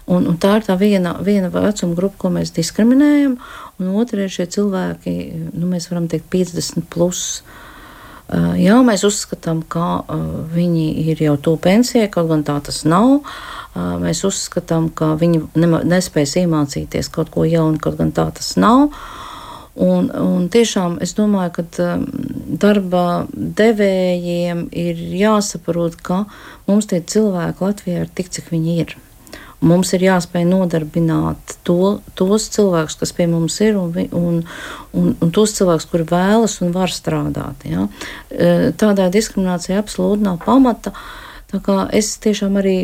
Un, 0.05 0.27
un 0.29 0.35
tā 0.37 0.59
ir 0.59 0.65
tā 0.67 0.75
viena, 0.77 1.15
viena 1.25 1.49
vecuma 1.49 1.97
grupa, 1.97 2.19
ko 2.21 2.29
mēs 2.35 2.53
diskriminējam, 2.53 3.39
un 3.81 3.93
otra 3.97 4.25
ir 4.25 4.33
šie 4.33 4.45
cilvēki, 4.53 5.13
nu, 5.55 5.65
mēs 5.71 5.89
varam 5.89 6.05
teikt, 6.11 6.27
50 6.33 6.85
plus. 6.93 7.41
Uh, 8.25 8.53
jā, 8.57 8.77
mēs 8.85 9.03
uzskatām, 9.05 9.63
ka 9.69 10.01
uh, 10.01 10.21
viņi 10.53 10.85
ir 11.11 11.19
jau 11.25 11.35
tuvu 11.37 11.59
pensijai, 11.61 12.07
kaut 12.13 12.29
gan 12.29 12.45
tā 12.45 12.57
tas 12.65 12.83
nav. 12.85 13.19
Uh, 13.21 13.95
mēs 14.01 14.23
uzskatām, 14.25 14.91
ka 14.93 15.11
viņi 15.21 15.43
nespēs 15.85 16.37
iemācīties 16.41 17.09
kaut 17.13 17.29
ko 17.33 17.45
jaunu, 17.45 17.81
kaut 17.81 17.97
gan 18.01 18.13
tā 18.13 18.27
tas 18.33 18.55
nav. 18.61 18.91
Un, 19.75 20.07
un 20.07 20.45
tiešām 20.53 20.99
es 21.03 21.11
domāju, 21.17 21.57
ka 21.57 21.87
darba 22.61 23.25
devējiem 23.33 24.67
ir 24.71 25.01
jāsaprot, 25.19 25.97
ka 25.99 26.23
mums 26.69 26.87
tie 26.89 27.01
cilvēki 27.03 27.67
Latvijā 27.67 28.05
ir 28.05 28.13
tik, 28.15 28.31
cik 28.31 28.53
viņi 28.53 28.77
ir. 28.85 28.95
Mums 29.63 29.93
ir 29.95 30.03
jāspēj 30.03 30.43
nodarbināt 30.49 31.55
to, 31.65 31.97
tos 32.19 32.49
cilvēkus, 32.53 32.97
kas 32.99 33.13
pie 33.15 33.27
mums 33.31 33.55
ir, 33.63 33.77
un, 33.79 33.93
un, 34.11 34.41
un, 34.93 35.13
un 35.23 35.31
tos 35.33 35.55
cilvēkus, 35.55 35.87
kuri 35.89 36.07
vēlas 36.09 36.57
un 36.65 36.73
var 36.75 36.91
strādāt. 36.91 37.63
Ja? 37.69 37.87
E, 38.29 38.73
Tādai 38.75 39.07
diskriminācijai 39.13 39.79
absolūti 39.79 40.27
nav 40.27 40.41
pamata. 40.43 40.91
Es 41.95 42.17
tiešām 42.19 42.59
arī 42.59 42.75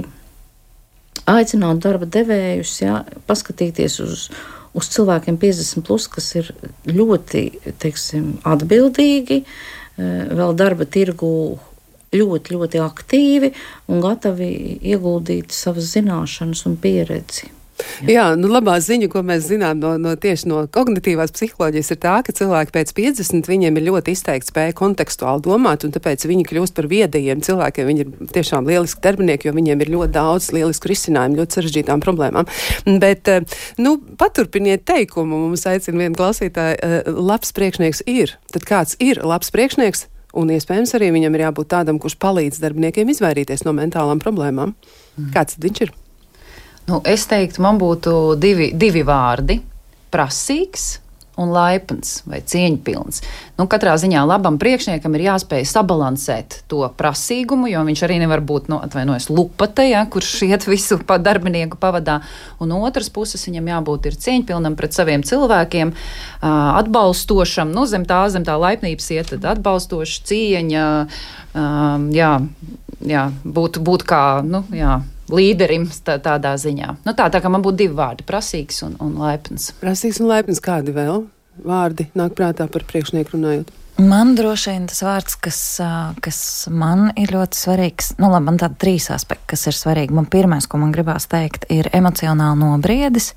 aicinātu 1.27 1.83
darba 1.83 2.07
devējus 2.07 2.77
ja, 2.81 3.01
paskatīties 3.27 3.99
uz, 4.05 4.29
uz 4.77 4.89
cilvēkiem 4.95 5.37
50, 5.41 5.83
plus, 5.85 6.07
kas 6.11 6.31
ir 6.39 6.53
ļoti 6.87 7.43
teiksim, 7.83 8.37
atbildīgi, 8.47 9.41
e, 9.43 10.09
vēl 10.39 10.55
darba 10.57 10.87
tirgu 10.87 11.33
ļoti, 12.15 12.57
ļoti 12.57 12.83
aktīvi 12.83 13.53
un 13.91 14.03
gatavi 14.03 14.51
ieguldīt 14.81 15.55
savas 15.55 15.93
zināšanas 15.95 16.67
un 16.67 16.77
pieredzi. 16.81 17.51
Jā, 18.05 18.31
nu, 18.37 18.49
labā 18.51 18.75
ziņa, 18.83 19.07
ko 19.11 19.21
mēs 19.25 19.47
zinām 19.49 19.79
no, 19.81 19.93
no 20.01 20.13
tieši 20.19 20.49
no 20.49 20.63
kognitīvās 20.73 21.33
psiholoģijas, 21.35 21.91
ir 21.93 21.99
tā, 22.03 22.13
ka 22.25 22.35
cilvēki 22.35 22.75
pēc 22.75 22.93
50 22.97 23.49
viņiem 23.49 23.79
ir 23.79 23.87
ļoti 23.87 24.15
izteikti 24.15 24.51
spēja 24.51 24.75
kontekstuāli 24.77 25.45
domāt, 25.45 25.85
un 25.87 25.95
tāpēc 25.95 26.25
viņi 26.29 26.45
kļūst 26.49 26.77
par 26.77 26.89
viedajiem 26.91 27.43
cilvēkiem. 27.45 27.89
Viņi 27.91 28.05
ir 28.05 28.31
tiešām 28.37 28.69
lieliski 28.69 29.03
darbinieki, 29.05 29.49
jo 29.49 29.55
viņiem 29.57 29.81
ir 29.81 29.93
ļoti 29.95 30.15
daudz 30.17 30.51
lielisku 30.55 30.91
risinājumu 30.91 31.41
ļoti 31.41 31.57
sarežģītām 31.57 32.05
problēmām. 32.05 32.49
Bet, 33.01 33.31
eh, 33.31 33.61
nu, 33.81 33.97
paturpiniet 34.21 34.85
teikumu, 34.89 35.47
mums 35.47 35.65
aicina 35.69 36.05
viena 36.05 36.17
klausītāja, 36.17 36.77
eh, 36.77 37.11
labs 37.11 37.53
priekšnieks 37.57 38.05
ir. 38.09 38.37
Tad 38.53 38.67
kāds 38.69 38.97
ir 38.99 39.23
labs 39.25 39.53
priekšnieks? 39.53 40.07
Un 40.39 40.51
iespējams 40.55 40.95
arī 40.95 41.11
viņam 41.11 41.35
ir 41.35 41.45
jābūt 41.47 41.71
tādam, 41.73 41.99
kurš 41.99 42.15
palīdz 42.21 42.61
darbiniekiem 42.63 43.11
izvairīties 43.11 43.65
no 43.67 43.73
mentālām 43.75 44.21
problēmām. 44.23 44.71
Mm. 45.17 45.31
Kāds 45.35 45.59
viņš 45.59 45.81
ir? 45.83 45.91
Nu, 46.87 47.01
es 47.05 47.27
teiktu, 47.29 47.61
man 47.63 47.77
būtu 47.81 48.37
divi, 48.39 48.71
divi 48.73 49.03
vārdi- 49.07 49.59
prasīgs 50.13 51.00
un 51.41 51.51
laipns 51.53 52.21
vai 52.29 52.39
cieņpilns. 52.45 53.21
Nu, 53.59 53.67
katrā 53.69 53.93
ziņā 53.99 54.23
labam 54.25 54.57
priekšniekam 54.61 55.15
ir 55.17 55.25
jāspēj 55.27 55.65
sabalansēt 55.69 56.61
to 56.71 56.81
prasīgumu, 56.97 57.69
jo 57.71 57.83
viņš 57.87 58.03
arī 58.07 58.19
nevar 58.23 58.43
būt, 58.45 58.71
nu, 58.71 58.79
atvainojos, 58.81 59.29
lupate, 59.33 59.85
ja, 59.89 60.03
kurš 60.09 60.33
iet 60.47 60.67
visu 60.69 60.99
pa 61.05 61.19
darbinieku 61.21 61.79
pavadā. 61.81 62.19
Un 62.63 62.73
otrs 62.79 63.11
puses 63.13 63.45
viņam 63.47 63.69
jābūt 63.73 64.09
ir 64.09 64.19
cieņpilnam 64.25 64.77
pret 64.79 64.97
saviem 64.97 65.25
cilvēkiem, 65.27 65.93
atbalstošam, 66.41 67.73
nu, 67.75 67.85
zem 67.89 68.07
tā, 68.09 68.23
zem 68.33 68.47
tā 68.47 68.57
laipnības 68.61 69.11
iet, 69.15 69.33
tad 69.35 69.49
atbalstoša 69.55 70.27
cieņa, 70.31 70.85
jā, 72.17 72.33
jā, 73.13 73.25
būt, 73.43 73.81
būt 73.81 74.07
kā, 74.09 74.25
nu, 74.45 74.65
jā 74.75 75.01
līderim 75.31 75.87
tā, 76.05 76.17
tādā 76.23 76.53
ziņā. 76.59 76.95
Nu, 77.05 77.15
tā, 77.17 77.29
tā 77.33 77.41
kā 77.43 77.51
man 77.51 77.63
būtu 77.65 77.83
divi 77.83 77.97
vārdi- 77.97 78.27
prasīgs 78.31 78.83
un, 78.87 78.97
un 78.99 79.17
laipns. 79.21 79.71
Prasīgs 79.81 80.21
un 80.21 80.31
laipns 80.31 80.63
kādi 80.63 80.95
vēl 80.95 81.25
vārdi 81.65 82.07
nāk 82.15 82.35
prātā 82.37 82.67
par 82.71 82.85
priekšnieku 82.87 83.37
runājot? 83.37 83.71
Man 84.01 84.31
droši 84.35 84.71
vien 84.71 84.85
tas 84.89 85.01
vārds, 85.03 85.35
kas, 85.37 85.59
kas 86.23 86.39
man 86.71 87.11
ir 87.19 87.33
ļoti 87.35 87.59
svarīgs, 87.59 88.13
nu, 88.17 88.31
labi, 88.31 88.47
man 88.47 88.57
tādi 88.57 88.79
trīs 88.81 89.09
aspekti, 89.13 89.51
kas 89.51 89.67
ir 89.69 89.77
svarīgi. 89.77 90.15
Man 90.15 90.25
pirmais, 90.31 90.65
ko 90.65 90.79
man 90.81 90.93
gribās 90.95 91.27
teikt, 91.29 91.67
ir 91.69 91.89
emocionāli 91.93 92.63
nobriedis, 92.63 93.33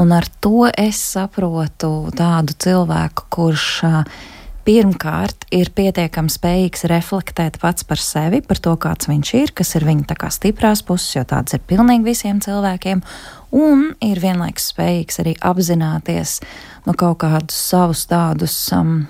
un 0.00 0.10
ar 0.16 0.26
to 0.42 0.66
es 0.72 0.98
saprotu 1.12 2.10
tādu 2.16 2.56
cilvēku, 2.64 3.28
kurš 3.30 3.68
uh, 3.86 4.18
pirmkārt 4.70 5.48
ir 5.50 5.72
pietiekami 5.74 6.30
spējīgs 6.30 6.84
reflektēt 6.92 7.56
pats 7.58 7.82
par 7.86 7.98
sevi, 7.98 8.38
par 8.46 8.60
to, 8.62 8.76
kāds 8.78 9.08
viņš 9.10 9.30
ir, 9.40 9.52
kas 9.56 9.74
ir 9.74 9.86
viņa 9.88 10.30
stiprās 10.30 10.84
puses, 10.86 11.16
jo 11.16 11.24
tādas 11.26 11.56
ir 11.56 11.64
pilnīgi 11.66 12.06
visiem 12.06 12.38
cilvēkiem, 12.44 13.02
un 13.50 13.88
ir 14.04 14.20
vienlaikus 14.22 14.70
spējīgs 14.70 15.18
arī 15.24 15.34
apzināties 15.42 16.38
no 16.86 16.94
kaut 16.94 17.18
kādus 17.24 17.58
savus 17.72 18.04
tādus 18.06 18.54
um, 18.76 19.08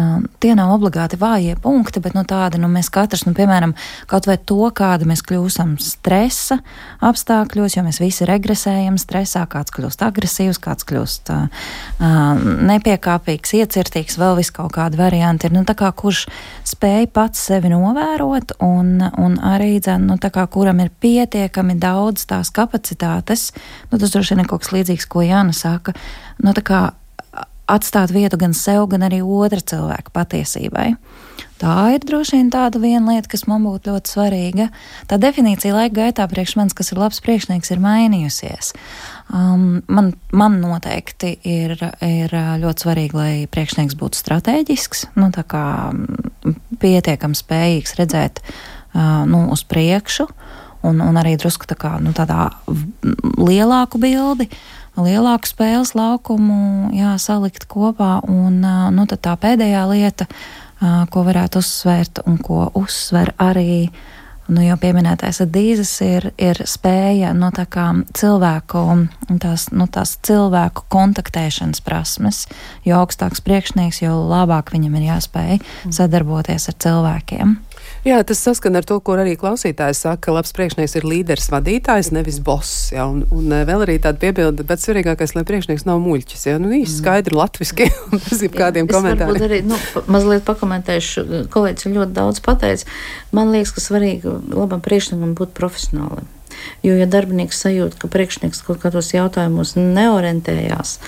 Um, 0.00 0.24
tie 0.40 0.52
nav 0.56 0.70
obligāti 0.74 1.18
vājie 1.20 1.56
punkti, 1.60 2.00
bet 2.02 2.14
nu, 2.16 2.22
tādi 2.28 2.60
nu, 2.60 2.68
mēs 2.70 2.88
katrs, 2.92 3.24
nu, 3.26 3.32
piemēram, 3.36 3.72
kaut 4.08 4.28
vai 4.28 4.36
to, 4.38 4.60
kāda 4.76 5.06
mēs 5.08 5.22
kļūstam 5.26 5.74
stresa 5.82 6.60
apstākļos, 7.04 7.76
jo 7.76 7.84
mēs 7.84 8.00
visi 8.00 8.28
regresējam 8.28 8.96
stresā, 9.00 9.42
kāds 9.50 9.74
kļūst 9.74 10.04
agresīvs, 10.06 10.60
kāds 10.62 10.86
kļūst 10.88 11.32
uh, 11.34 11.66
uh, 11.98 12.44
nepiekāpīgs, 12.70 13.54
iecirtīgs, 13.60 14.18
vēl 14.20 14.38
vis 14.38 14.52
kaut 14.54 14.72
kādi 14.76 15.00
varianti 15.00 15.48
ir. 15.48 15.56
Nu, 15.56 15.64
kā, 15.66 15.90
kurš 15.96 16.26
spēj 16.70 17.10
pats 17.14 17.42
sevi 17.50 17.72
novērot 17.72 18.56
un, 18.64 18.94
un 19.20 19.36
arī, 19.50 19.74
dzen, 19.82 20.06
nu, 20.08 20.20
kā, 20.22 20.46
kuram 20.52 20.84
ir 20.84 20.94
pietiekami 21.02 21.76
daudz 21.82 22.28
tās 22.30 22.52
kapacitātes, 22.54 23.50
nu, 23.90 23.98
tas 23.98 24.14
droši 24.14 24.36
vien 24.36 24.44
ir 24.44 24.50
kaut 24.54 24.64
kas 24.64 24.74
līdzīgs, 24.76 25.10
ko 25.10 25.26
Jāna 25.26 25.56
saka. 25.56 25.96
Nu, 26.40 26.54
kā, 26.64 26.86
atstāt 27.70 28.12
vietu 28.14 28.38
gan 28.40 28.54
sev, 28.56 28.86
gan 28.90 29.06
arī 29.06 29.20
otra 29.22 29.62
cilvēka 29.62 30.14
patiesībai. 30.14 30.94
Tā 31.60 31.74
ir 31.92 32.04
droši 32.08 32.38
vien 32.38 32.48
tāda 32.52 32.80
viena 32.80 33.12
lieta, 33.12 33.28
kas 33.28 33.44
man 33.48 33.66
būtu 33.66 33.92
ļoti 33.92 34.12
svarīga. 34.14 34.68
Tā 35.10 35.18
definīcija 35.20 35.74
laika 35.76 35.98
gaitā 35.98 36.24
priekš 36.30 36.54
manis, 36.56 36.76
kas 36.76 36.88
ir 36.92 37.00
labs 37.02 37.20
priekšnieks, 37.24 37.72
ir 37.74 37.82
mainījusies. 37.84 38.72
Um, 39.28 39.82
man, 39.92 40.14
man 40.32 40.56
noteikti 40.62 41.34
ir, 41.44 41.76
ir 42.06 42.32
ļoti 42.64 42.86
svarīgi, 42.86 43.16
lai 43.18 43.34
priekšnieks 43.52 43.98
būtu 44.00 44.22
strateģisks, 44.22 45.10
nu, 45.20 45.28
kā, 45.36 45.66
pietiekami 46.80 47.36
spējīgs 47.36 47.96
redzēt 48.00 48.40
uh, 48.40 49.28
nu, 49.28 49.44
uz 49.52 49.66
priekšu 49.68 50.30
un, 50.88 51.04
un 51.04 51.20
arī 51.20 51.36
drusku 51.36 51.68
tā 51.68 51.76
kā, 51.76 51.98
nu, 52.00 52.16
tādā 52.16 52.48
lielāku 53.36 54.00
bildi. 54.00 54.48
Uh, 54.48 54.79
lielāku 54.98 55.50
spēles 55.50 55.94
laukumu 55.98 56.90
jā, 56.96 57.14
salikt 57.20 57.66
kopā. 57.70 58.20
Un 58.28 58.62
nu, 58.94 59.06
tā 59.10 59.34
pēdējā 59.40 59.84
lieta, 59.90 60.26
ko 61.10 61.26
varētu 61.26 61.60
uzsvērt 61.60 62.24
un 62.26 62.40
ko 62.42 62.70
uzsver 62.78 63.34
arī. 63.40 63.90
Nu, 64.50 64.64
jau 64.66 64.74
pieminētais 64.82 65.38
dīzes 65.46 65.92
ir, 66.02 66.24
ir 66.34 66.58
spēja 66.66 67.30
no 67.38 67.52
tā 67.54 67.68
kā 67.70 67.84
cilvēku, 68.18 68.80
tās, 69.38 69.68
nu, 69.70 69.86
tās 69.86 70.16
cilvēku 70.26 70.88
kontaktēšanas 70.90 71.84
prasmes. 71.86 72.40
Jo 72.82 73.04
augstāks 73.04 73.44
priekšnieks, 73.46 74.02
jo 74.02 74.16
labāk 74.26 74.72
viņam 74.74 74.96
ir 74.98 75.06
jāspēj 75.12 75.60
sadarboties 75.94 76.66
ar 76.72 76.78
cilvēkiem. 76.82 77.54
Jā, 78.00 78.16
tas 78.24 78.40
saskan 78.40 78.78
ar 78.78 78.86
to, 78.88 78.96
ko 79.04 79.12
arī 79.20 79.34
klausītājs 79.36 79.98
saka, 80.06 80.22
ka 80.24 80.32
labs 80.32 80.54
priekšnieks 80.56 80.94
ir 80.96 81.04
līderis, 81.04 81.50
vadītājs, 81.52 82.08
nevis 82.16 82.38
boss. 82.40 82.88
Jā, 82.94 83.04
un, 83.04 83.26
un 83.28 83.52
eh, 83.52 83.66
vēl 83.68 83.84
arī 83.84 83.98
tāda 84.00 84.16
piebilde, 84.22 84.64
bet 84.64 84.80
svarīgākais, 84.80 85.34
lai 85.36 85.44
priekšnieks 85.48 85.84
nav 85.84 86.00
muļķis. 86.06 86.46
Jā, 86.48 86.56
nu 86.62 86.72
īsti 86.78 87.02
skaidri 87.02 87.36
latviski, 87.36 87.90
un 88.08 88.24
bez 88.24 88.40
jebkādiem 88.46 88.88
komentāriem. 88.88 89.44
Arī, 89.50 89.60
nu, 89.68 89.76
mazliet 90.08 90.48
pakomentēšu, 90.48 91.26
kolēģis 91.52 91.90
ir 91.90 91.96
ļoti 91.98 92.16
daudz 92.16 92.40
pateicis. 92.46 92.88
Man 93.36 93.52
liekas, 93.52 93.76
ka 93.76 93.84
svarīgi 93.84 94.38
labam 94.48 94.80
priekšniekam 94.84 95.36
būt 95.36 95.52
profesionālim. 95.60 96.28
Jo, 96.86 96.96
ja 96.98 97.06
darbinieks 97.10 97.62
sajūt, 97.64 97.98
ka 98.00 98.10
priekšnieks 98.12 98.64
kaut 98.66 98.82
kādos 98.82 99.12
jautājumos 99.14 99.76
neorientējās, 99.78 100.98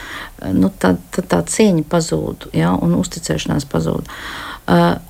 nu, 0.55 0.73
tad, 0.83 1.03
tad 1.15 1.29
tā 1.33 1.43
cieņa 1.49 1.87
pazūd 1.93 2.51
ja, 2.57 2.75
un 2.77 2.97
uzticēšanās 3.01 3.69
pazūd. 3.73 4.09
Uh, 4.09 4.53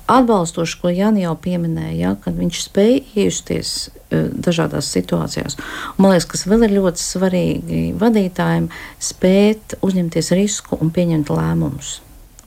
Atbalstoši, 0.09 0.79
ko 0.81 0.89
Jānis 0.89 1.27
jau 1.27 1.35
pieminēja, 1.37 1.93
ja, 1.93 2.11
kad 2.23 2.37
viņš 2.39 2.61
spēja 2.65 3.01
iejusties 3.13 3.73
dažādās 4.09 4.89
situācijās. 4.93 5.59
Un, 5.93 6.05
man 6.05 6.15
liekas, 6.15 6.27
kas 6.31 6.45
vēl 6.49 6.65
ir 6.65 6.73
ļoti 6.79 7.01
svarīgi 7.03 7.83
vadītājiem, 8.01 8.71
spēt 9.01 9.77
uzņemties 9.85 10.31
risku 10.39 10.79
un 10.81 10.89
pieņemt 10.93 11.29
lēmumus. 11.33 11.99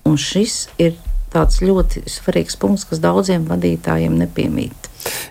Un 0.06 0.18
šis 0.18 0.66
ir 0.82 0.98
tāds 1.30 1.62
ļoti 1.62 2.04
svarīgs 2.10 2.58
punkts, 2.58 2.86
kas 2.90 3.02
daudziem 3.02 3.46
vadītājiem 3.50 4.18
nepiemīt. 4.18 4.85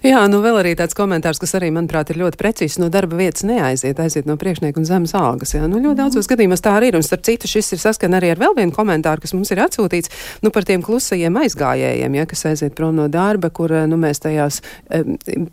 Jā, 0.06 0.24
nu 0.32 0.42
vēl 0.44 0.60
arī 0.62 0.74
tāds 0.80 0.98
komentārs, 0.98 1.40
kas 1.42 1.56
arī, 1.60 1.72
manuprāt, 1.76 2.12
ir 2.12 2.22
ļoti 2.22 2.40
precīzs. 2.42 2.80
No 2.82 2.90
darba 2.94 3.18
vietas 3.20 3.46
neaiziet, 3.48 4.00
aiziet 4.02 4.30
no 4.30 4.38
priekšnieka 4.40 4.82
un 4.82 4.88
zemes 4.88 5.16
algas. 5.18 5.56
Jā, 5.56 5.66
nu 5.72 5.82
ļoti 5.84 6.00
daudzos 6.02 6.30
gadījumos 6.32 6.64
tā 6.66 6.76
arī 6.80 6.92
ir. 6.92 7.00
Un 7.00 7.06
starp 7.06 7.26
citu, 7.28 7.50
šis 7.50 7.74
ir 7.76 7.82
saskan 7.82 8.16
arī 8.18 8.32
ar 8.34 8.42
vēl 8.42 8.56
vienu 8.58 8.76
komentāru, 8.76 9.24
kas 9.24 9.36
mums 9.36 9.52
ir 9.54 9.62
atsūtīts 9.66 10.12
nu, 10.46 10.52
par 10.54 10.68
tiem 10.68 10.84
klusajiem 10.86 11.40
aizgājējiem, 11.44 12.20
ja, 12.20 12.28
kas 12.30 12.46
aiziet 12.52 12.76
prom 12.78 12.96
no 12.98 13.08
darba, 13.12 13.52
kur 13.54 13.74
nu, 13.90 14.00
mēs 14.00 14.22
tajās 14.24 14.62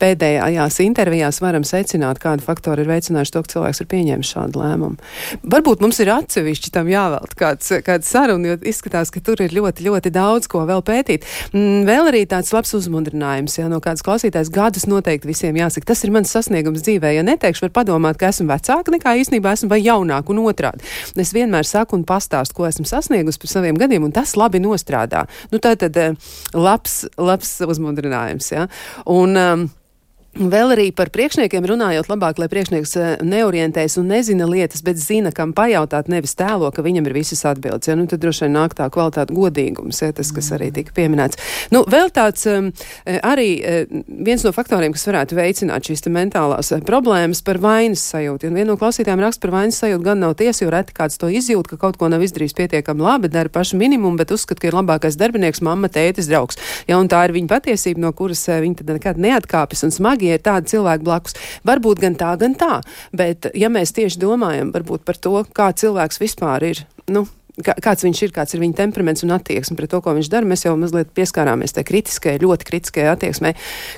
pēdējās 0.03 0.81
intervijās 0.85 1.41
varam 1.43 1.66
secināt, 1.66 2.20
kādi 2.23 2.45
faktori 2.45 2.85
ir 2.85 2.91
veicinājuši 2.93 3.35
to, 3.35 3.45
ka 3.45 3.53
cilvēks 3.57 3.83
ir 3.83 3.91
pieņēmis 3.93 4.33
šādu 4.35 4.62
lēmumu. 4.62 5.11
Varbūt 5.53 5.83
mums 5.85 6.01
ir 6.03 6.12
atsevišķi 6.14 6.73
tam 6.75 6.91
jāvēlt 6.93 7.37
kāds, 7.39 7.73
kāds 7.87 8.11
saruna, 8.12 8.53
jo 8.53 8.59
izskatās, 8.73 9.12
ka 9.12 9.23
tur 9.25 9.43
ir 9.45 9.55
ļoti, 9.57 9.87
ļoti 9.89 10.12
daudz 10.14 10.51
ko 10.53 10.64
vēl 10.68 10.85
pētīt. 10.87 11.27
Mm, 11.53 11.83
vēl 11.89 12.11
arī 12.12 12.25
tāds 12.31 12.53
labs 12.55 12.75
uzmundrinājums, 12.79 13.59
ja 13.59 13.68
no 13.73 13.81
kādas 13.83 14.05
klausītājs 14.13 14.51
gadus 14.53 14.85
noteikti 14.91 15.31
visiem 15.31 15.57
jāsaka, 15.57 15.89
tas 15.93 16.03
ir 16.05 16.13
mans 16.13 16.33
sasniegums 16.33 16.85
dzīvē. 16.85 17.15
Ja 17.17 17.25
neteikšu, 17.27 17.67
var 17.67 17.75
padomāt, 17.81 18.19
ka 18.21 18.29
esmu 18.33 18.49
vecāka 18.51 18.93
nekā 18.93 19.17
īstenībā 19.23 19.55
esmu 19.57 19.71
vai 19.73 19.81
jaunāka 19.81 20.35
un 20.35 20.43
otrādi. 20.45 20.85
Es 21.17 21.33
vienmēr 21.33 21.69
saku 21.69 21.97
un 21.97 22.07
pastāstu, 22.09 22.59
ko 22.59 22.69
esmu 22.69 22.85
sasniegusi 22.89 23.41
par 23.43 23.53
saviem 23.55 23.79
gadiem, 23.81 24.05
un 24.05 24.13
tas 24.13 24.35
labi 24.37 24.61
nostrādā. 24.63 25.25
Nu, 25.53 25.63
tā 25.63 25.75
tad 25.81 25.97
eh, 26.01 26.17
labs, 26.53 27.03
labs 27.17 27.57
uzmundrinājums. 27.65 28.53
Ja? 28.53 28.67
Un, 29.09 29.39
um, 29.39 29.71
Vēl 30.33 30.70
arī 30.72 30.87
par 30.97 31.11
priekšniekiem 31.12 31.66
runājot, 31.68 32.07
labāk, 32.09 32.39
lai 32.41 32.47
priekšnieks 32.49 32.95
eh, 32.97 33.09
neorientējas 33.20 33.99
un 34.01 34.07
nezina 34.09 34.47
lietas, 34.49 34.80
bet 34.80 34.97
zina, 34.97 35.28
kam 35.28 35.51
pajautāt, 35.53 36.07
nevis 36.09 36.33
tēlo, 36.39 36.70
ka 36.72 36.80
viņam 36.80 37.11
ir 37.11 37.14
visas 37.18 37.43
atbildes. 37.45 37.91
Ja? 37.91 37.97
Nu, 38.01 38.07
tad 38.09 38.22
droši 38.22 38.47
vien 38.47 38.57
nāk 38.57 38.72
tā 38.78 38.87
kvalitāte 38.89 39.37
godīgums, 39.37 40.01
ja? 40.01 40.09
tas, 40.16 40.30
kas 40.33 40.49
arī 40.57 40.70
tika 40.72 40.95
pieminēts. 40.97 41.37
Nu, 41.74 41.83
vēl 41.85 42.09
tāds 42.16 42.47
um, 42.49 42.70
arī 43.05 43.47
uh, 43.61 44.01
viens 44.09 44.47
no 44.47 44.55
faktoriem, 44.57 44.95
kas 44.97 45.05
varētu 45.11 45.37
veicināt 45.37 45.91
šīs 45.91 46.09
mentālās 46.09 46.72
uh, 46.72 46.80
problēmas 46.80 47.45
par 47.45 47.61
vainas 47.61 48.01
sajūtu. 48.14 48.49
Un 48.49 48.57
viena 48.57 48.70
no 48.72 48.78
klausītājiem 48.80 49.20
raksta 49.26 49.45
par 49.45 49.53
vainas 49.59 49.83
sajūtu 49.85 50.09
gan 50.09 50.24
nav 50.24 50.39
tiesa, 50.41 50.64
jo 50.64 50.72
reti 50.72 50.97
kāds 50.97 51.20
to 51.20 51.28
izjūt, 51.28 51.68
ka 51.74 51.80
kaut 51.85 52.01
ko 52.01 52.09
nav 52.09 52.24
izdarījis 52.24 52.57
pietiekami 52.57 53.05
labi, 53.05 53.28
dara 53.28 53.53
pašu 53.53 53.76
minimumu, 53.76 54.16
bet 54.16 54.33
uzskata, 54.33 54.64
ka 54.64 54.72
ir 54.72 54.80
labākais 54.80 55.20
darbinieks, 55.20 55.61
mamma, 55.61 55.93
tētis, 55.93 56.33
draugs. 56.33 56.57
Ja? 56.89 56.97
Tā 57.12 57.26
ir 57.28 57.37
viņa 57.37 57.53
patiesība, 57.53 58.07
no 58.07 58.16
kuras 58.16 58.47
viņa 58.49 58.89
nekad 58.95 59.20
neatkāpjas 59.20 59.85
un 59.85 59.93
smagi 59.93 60.22
ja 60.29 60.39
ir 60.39 60.45
tādi 60.45 60.73
cilvēki 60.75 61.07
blakus. 61.07 61.37
Varbūt 61.68 62.03
gan 62.03 62.16
tā, 62.18 62.33
gan 62.41 62.57
tā, 62.59 62.81
bet 63.16 63.51
ja 63.59 63.70
mēs 63.73 63.95
tieši 63.97 64.20
domājam 64.23 64.73
varbūt 64.75 65.07
par 65.09 65.20
to, 65.20 65.39
kā 65.55 65.70
cilvēks 65.77 66.20
vispār 66.23 66.68
ir, 66.70 66.83
nu, 67.12 67.25
kā, 67.61 67.75
kāds 67.83 68.07
viņš 68.07 68.23
ir, 68.27 68.35
kāds 68.35 68.57
ir 68.57 68.62
viņa 68.62 68.79
temperaments 68.83 69.25
un 69.27 69.35
attieksme 69.37 69.77
pret 69.79 69.93
to, 69.93 70.03
ko 70.05 70.14
viņš 70.16 70.31
dara. 70.33 70.49
Mēs 70.49 70.66
jau 70.66 70.75
mazliet 70.81 71.12
pieskārāmies 71.16 71.77
tai 71.77 71.85
kritiskajai, 71.89 72.43
ļoti 72.43 72.68
kritiskajai 72.70 73.11
attieksmei. 73.12 73.57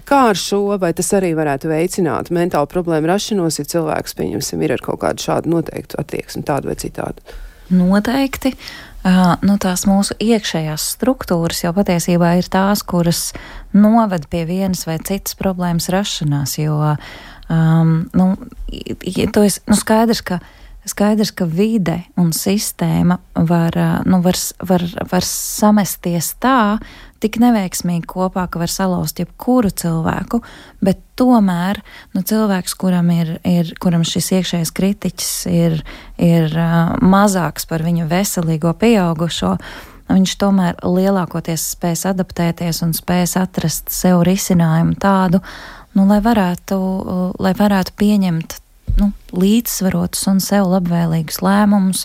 Kā 0.09 0.25
ar 0.33 0.41
šo, 0.41 0.65
vai 0.83 0.95
tas 0.97 1.13
arī 1.17 1.35
varētu 1.39 1.71
veicināt 1.73 2.33
mentālu 2.35 2.71
problēmu 2.71 3.11
rašanos, 3.13 3.61
ja 3.61 3.69
cilvēks, 3.77 4.17
pieņemsim, 4.19 4.65
ir 4.65 4.79
ar 4.79 4.85
kaut 4.85 5.03
kādu 5.05 5.27
šādu 5.29 5.55
noteiktu 5.57 6.01
attieksmi, 6.03 6.47
tādu 6.47 6.73
vai 6.73 6.79
citādu? 6.81 7.25
Noteikti. 7.73 8.53
Uh, 8.53 8.94
nu, 9.05 9.57
tās 9.61 9.85
mūsu 9.89 10.17
iekšējās 10.23 10.89
struktūras 10.97 11.65
jau 11.65 11.75
patiesībā 11.77 12.35
ir 12.41 12.49
tās, 12.49 12.83
kuras 12.87 13.33
noved 13.77 14.29
pie 14.33 14.45
vienas 14.49 14.87
vai 14.89 14.99
citas 15.05 15.37
problēmas 15.37 15.91
rašanās. 15.93 16.57
Jo 16.59 16.79
um, 17.53 17.97
nu, 18.17 18.29
es, 19.45 19.61
nu, 19.69 19.77
skaidrs, 19.77 20.25
ka 20.25 20.41
skaidrs, 20.89 21.33
ka 21.37 21.47
vide 21.49 22.03
un 22.21 22.33
sistēma 22.37 23.19
var, 23.49 23.77
nu, 24.09 24.21
var, 24.25 24.39
var, 24.69 24.85
var 25.11 25.27
samesties 25.29 26.35
tā, 26.43 26.77
tik 27.25 27.39
neveiksmīgi 27.41 28.05
kopā, 28.11 28.45
ka 28.51 28.61
var 28.61 28.71
salauzt 28.71 29.21
jebkuru 29.23 29.71
cilvēku, 29.73 30.43
bet 30.85 31.01
tomēr 31.19 31.81
nu, 32.15 32.23
cilvēks, 32.27 32.77
kuram, 32.81 33.09
ir, 33.15 33.37
ir, 33.49 33.73
kuram 33.81 34.05
šis 34.07 34.33
iekšējais 34.39 34.73
kritiķis 34.77 35.33
ir, 35.53 35.79
ir 36.21 36.53
uh, 36.53 36.95
mazāks 37.01 37.69
par 37.71 37.85
viņu 37.87 38.09
veselīgo 38.11 38.75
pieaugušo, 38.81 39.55
viņš 40.11 40.37
tomēr 40.43 40.83
lielākoties 40.85 41.71
spēs 41.75 42.05
adaptēties 42.11 42.83
un 42.85 42.93
spēs 42.97 43.39
atrast 43.41 43.93
sev 43.95 44.25
risinājumu 44.29 44.99
tādu, 45.01 45.41
nu, 45.97 46.05
lai, 46.11 46.21
varētu, 46.25 46.79
uh, 46.79 47.27
lai 47.41 47.55
varētu 47.57 47.97
pieņemt 48.01 48.59
nu, 49.01 49.13
līdzsvarotus 49.33 50.29
un 50.31 50.43
sev 50.45 50.69
labvēlīgus 50.75 51.41
lēmumus, 51.45 52.05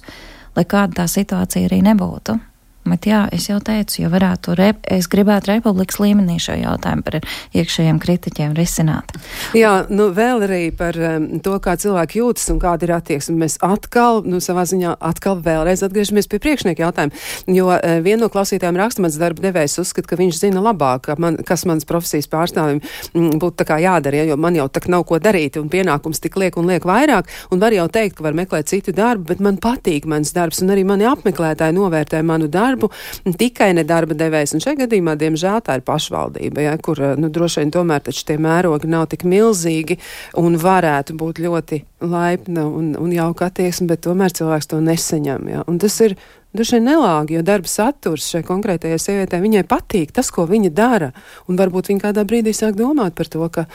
lai 0.55 0.65
kāda 0.69 1.03
tā 1.03 1.09
situācija 1.11 1.67
arī 1.67 1.83
nebūtu. 1.85 2.39
Bet 2.87 3.05
jā, 3.05 3.25
es 3.35 3.49
jau 3.49 3.59
teicu, 3.61 3.99
ja 4.01 4.09
varētu, 4.09 4.55
rep, 4.57 4.79
es 4.89 5.09
gribētu 5.11 5.51
republikas 5.51 5.99
līmenī 6.01 6.37
šo 6.41 6.55
jautājumu 6.57 7.03
par 7.05 7.17
iekšējiem 7.57 7.99
kritiķiem 8.01 8.55
risināt. 8.57 9.11
Jā, 9.57 9.83
nu 9.91 10.09
vēl 10.15 10.45
arī 10.47 10.61
par 10.75 10.97
um, 10.97 11.27
to, 11.43 11.57
kā 11.61 11.75
cilvēki 11.79 12.21
jūtas 12.21 12.47
un 12.53 12.61
kāda 12.61 12.87
ir 12.87 12.93
attieksme. 12.95 13.35
Mēs 13.43 13.59
atkal, 13.65 14.23
nu 14.25 14.39
savā 14.43 14.63
ziņā 14.69 14.95
atkal 15.11 15.41
vēlreiz 15.45 15.83
atgriežamies 15.85 16.29
pie 16.31 16.39
priekšnieka 16.41 16.85
jautājuma, 16.85 17.23
jo 17.59 17.67
uh, 17.75 17.99
viena 18.05 18.23
no 18.23 18.31
klausītājiem 18.33 18.79
raksta 18.79 19.03
mans 19.05 19.19
darba 19.21 19.43
devējs 19.43 19.77
uzskata, 19.83 20.09
ka 20.09 20.19
viņš 20.19 20.41
zina 20.41 20.63
labāk, 20.63 21.11
man, 21.21 21.37
kas 21.45 21.67
manas 21.69 21.87
profesijas 21.89 22.31
pārstāvim 22.31 22.79
mm, 22.79 23.37
būtu 23.43 23.59
tā 23.61 23.67
kā 23.69 23.79
jādara, 23.83 24.23
ja, 24.23 24.31
jo 24.31 24.39
man 24.39 24.57
jau 24.57 24.69
tak 24.71 24.89
nav 24.89 25.05
ko 25.09 25.19
darīt 25.21 25.59
un 25.61 25.69
pienākums 25.71 26.23
tik 26.23 26.39
liek 26.39 26.57
un 26.57 26.71
liek 26.71 26.87
vairāk, 26.87 27.29
un 27.53 27.61
var 27.61 27.75
jau 27.75 27.85
teikt, 27.91 28.17
ka 28.17 28.25
var 28.25 28.39
meklēt 28.39 28.71
citu 28.71 28.95
darbu, 28.95 29.27
bet 29.29 29.43
man 29.43 29.59
patīk 29.61 30.09
mans 30.09 30.33
darbs 30.35 30.63
un 30.63 30.73
arī 30.73 30.87
mani 30.87 31.07
apmeklētāji 31.09 31.77
novērtē 31.77 32.23
manu 32.25 32.49
darbu 32.49 32.68
darbu, 32.69 32.91
tikai 33.39 33.73
ne 33.77 33.85
darba 33.87 34.17
devējs. 34.17 34.55
Un 34.55 34.63
šajā 34.63 34.83
gadījumā, 34.85 35.17
diemžēl, 35.19 35.61
tā 35.65 35.79
ir 35.79 35.85
pašvaldība, 35.87 36.65
ja, 36.69 36.77
kur 36.81 37.01
nu, 37.19 37.31
droši 37.33 37.63
vien 37.63 37.75
tomēr 37.75 38.05
tie 38.07 38.39
mērogi 38.41 38.89
nav 38.89 39.09
tik 39.11 39.25
milzīgi 39.27 39.99
un 40.39 40.57
varētu 40.61 41.17
būt 41.19 41.41
ļoti 41.43 41.83
laipna 42.05 42.65
un, 42.67 42.93
un 42.99 43.13
jauka 43.13 43.49
attieksme, 43.49 43.89
bet 43.91 44.05
tomēr 44.05 44.33
cilvēks 44.35 44.69
to 44.71 44.79
nesaņem. 44.83 45.49
Ja. 45.51 45.63
Un 45.67 45.79
tas 45.81 45.97
ir 46.05 46.15
vien 46.55 46.85
nelāgi, 46.85 47.37
jo 47.37 47.45
darba 47.45 47.69
saturs 47.69 48.29
šai 48.31 48.43
konkrētajai 48.47 48.99
sievietei 49.01 49.41
viņai 49.43 49.65
patīk 49.69 50.13
tas, 50.15 50.31
ko 50.31 50.47
viņa 50.49 50.71
dara. 50.73 51.11
Un 51.47 51.59
varbūt 51.59 51.91
viņa 51.91 52.07
kādā 52.07 52.25
brīdī 52.25 52.55
sāk 52.55 52.77
domāt 52.79 53.17
par 53.17 53.29
to, 53.29 53.43
ka 53.49 53.67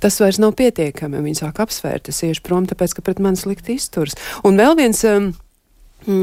tas 0.00 0.16
vairs 0.20 0.40
nav 0.40 0.56
pietiekami. 0.58 1.20
Viņa 1.20 1.44
sāk 1.44 1.62
apsvērt, 1.64 2.10
es 2.12 2.22
iešu 2.24 2.42
prom, 2.44 2.66
tāpēc, 2.68 2.96
ka 2.96 3.04
pret 3.04 3.20
mani 3.20 3.40
slikti 3.40 3.76
izturs. 3.76 4.16
Un 4.44 4.60
vēl 4.60 4.76
viens. 4.80 5.04
Um, 5.04 5.32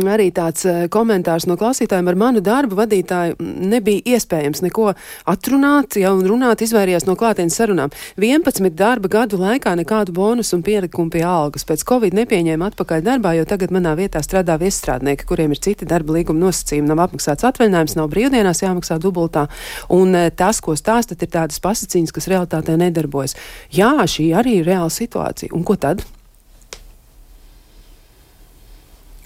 arī 0.09 0.27
tāds 0.35 0.65
eh, 0.67 0.85
komentārs 0.91 1.47
no 1.49 1.57
klausītājiem 1.59 2.09
ar 2.11 2.17
manu 2.19 2.41
darbu 2.43 2.77
vadītāju 2.79 3.37
mm, 3.37 3.69
nebija 3.71 4.15
iespējams 4.15 4.63
neko 4.65 4.91
atrunāt, 5.29 5.97
jau 6.01 6.13
un 6.17 6.25
runāt 6.27 6.63
izvairījās 6.65 7.07
no 7.07 7.15
klātienes 7.19 7.57
sarunām. 7.57 7.93
11 8.19 8.75
darba 8.77 9.11
gadu 9.11 9.39
laikā 9.41 9.75
nekādu 9.79 10.15
bonusu 10.17 10.57
un 10.57 10.65
pielikumu 10.65 11.13
pie 11.13 11.23
algas. 11.27 11.65
Pēc 11.67 11.85
Covid 11.87 12.17
nepieņēma 12.17 12.71
atpakaļ 12.71 13.05
darbā, 13.05 13.35
jo 13.37 13.47
tagad 13.49 13.73
manā 13.75 13.95
vietā 13.99 14.21
strādā 14.25 14.57
viestrādnieki, 14.61 15.27
kuriem 15.29 15.55
ir 15.55 15.63
citi 15.63 15.87
darba 15.89 16.17
līguma 16.17 16.47
nosacījumi. 16.47 16.89
Nav 16.91 17.05
apmaksāts 17.07 17.47
atvaļinājums, 17.47 17.97
nav 17.99 18.11
brīvdienās 18.13 18.63
jāmaksā 18.65 18.99
dubultā. 19.03 19.47
Un 19.93 20.15
eh, 20.17 20.29
tas, 20.35 20.61
ko 20.63 20.75
stāstat, 20.77 21.23
ir 21.23 21.33
tādas 21.33 21.63
pasaciņas, 21.63 22.15
kas 22.15 22.29
realitātē 22.33 22.77
nedarbojas. 22.81 23.37
Jā, 23.73 23.93
šī 24.09 24.31
arī 24.37 24.61
ir 24.61 24.71
reāla 24.71 24.93
situācija. 24.93 25.53
Un 25.55 25.67
ko 25.67 25.79
tad? 25.79 26.03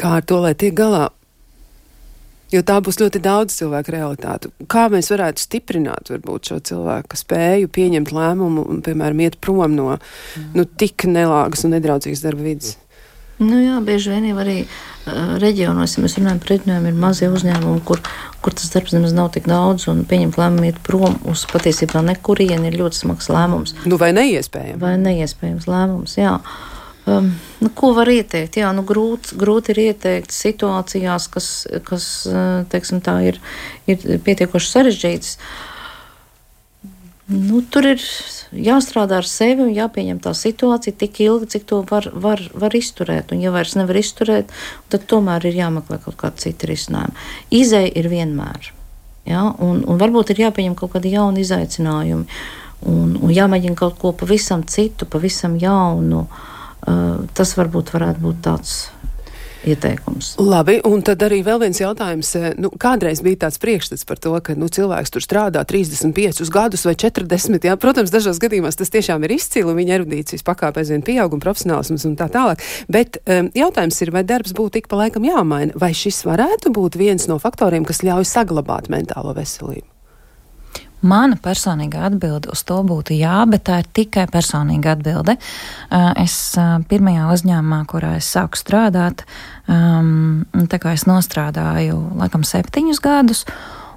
Kā 0.01 0.17
ar 0.19 0.27
to, 0.27 0.41
lai 0.43 0.53
tiek 0.57 0.75
galā. 0.77 1.09
Jo 2.51 2.59
tā 2.67 2.81
būs 2.83 2.97
ļoti 2.99 3.21
daudz 3.23 3.55
cilvēku 3.61 3.93
realitāte. 3.95 4.49
Kā 4.71 4.89
mēs 4.91 5.07
varētu 5.13 5.39
stiprināt 5.39 6.11
varbūt, 6.11 6.49
šo 6.49 6.59
cilvēku 6.67 7.15
spēju 7.15 7.71
pieņemt 7.71 8.11
lēmumu 8.11 8.65
un, 8.67 8.81
piemēram, 8.83 9.23
iet 9.23 9.37
prom 9.39 9.71
no 9.71 9.93
nu, 10.51 10.65
tik 10.65 11.07
nelāgas 11.07 11.63
un 11.63 11.77
nedraudzīgas 11.77 12.25
darba 12.25 12.49
vidas? 12.49 12.75
Nu 13.41 13.57
jā, 13.57 13.79
bieži 13.81 14.11
vien 14.11 14.27
jau 14.27 14.35
arī 14.43 14.57
uh, 14.67 15.37
reģionos, 15.41 15.95
ja 15.95 16.03
mēs 16.03 16.17
runājam 16.19 16.41
par 16.43 16.51
reģioniem, 16.51 16.89
ir 16.91 16.99
mazie 17.01 17.29
uzņēmumi, 17.33 17.81
kur, 17.87 18.03
kur 18.43 18.53
tas 18.53 18.69
darbs 18.69 18.93
nemaz 18.93 19.15
nav 19.17 19.31
tik 19.33 19.47
daudz, 19.49 19.87
un 19.89 20.03
pieņemt 20.09 20.37
lēmumu 20.37 20.67
iet 20.67 20.77
prom 20.85 21.17
uz 21.31 21.47
patiesībā 21.49 22.03
nekurieni 22.05 22.69
ir 22.69 22.77
ļoti 22.83 23.01
smags 23.01 23.31
lēmums. 23.33 23.73
Nu, 23.87 23.97
vai 24.01 24.11
neiespējams? 24.13 24.81
Vai 24.83 24.93
neiespējams 25.01 25.65
lēmums, 25.71 26.19
jā. 26.19 26.35
Um, 27.05 27.31
nu, 27.59 27.69
ko 27.73 27.95
var 27.97 28.09
ieteikt? 28.13 28.59
Jā, 28.61 28.69
nu, 28.77 28.83
grūti, 28.85 29.33
grūti 29.41 29.73
ir 29.73 29.79
ieteikt 29.87 30.33
situācijās, 30.35 31.25
kas, 31.33 31.47
kas 31.87 32.05
teiksim, 32.69 33.01
tā 33.01 33.15
ir, 33.25 33.39
ir 33.89 34.21
pietiekoši 34.21 34.69
sarežģītas. 34.69 35.31
Nu, 37.31 37.61
tur 37.73 37.87
ir 37.93 38.03
jāstrādā 38.53 39.21
ar 39.21 39.25
sevi 39.29 39.63
un 39.65 39.71
jāpieņem 39.73 40.19
tā 40.21 40.35
situācija 40.37 40.99
tik 41.01 41.23
ilgi, 41.25 41.49
cik 41.55 41.65
to 41.71 41.79
var, 41.89 42.11
var, 42.13 42.43
var 42.53 42.75
izturēt. 42.77 43.33
Un, 43.33 43.41
ja 43.41 43.53
vairs 43.55 43.73
nevar 43.79 43.97
izturēt, 43.97 44.53
tad 44.93 45.07
tomēr 45.09 45.49
ir 45.49 45.57
jāmeklē 45.57 46.01
kaut 46.05 46.19
kāda 46.21 46.43
cita 46.43 46.69
risinājuma. 46.69 47.17
Izēja 47.49 47.95
ir 47.97 48.11
vienmēr. 48.13 48.71
Ja? 49.25 49.47
Un, 49.57 49.81
un 49.87 50.01
varbūt 50.01 50.35
ir 50.35 50.45
jāpieņem 50.45 50.77
kaut 50.77 50.93
kādi 50.99 51.15
jauni 51.15 51.41
izaicinājumi 51.41 52.29
un, 52.91 53.17
un 53.17 53.33
jāmēģina 53.33 53.79
kaut 53.79 53.97
ko 54.01 54.13
pavisam 54.17 54.67
citu, 54.69 55.09
pavisam 55.09 55.57
jaunu. 55.61 56.27
Uh, 56.27 56.47
tas 57.37 57.53
varbūt 57.57 57.93
varētu 57.95 58.25
būt 58.25 58.41
tāds 58.45 58.79
ieteikums. 59.67 60.35
Labi, 60.41 60.79
un 60.87 61.03
tad 61.05 61.21
arī 61.25 61.41
vēl 61.45 61.61
viens 61.61 61.79
jautājums. 61.81 62.33
Nu, 62.61 62.71
kādreiz 62.81 63.21
bija 63.25 63.43
tāds 63.45 63.59
priekšstats 63.61 64.05
par 64.09 64.19
to, 64.21 64.33
ka 64.43 64.55
nu, 64.57 64.69
cilvēks 64.71 65.13
tur 65.13 65.25
strādā 65.25 65.63
35 65.67 66.49
gadus 66.53 66.85
vai 66.87 66.95
40. 66.97 67.61
Jā. 67.69 67.77
Protams, 67.81 68.13
dažos 68.13 68.41
gadījumos 68.41 68.79
tas 68.79 68.93
tiešām 68.93 69.25
ir 69.27 69.35
izcili, 69.37 69.69
un 69.69 69.77
viņa 69.77 69.97
erudīcijas 69.99 70.45
pakāpē 70.47 70.83
aizvien 70.83 71.05
pieaug 71.05 71.37
un 71.37 71.43
profesionālisms 71.43 72.07
un 72.09 72.17
tā 72.19 72.29
tālāk. 72.33 72.65
Bet 72.91 73.21
um, 73.25 73.51
jautājums 73.57 74.01
ir, 74.01 74.13
vai 74.15 74.25
darbs 74.27 74.55
būtu 74.57 74.81
ik 74.81 74.91
pa 74.91 75.03
laikam 75.03 75.25
jāmaina, 75.27 75.77
vai 75.79 75.93
šis 75.97 76.23
varētu 76.27 76.73
būt 76.73 76.97
viens 76.99 77.29
no 77.29 77.37
faktoriem, 77.41 77.85
kas 77.87 78.03
ļauj 78.05 78.27
saglabāt 78.29 78.89
mentālo 78.93 79.35
veselību? 79.37 79.87
Mana 81.01 81.37
personīga 81.41 82.05
atbilde 82.09 82.51
uz 82.53 82.61
to 82.67 82.77
būtu 82.85 83.15
jā, 83.17 83.39
bet 83.49 83.65
tā 83.69 83.79
ir 83.81 83.89
tikai 83.89 84.27
personīga 84.29 84.93
atbilde. 84.95 85.37
Es 86.21 86.35
pirmajā 86.91 87.25
uzņēmumā, 87.33 87.81
kurā 87.89 88.15
es 88.19 88.29
sāku 88.29 88.59
strādāt, 88.59 89.25
tā 89.65 90.81
kā 90.81 90.93
es 90.93 91.07
nostrādāju 91.09 91.97
laikam 92.21 92.45
septiņus 92.45 93.01
gadus, 93.01 93.43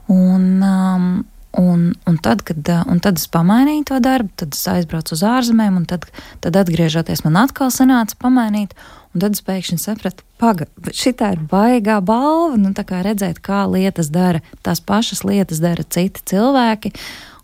un, 0.09 0.65
un, 0.65 1.85
un, 1.93 2.19
tad, 2.25 2.43
kad, 2.49 2.73
un 2.89 3.05
tad 3.05 3.21
es 3.21 3.29
pamainīju 3.29 3.89
to 3.93 4.01
darbu, 4.05 4.33
tad 4.41 4.57
es 4.57 4.65
aizbraucu 4.73 5.17
uz 5.19 5.25
ārzemēm, 5.29 5.83
un 5.83 5.89
tad, 5.91 6.09
tad 6.45 6.57
atgriežoties 6.65 7.25
man 7.29 7.43
atkal 7.45 7.73
sanāca 7.75 8.17
pamainīt. 8.21 8.73
Un 9.15 9.23
tad 9.23 9.37
es 9.37 9.45
pēkšņi 9.47 9.77
sapratu, 9.79 10.25
ka 10.43 10.67
šī 10.91 11.13
ir 11.15 11.45
baigā 11.51 12.01
balva. 12.03 12.57
Nu, 12.59 12.73
kā 12.75 13.05
redzēt, 13.07 13.39
kā 13.39 13.63
lietas 13.71 14.11
dara, 14.11 14.43
tās 14.67 14.83
pašas 14.83 15.23
lietas 15.23 15.63
dara 15.63 15.87
citi 15.87 16.25
cilvēki. 16.33 16.91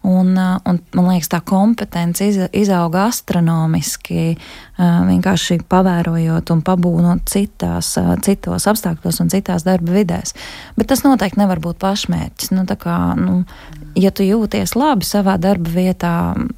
Un, 0.02 0.32
un 0.34 0.78
man 0.96 1.08
liekas, 1.10 1.28
tā 1.28 1.42
kompetence 1.44 2.24
iz, 2.24 2.38
izauga 2.56 3.04
astronomiski, 3.10 4.32
vienkārši 4.80 5.58
pavērojot 5.68 6.50
un 6.54 6.62
pabūnot 6.64 7.28
citās, 7.28 7.92
citos 8.24 8.66
apstākļos 8.72 9.20
un 9.20 9.28
citās 9.30 9.66
darba 9.68 9.92
vidēs. 9.98 10.32
Bet 10.80 10.88
tas 10.88 11.04
noteikti 11.04 11.42
nevar 11.42 11.60
būt 11.60 11.78
pašmērķis. 11.84 12.54
Nu, 12.56 12.64
kā, 12.80 12.96
nu, 13.20 13.42
ja 13.94 14.10
tu 14.10 14.24
jūties 14.24 14.72
labi 14.72 15.04
savā 15.04 15.36
darba 15.38 15.68
vietā, 15.76 16.14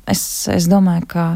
es, 0.06 0.22
es 0.46 0.70
domāju, 0.70 1.10
ka 1.10 1.26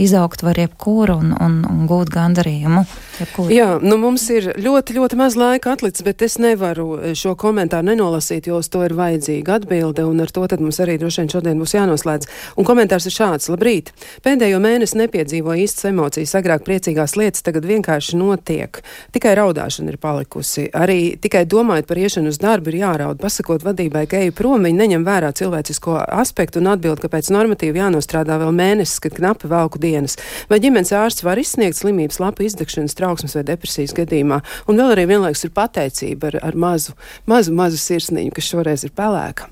izaugt 0.00 0.42
var 0.42 0.58
jebkuru 0.58 1.18
un, 1.20 1.34
un, 1.36 1.60
un 1.68 1.84
gūt 1.90 2.10
gandarījumu. 2.12 2.86
Jebkuru. 3.20 3.52
Jā, 3.52 3.68
nu 3.82 3.98
mums 4.00 4.24
ir 4.32 4.52
ļoti, 4.56 4.96
ļoti 4.96 5.18
maz 5.20 5.36
laika 5.36 5.74
atlicis, 5.76 6.04
bet 6.06 6.22
es 6.24 6.38
nevaru 6.40 6.86
eh, 6.98 7.14
šo 7.18 7.34
komentāru 7.38 7.90
nenolasīt, 7.90 8.48
jo 8.48 8.60
uz 8.62 8.70
to 8.72 8.84
ir 8.86 8.94
vajadzīga 8.96 9.58
atbilde, 9.60 10.06
un 10.08 10.22
ar 10.24 10.32
to 10.32 10.46
tad 10.48 10.62
mums 10.64 10.80
arī 10.82 10.96
droši 11.00 11.22
vien 11.22 11.32
šodien 11.34 11.60
būs 11.60 11.74
jānoslēdz. 11.76 12.30
Un 12.56 12.68
komentārs 12.68 13.08
ir 13.08 13.16
šāds: 13.16 13.50
Labrīt! 13.52 13.92
Pēdējo 14.24 14.60
mēnesi 14.62 14.98
nepiedzīvoju 15.02 15.66
īstas 15.66 15.90
emocijas, 15.90 16.34
agrāk 16.38 16.64
priecīgās 16.66 17.16
lietas 17.20 17.44
tagad 17.44 17.66
vienkārši 17.68 18.16
notiek. 18.20 18.80
Tikai 19.12 19.34
raudāšana 19.38 19.92
ir 19.92 20.00
palikusi. 20.00 20.68
Arī 20.72 21.14
tikai 21.20 21.44
domājot 21.48 21.90
par 21.90 22.00
iešanu 22.00 22.32
uz 22.32 22.40
darbu 22.40 22.72
ir 22.72 22.80
jāraud. 22.80 23.20
Pasakot 23.20 23.66
vadībai, 23.66 24.06
ka 24.08 24.22
eju 24.24 24.36
prom, 24.36 24.64
viņi 24.64 24.80
neņem 24.80 25.06
vērā 25.06 25.32
cilvēcisko 25.36 25.98
aspektu 26.06 26.62
un 26.62 26.72
atbild, 26.72 27.02
ka 27.02 27.12
pēc 27.12 27.28
normatīva 27.34 27.84
jānostrādā 27.84 28.38
vēl 28.40 28.54
mēnesis, 28.56 29.02
kad 29.04 29.16
knapi 29.18 29.50
velku 29.52 29.80
dienas. 29.82 30.16
Vai 30.48 30.62
ģimenes 30.64 30.94
ārsts 30.96 31.26
var 31.26 31.40
izsniegt 31.40 31.78
slimības 31.78 32.20
lapu 32.22 32.46
izdegšanas 32.46 32.96
trauksmes 33.02 33.36
vai 33.36 33.44
depresijas 33.52 33.92
gadījumā? 33.98 34.40
Un 34.70 34.80
vēl 34.80 34.96
arī 34.96 35.08
vienlaikus 35.10 35.44
ir 35.48 35.54
pateicība 35.58 36.32
ar, 36.32 36.40
ar 36.50 36.60
mazu, 36.66 36.96
mazu, 37.28 37.54
mazu 37.58 37.80
sirsniņu, 37.82 38.32
kas 38.38 38.52
šoreiz 38.54 38.86
ir 38.88 38.94
pelēka. 38.96 39.50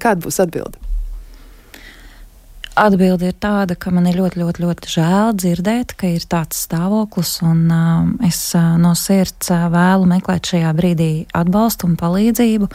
Kāda 0.00 0.22
būs 0.24 0.40
atbilde? 0.44 0.87
Atbilde 2.78 3.32
ir 3.32 3.34
tāda, 3.42 3.74
ka 3.74 3.90
man 3.90 4.06
ir 4.06 4.20
ļoti, 4.20 4.38
ļoti, 4.38 4.62
ļoti 4.62 4.90
žēl 4.92 5.32
dzirdēt, 5.34 5.96
ka 5.98 6.10
ir 6.14 6.22
tāds 6.30 6.60
stāvoklis, 6.68 7.32
un 7.42 7.64
uh, 7.74 8.04
es 8.28 8.38
uh, 8.54 8.76
no 8.78 8.92
sirds 8.98 9.50
uh, 9.50 9.64
vēlu 9.72 10.06
meklēt 10.06 10.52
šajā 10.52 10.70
brīdī 10.78 11.10
atbalstu 11.34 11.88
un 11.88 11.96
palīdzību. 11.98 12.70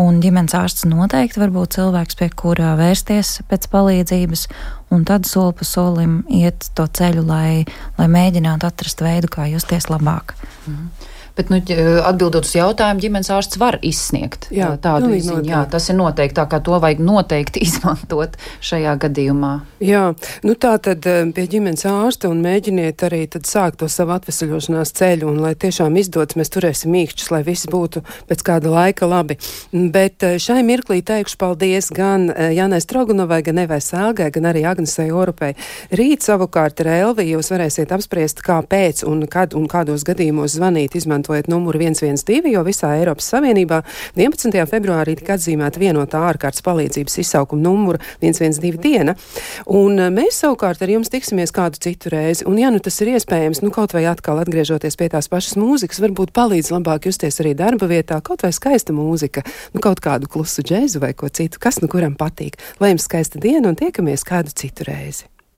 Un 0.00 0.22
ģimenes 0.22 0.54
ārsts 0.54 0.86
noteikti 0.86 1.42
var 1.42 1.50
būt 1.54 1.80
cilvēks, 1.80 2.18
pie 2.20 2.30
kura 2.30 2.76
vērsties 2.78 3.40
pēc 3.50 3.66
palīdzības, 3.74 4.46
un 4.94 5.02
tad 5.08 5.26
soli 5.26 5.58
pa 5.58 5.66
solim 5.66 6.20
iet 6.30 6.70
to 6.78 6.86
ceļu, 6.86 7.26
lai, 7.26 7.64
lai 7.98 8.10
mēģinātu 8.12 8.70
atrast 8.70 9.02
veidu, 9.02 9.32
kā 9.34 9.50
justies 9.50 9.90
labāk. 9.90 10.36
Mhm. 10.68 11.09
Bet, 11.36 11.50
nu, 11.52 11.60
atbildot 12.04 12.46
uz 12.46 12.54
jautājumu, 12.56 13.00
ģimenes 13.04 13.30
ārsts 13.32 13.58
var 13.60 13.78
izsniegt 13.86 14.48
jā, 14.54 14.72
tādu 14.82 15.12
izziņu. 15.16 15.46
Jā, 15.48 15.62
tas 15.70 15.88
ir 15.90 15.96
noteikti 15.98 16.36
tā, 16.36 16.46
ka 16.50 16.60
to 16.64 16.78
vajag 16.82 17.02
noteikti 17.04 17.62
izmantot 17.66 18.36
šajā 18.64 18.96
gadījumā. 19.04 19.52
Jā, 19.84 20.10
nu 20.46 20.56
tā 20.60 20.74
tad 20.82 21.06
pie 21.06 21.46
ģimenes 21.50 21.86
ārsta 21.88 22.30
un 22.30 22.42
mēģiniet 22.44 23.04
arī 23.06 23.22
tad 23.30 23.48
sākt 23.48 23.80
to 23.80 23.88
savu 23.90 24.14
atvesaļošanās 24.16 24.92
ceļu 24.98 25.30
un 25.30 25.40
lai 25.44 25.54
tiešām 25.58 25.96
izdodas, 26.00 26.36
mēs 26.38 26.52
turēsim 26.52 26.92
mīkšķus, 26.94 27.30
lai 27.32 27.42
viss 27.46 27.70
būtu 27.70 28.02
pēc 28.28 28.44
kāda 28.46 28.72
laika 28.74 29.08
labi. 29.08 29.38
Bet 29.72 30.26
šai 30.42 30.60
mirklī 30.66 31.00
teikšu 31.06 31.38
paldies 31.40 31.90
gan 31.94 32.28
Janai 32.28 32.82
Strogunovai, 32.84 33.40
gan 33.46 33.62
Evai 33.64 33.80
Sēlgai, 33.84 34.28
gan 34.34 34.50
arī 34.50 34.66
Agnesai 34.68 35.08
Orupai. 35.14 35.54
Rīt 35.96 36.26
savukārt 36.26 36.82
ar 36.84 36.92
Elvi 36.98 37.30
jūs 37.30 37.52
varēsiet 37.54 37.94
apspriest, 37.94 38.44
kāpēc 38.44 39.04
un 39.08 39.24
kad 39.30 39.56
un 39.56 39.68
kādos 39.70 40.04
gadījumos 40.08 40.58
zvanīt, 40.58 40.98
izmantot 40.98 41.19
izmantojat 41.20 41.48
numuru 41.48 41.78
112, 41.78 42.48
jo 42.50 42.62
visā 42.64 42.94
Eiropas 42.98 43.28
Savienībā 43.30 43.82
11. 44.16 44.54
februārī 44.68 45.16
tika 45.18 45.36
atzīmēta 45.36 45.80
vienotā 45.80 46.20
ārkārtas 46.30 46.62
palīdzības 46.64 47.18
izsaukuma 47.20 47.62
numura 47.62 48.00
112 48.22 48.80
diena. 48.80 49.14
Un 49.66 49.98
eh, 49.98 50.10
mēs 50.10 50.40
savukārt 50.40 50.82
ar 50.82 50.90
jums 50.90 51.10
tiksimies 51.12 51.52
kādu 51.52 51.80
citu 51.80 52.10
reizi. 52.10 52.46
Un, 52.48 52.58
ja 52.58 52.70
nu 52.70 52.80
tas 52.80 53.00
ir 53.00 53.12
iespējams, 53.14 53.62
nu 53.62 53.70
kaut 53.70 53.92
vai 53.92 54.06
atkal 54.08 54.40
atgriežoties 54.40 54.96
pie 54.96 55.10
tās 55.12 55.28
pašas 55.28 55.58
mūzikas, 55.60 56.00
varbūt 56.00 56.32
palīdz 56.36 56.72
labāk 56.72 57.10
justies 57.10 57.40
arī 57.42 57.54
darba 57.58 57.90
vietā, 57.90 58.20
kaut 58.24 58.44
vai 58.46 58.52
skaista 58.56 58.96
mūzika, 58.96 59.44
nu 59.74 59.84
kaut 59.84 60.00
kādu 60.04 60.30
klusu 60.30 60.64
džēzu 60.64 61.02
vai 61.04 61.12
ko 61.12 61.28
citu, 61.28 61.60
kas 61.60 61.82
nu 61.84 61.90
kuram 61.90 62.16
patīk. 62.16 62.56
Lai 62.80 62.94
jums 62.94 63.08
skaista 63.08 63.42
diena 63.42 63.68
un 63.68 63.78
tiekamies 63.78 64.24
kādu 64.26 64.54
citu 64.56 64.88
reizi. 64.88 65.28